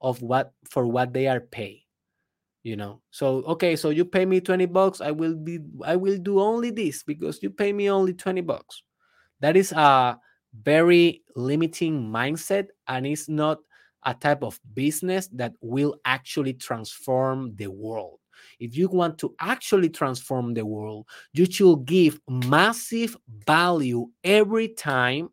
of 0.00 0.22
what 0.22 0.52
for 0.70 0.86
what 0.86 1.12
they 1.12 1.28
are 1.28 1.40
paid 1.40 1.82
you 2.62 2.76
know? 2.76 3.00
So 3.10 3.42
okay 3.44 3.76
so 3.76 3.90
you 3.90 4.04
pay 4.04 4.24
me 4.26 4.40
20 4.40 4.66
bucks 4.66 5.00
i 5.00 5.10
will 5.10 5.36
be 5.36 5.60
i 5.84 5.96
will 5.96 6.18
do 6.18 6.40
only 6.40 6.70
this 6.70 7.02
because 7.02 7.42
you 7.42 7.50
pay 7.50 7.72
me 7.72 7.90
only 7.90 8.14
20 8.14 8.40
bucks. 8.40 8.82
That 9.40 9.56
is 9.56 9.72
a 9.72 10.18
very 10.62 11.22
limiting 11.36 12.08
mindset 12.10 12.68
and 12.88 13.06
it's 13.06 13.28
not 13.28 13.58
a 14.04 14.14
type 14.14 14.42
of 14.42 14.60
business 14.74 15.28
that 15.34 15.54
will 15.60 15.96
actually 16.04 16.54
transform 16.54 17.54
the 17.56 17.68
world 17.68 18.20
if 18.60 18.76
you 18.76 18.88
want 18.88 19.18
to 19.18 19.34
actually 19.40 19.88
transform 19.88 20.54
the 20.54 20.64
world 20.64 21.06
you 21.32 21.46
should 21.50 21.84
give 21.84 22.20
massive 22.28 23.16
value 23.46 24.06
every 24.22 24.68
time 24.68 25.28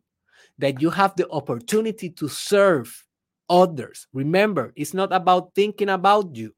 that 0.58 0.80
you 0.80 0.90
have 0.90 1.14
the 1.16 1.28
opportunity 1.30 2.10
to 2.10 2.28
serve 2.28 3.04
others 3.48 4.06
remember 4.12 4.72
it's 4.76 4.94
not 4.94 5.12
about 5.12 5.54
thinking 5.54 5.88
about 5.88 6.34
you 6.34 6.52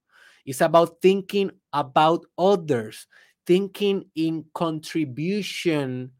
it's 0.45 0.61
about 0.61 1.01
thinking 1.01 1.51
about 1.73 2.25
others, 2.37 3.07
thinking 3.47 4.05
in 4.15 4.45
contribution 4.55 6.12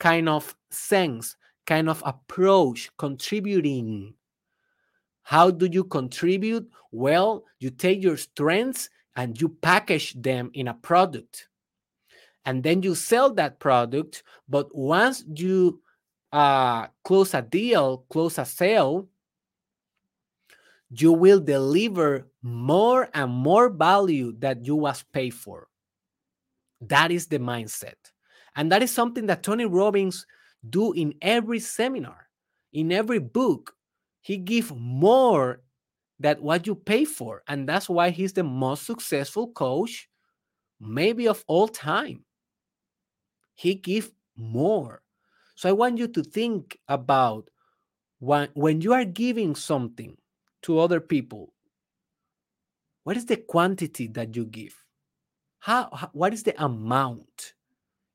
kind 0.00 0.28
of 0.28 0.54
sense, 0.70 1.36
kind 1.66 1.88
of 1.88 2.02
approach, 2.04 2.90
contributing. 2.98 4.14
How 5.22 5.50
do 5.50 5.68
you 5.70 5.84
contribute? 5.84 6.68
Well, 6.90 7.44
you 7.60 7.70
take 7.70 8.02
your 8.02 8.16
strengths 8.16 8.88
and 9.18 9.38
you 9.40 9.48
package 9.48 10.14
them 10.14 10.48
in 10.54 10.68
a 10.68 10.74
product. 10.74 11.48
And 12.44 12.62
then 12.62 12.82
you 12.84 12.94
sell 12.94 13.34
that 13.34 13.58
product. 13.58 14.22
But 14.48 14.72
once 14.74 15.24
you 15.34 15.82
uh, 16.32 16.86
close 17.02 17.34
a 17.34 17.42
deal, 17.42 18.06
close 18.10 18.38
a 18.38 18.44
sale, 18.44 19.08
you 20.90 21.12
will 21.12 21.40
deliver 21.40 22.28
more 22.42 23.08
and 23.12 23.32
more 23.32 23.68
value 23.68 24.34
that 24.38 24.64
you 24.64 24.76
was 24.76 25.02
paid 25.12 25.34
for. 25.34 25.66
That 26.80 27.10
is 27.10 27.26
the 27.26 27.40
mindset. 27.40 27.98
And 28.54 28.70
that 28.70 28.84
is 28.84 28.92
something 28.92 29.26
that 29.26 29.42
Tony 29.42 29.64
Robbins 29.64 30.26
do 30.70 30.92
in 30.92 31.14
every 31.20 31.58
seminar, 31.58 32.28
in 32.72 32.92
every 32.92 33.18
book. 33.18 33.74
He 34.20 34.36
give 34.36 34.74
more 34.76 35.60
than 36.20 36.36
what 36.38 36.66
you 36.66 36.74
pay 36.74 37.04
for. 37.04 37.42
And 37.48 37.68
that's 37.68 37.88
why 37.88 38.10
he's 38.10 38.32
the 38.32 38.44
most 38.44 38.84
successful 38.84 39.48
coach 39.48 40.08
maybe 40.80 41.26
of 41.26 41.44
all 41.48 41.68
time. 41.68 42.24
He 43.54 43.74
give 43.74 44.12
more. 44.36 45.02
So 45.56 45.68
I 45.68 45.72
want 45.72 45.98
you 45.98 46.06
to 46.08 46.22
think 46.22 46.78
about 46.86 47.50
when, 48.20 48.48
when 48.54 48.80
you 48.80 48.92
are 48.92 49.04
giving 49.04 49.54
something 49.54 50.16
to 50.62 50.78
other 50.78 51.00
people 51.00 51.52
what 53.04 53.16
is 53.16 53.26
the 53.26 53.36
quantity 53.36 54.06
that 54.08 54.36
you 54.36 54.44
give 54.44 54.74
how, 55.60 55.88
how, 55.92 56.10
what 56.12 56.32
is 56.32 56.42
the 56.42 56.62
amount 56.62 57.54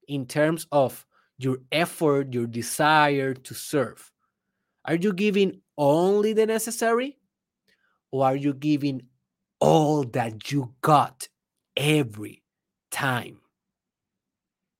in 0.07 0.25
terms 0.25 0.67
of 0.71 1.05
your 1.37 1.57
effort 1.71 2.33
your 2.33 2.45
desire 2.45 3.33
to 3.33 3.53
serve 3.53 4.11
are 4.85 4.95
you 4.95 5.13
giving 5.13 5.59
only 5.77 6.33
the 6.33 6.45
necessary 6.45 7.17
or 8.13 8.25
are 8.25 8.35
you 8.35 8.53
giving 8.53 9.01
all 9.59 10.03
that 10.03 10.51
you 10.51 10.73
got 10.81 11.27
every 11.75 12.43
time 12.91 13.39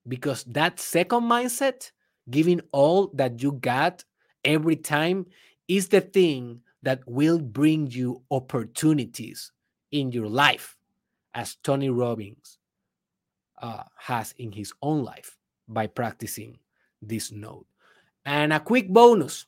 because 0.08 0.44
that 0.44 0.80
second 0.80 1.24
mindset 1.24 1.92
giving 2.30 2.62
all 2.72 3.08
that 3.14 3.42
you 3.42 3.54
got 3.54 4.04
every 4.46 4.76
time 4.76 5.26
is 5.68 5.88
the 5.88 6.02
thing 6.02 6.62
that 6.84 7.02
will 7.08 7.40
bring 7.40 7.88
you 7.88 8.22
opportunities 8.30 9.52
in 9.92 10.12
your 10.12 10.28
life, 10.28 10.76
as 11.34 11.56
Tony 11.64 11.90
Robbins 11.90 12.58
uh, 13.62 13.84
has 13.98 14.34
in 14.38 14.52
his 14.52 14.74
own 14.82 15.04
life 15.04 15.38
by 15.68 15.88
practicing 15.88 16.60
this 17.02 17.32
note. 17.32 17.66
And 18.26 18.52
a 18.54 18.60
quick 18.60 18.90
bonus, 18.90 19.46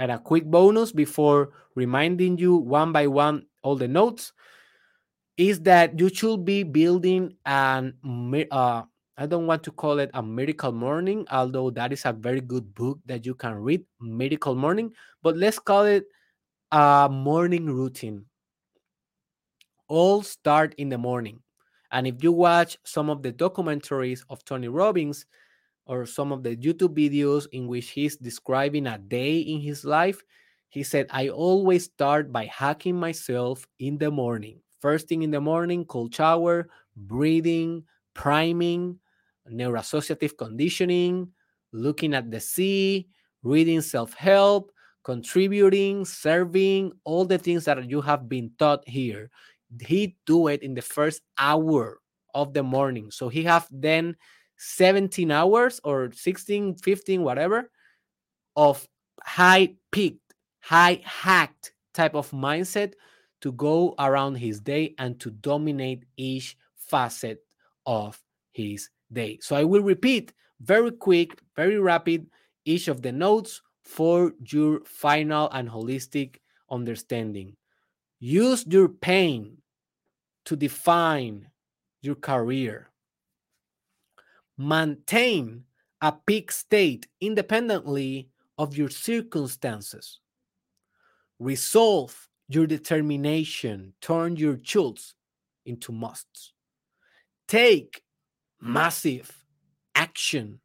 and 0.00 0.10
a 0.10 0.18
quick 0.18 0.46
bonus 0.46 0.92
before 0.92 1.52
reminding 1.76 2.38
you 2.38 2.56
one 2.56 2.90
by 2.90 3.06
one 3.06 3.44
all 3.62 3.76
the 3.76 3.86
notes 3.86 4.32
is 5.36 5.60
that 5.60 6.00
you 6.00 6.08
should 6.08 6.44
be 6.44 6.62
building 6.62 7.36
an 7.44 7.92
uh, 8.50 8.82
I 9.18 9.26
don't 9.26 9.46
want 9.46 9.62
to 9.64 9.70
call 9.70 9.98
it 9.98 10.10
a 10.14 10.22
miracle 10.22 10.72
morning, 10.72 11.26
although 11.30 11.68
that 11.72 11.92
is 11.92 12.06
a 12.06 12.12
very 12.12 12.40
good 12.40 12.74
book 12.74 12.98
that 13.04 13.26
you 13.26 13.34
can 13.34 13.54
read, 13.54 13.84
Miracle 14.00 14.54
Morning. 14.54 14.94
But 15.22 15.36
let's 15.36 15.58
call 15.58 15.84
it 15.84 16.04
a 16.72 17.06
morning 17.12 17.66
routine. 17.66 18.24
All 19.88 20.22
start 20.22 20.74
in 20.78 20.88
the 20.88 20.96
morning. 20.96 21.42
And 21.92 22.06
if 22.06 22.24
you 22.24 22.32
watch 22.32 22.78
some 22.84 23.10
of 23.10 23.22
the 23.22 23.32
documentaries 23.32 24.24
of 24.30 24.42
Tony 24.46 24.68
Robbins 24.68 25.26
or 25.90 26.06
some 26.06 26.30
of 26.30 26.44
the 26.44 26.54
YouTube 26.54 26.94
videos 26.94 27.48
in 27.50 27.66
which 27.66 27.90
he's 27.90 28.14
describing 28.14 28.86
a 28.86 28.96
day 28.96 29.40
in 29.40 29.58
his 29.58 29.84
life, 29.84 30.22
he 30.68 30.84
said, 30.84 31.08
I 31.10 31.30
always 31.30 31.90
start 31.90 32.30
by 32.30 32.46
hacking 32.46 32.94
myself 32.94 33.66
in 33.80 33.98
the 33.98 34.08
morning. 34.08 34.62
First 34.78 35.08
thing 35.08 35.22
in 35.22 35.32
the 35.32 35.40
morning, 35.40 35.84
cold 35.84 36.14
shower, 36.14 36.68
breathing, 36.94 37.82
priming, 38.14 39.00
neuroassociative 39.50 40.38
conditioning, 40.38 41.26
looking 41.72 42.14
at 42.14 42.30
the 42.30 42.38
sea, 42.38 43.08
reading 43.42 43.80
self 43.80 44.14
help, 44.14 44.70
contributing, 45.02 46.04
serving, 46.04 46.92
all 47.02 47.24
the 47.24 47.38
things 47.38 47.64
that 47.64 47.82
you 47.90 48.00
have 48.00 48.28
been 48.28 48.52
taught 48.60 48.86
here. 48.86 49.28
He 49.82 50.16
do 50.24 50.46
it 50.46 50.62
in 50.62 50.74
the 50.74 50.82
first 50.82 51.22
hour 51.36 51.98
of 52.32 52.54
the 52.54 52.62
morning. 52.62 53.10
So 53.10 53.28
he 53.28 53.42
have 53.42 53.66
then 53.72 54.14
17 54.62 55.30
hours 55.30 55.80
or 55.84 56.12
16, 56.12 56.74
15, 56.74 57.22
whatever, 57.22 57.70
of 58.56 58.86
high 59.22 59.74
peaked, 59.90 60.34
high 60.60 61.00
hacked 61.02 61.72
type 61.94 62.14
of 62.14 62.30
mindset 62.30 62.92
to 63.40 63.52
go 63.52 63.94
around 63.98 64.34
his 64.34 64.60
day 64.60 64.94
and 64.98 65.18
to 65.18 65.30
dominate 65.30 66.04
each 66.18 66.58
facet 66.76 67.42
of 67.86 68.22
his 68.52 68.90
day. 69.10 69.38
So 69.40 69.56
I 69.56 69.64
will 69.64 69.82
repeat 69.82 70.34
very 70.60 70.90
quick, 70.90 71.40
very 71.56 71.78
rapid 71.78 72.26
each 72.66 72.88
of 72.88 73.00
the 73.00 73.12
notes 73.12 73.62
for 73.82 74.34
your 74.52 74.80
final 74.84 75.48
and 75.52 75.70
holistic 75.70 76.36
understanding. 76.70 77.56
Use 78.18 78.66
your 78.68 78.90
pain 78.90 79.56
to 80.44 80.54
define 80.54 81.48
your 82.02 82.16
career. 82.16 82.89
Maintain 84.60 85.64
a 86.02 86.12
peak 86.12 86.52
state 86.52 87.06
independently 87.18 88.28
of 88.58 88.76
your 88.76 88.90
circumstances. 88.90 90.20
Resolve 91.38 92.28
your 92.48 92.66
determination, 92.66 93.94
turn 94.02 94.36
your 94.36 94.56
shoulds 94.56 95.14
into 95.64 95.92
musts. 95.92 96.52
Take 97.48 98.02
massive 98.60 99.46
action 99.94 100.60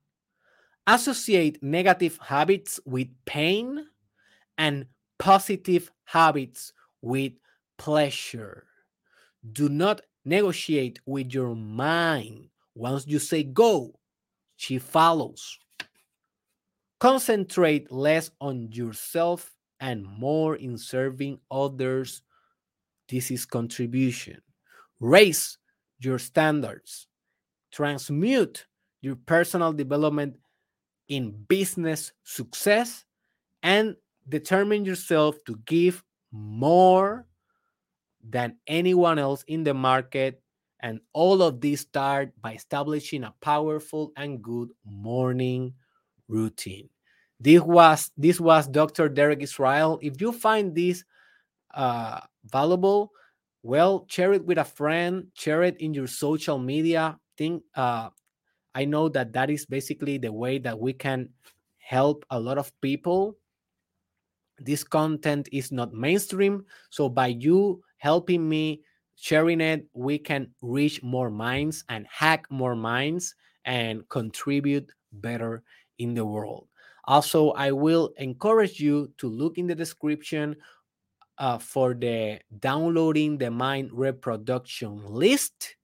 associate 0.87 1.61
negative 1.63 2.19
habits 2.21 2.79
with 2.85 3.07
pain 3.25 3.85
and 4.57 4.85
positive 5.17 5.91
habits 6.05 6.73
with 7.01 7.33
pleasure. 7.77 8.67
Do 9.51 9.69
not 9.69 10.01
negotiate 10.23 10.99
with 11.05 11.33
your 11.33 11.55
mind. 11.55 12.49
Once 12.75 13.07
you 13.07 13.19
say 13.19 13.43
go, 13.43 13.93
she 14.57 14.77
follows. 14.77 15.57
Concentrate 16.99 17.91
less 17.91 18.31
on 18.39 18.71
yourself 18.71 19.53
and 19.79 20.03
more 20.05 20.55
in 20.55 20.77
serving 20.77 21.39
others. 21.49 22.21
This 23.09 23.31
is 23.31 23.45
contribution. 23.45 24.41
Raise 24.99 25.57
your 25.99 26.19
standards. 26.19 27.07
Transmute 27.71 28.65
your 29.01 29.15
personal 29.15 29.73
development 29.73 30.37
in 31.07 31.31
business 31.47 32.11
success 32.23 33.03
and 33.61 33.95
determine 34.27 34.85
yourself 34.85 35.37
to 35.45 35.59
give 35.65 36.03
more 36.31 37.27
than 38.27 38.57
anyone 38.67 39.19
else 39.19 39.43
in 39.47 39.63
the 39.63 39.73
market. 39.73 40.41
And 40.81 40.99
all 41.13 41.41
of 41.41 41.61
this 41.61 41.81
start 41.81 42.31
by 42.41 42.53
establishing 42.53 43.23
a 43.23 43.33
powerful 43.41 44.11
and 44.17 44.41
good 44.41 44.69
morning 44.85 45.73
routine. 46.27 46.89
This 47.39 47.61
was 47.61 48.11
this 48.17 48.39
was 48.39 48.67
Dr. 48.67 49.09
Derek 49.09 49.41
Israel. 49.41 49.99
If 50.01 50.21
you 50.21 50.31
find 50.31 50.73
this 50.75 51.03
uh, 51.73 52.19
valuable, 52.45 53.11
well, 53.63 54.05
share 54.07 54.33
it 54.33 54.45
with 54.45 54.57
a 54.57 54.63
friend, 54.63 55.27
share 55.33 55.63
it 55.63 55.75
in 55.79 55.93
your 55.93 56.07
social 56.07 56.57
media. 56.57 57.19
Think 57.37 57.63
uh, 57.75 58.09
I 58.73 58.85
know 58.85 59.09
that 59.09 59.33
that 59.33 59.49
is 59.49 59.65
basically 59.65 60.17
the 60.17 60.31
way 60.31 60.59
that 60.59 60.79
we 60.79 60.93
can 60.93 61.29
help 61.79 62.25
a 62.29 62.39
lot 62.39 62.57
of 62.57 62.71
people. 62.81 63.37
This 64.59 64.83
content 64.83 65.49
is 65.51 65.71
not 65.71 65.93
mainstream, 65.93 66.65
so 66.89 67.09
by 67.09 67.27
you 67.27 67.81
helping 67.97 68.47
me 68.47 68.81
sharing 69.15 69.61
it, 69.61 69.87
we 69.93 70.17
can 70.17 70.51
reach 70.61 71.01
more 71.03 71.29
minds 71.29 71.83
and 71.89 72.05
hack 72.09 72.45
more 72.49 72.75
minds 72.75 73.35
and 73.65 74.07
contribute 74.09 74.91
better 75.11 75.63
in 75.97 76.13
the 76.13 76.25
world. 76.25 76.67
Also, 77.05 77.51
I 77.51 77.71
will 77.71 78.13
encourage 78.17 78.79
you 78.79 79.11
to 79.17 79.27
look 79.27 79.57
in 79.57 79.67
the 79.67 79.75
description 79.75 80.55
uh, 81.37 81.57
for 81.57 81.93
the 81.93 82.39
downloading 82.59 83.37
the 83.37 83.51
mind 83.51 83.91
reproduction 83.93 85.05
list. 85.05 85.75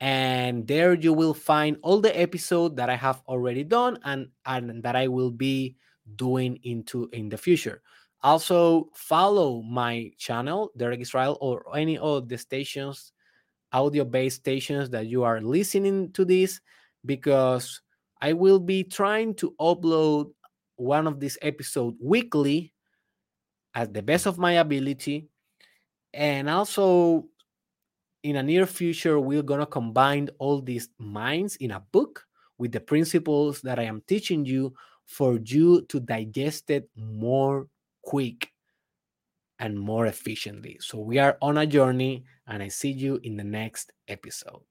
And 0.00 0.66
there 0.66 0.94
you 0.94 1.12
will 1.12 1.34
find 1.34 1.76
all 1.82 2.00
the 2.00 2.18
episode 2.18 2.76
that 2.76 2.90
I 2.90 2.96
have 2.96 3.22
already 3.28 3.62
done 3.62 3.98
and, 4.04 4.28
and 4.44 4.82
that 4.82 4.96
I 4.96 5.06
will 5.08 5.30
be 5.30 5.76
doing 6.16 6.58
into 6.64 7.08
in 7.12 7.28
the 7.28 7.38
future. 7.38 7.82
Also, 8.22 8.88
follow 8.94 9.62
my 9.62 10.10
channel, 10.16 10.70
Derek 10.76 11.00
Israel, 11.00 11.36
or 11.40 11.64
any 11.76 11.98
of 11.98 12.28
the 12.28 12.38
stations, 12.38 13.12
audio 13.72 14.04
based 14.04 14.36
stations 14.36 14.90
that 14.90 15.06
you 15.06 15.24
are 15.24 15.40
listening 15.40 16.12
to 16.12 16.24
this, 16.24 16.60
because 17.04 17.82
I 18.20 18.32
will 18.32 18.60
be 18.60 18.84
trying 18.84 19.34
to 19.36 19.54
upload 19.60 20.30
one 20.76 21.06
of 21.06 21.18
these 21.18 21.36
episodes 21.42 21.96
weekly 22.00 22.72
at 23.74 23.92
the 23.92 24.02
best 24.02 24.26
of 24.26 24.38
my 24.38 24.52
ability. 24.52 25.28
And 26.14 26.48
also, 26.48 27.26
in 28.22 28.36
a 28.36 28.42
near 28.42 28.66
future, 28.66 29.18
we're 29.18 29.42
going 29.42 29.60
to 29.60 29.66
combine 29.66 30.28
all 30.38 30.60
these 30.60 30.90
minds 30.98 31.56
in 31.56 31.72
a 31.72 31.80
book 31.80 32.24
with 32.58 32.70
the 32.70 32.80
principles 32.80 33.60
that 33.62 33.80
I 33.80 33.84
am 33.84 34.02
teaching 34.06 34.44
you 34.44 34.74
for 35.06 35.40
you 35.42 35.82
to 35.86 35.98
digest 35.98 36.70
it 36.70 36.88
more 36.94 37.66
quick 38.02 38.50
and 39.58 39.78
more 39.78 40.06
efficiently. 40.06 40.78
So 40.80 40.98
we 40.98 41.18
are 41.18 41.38
on 41.40 41.58
a 41.58 41.66
journey, 41.66 42.24
and 42.46 42.62
I 42.62 42.68
see 42.68 42.90
you 42.90 43.20
in 43.22 43.36
the 43.36 43.44
next 43.44 43.92
episode. 44.08 44.62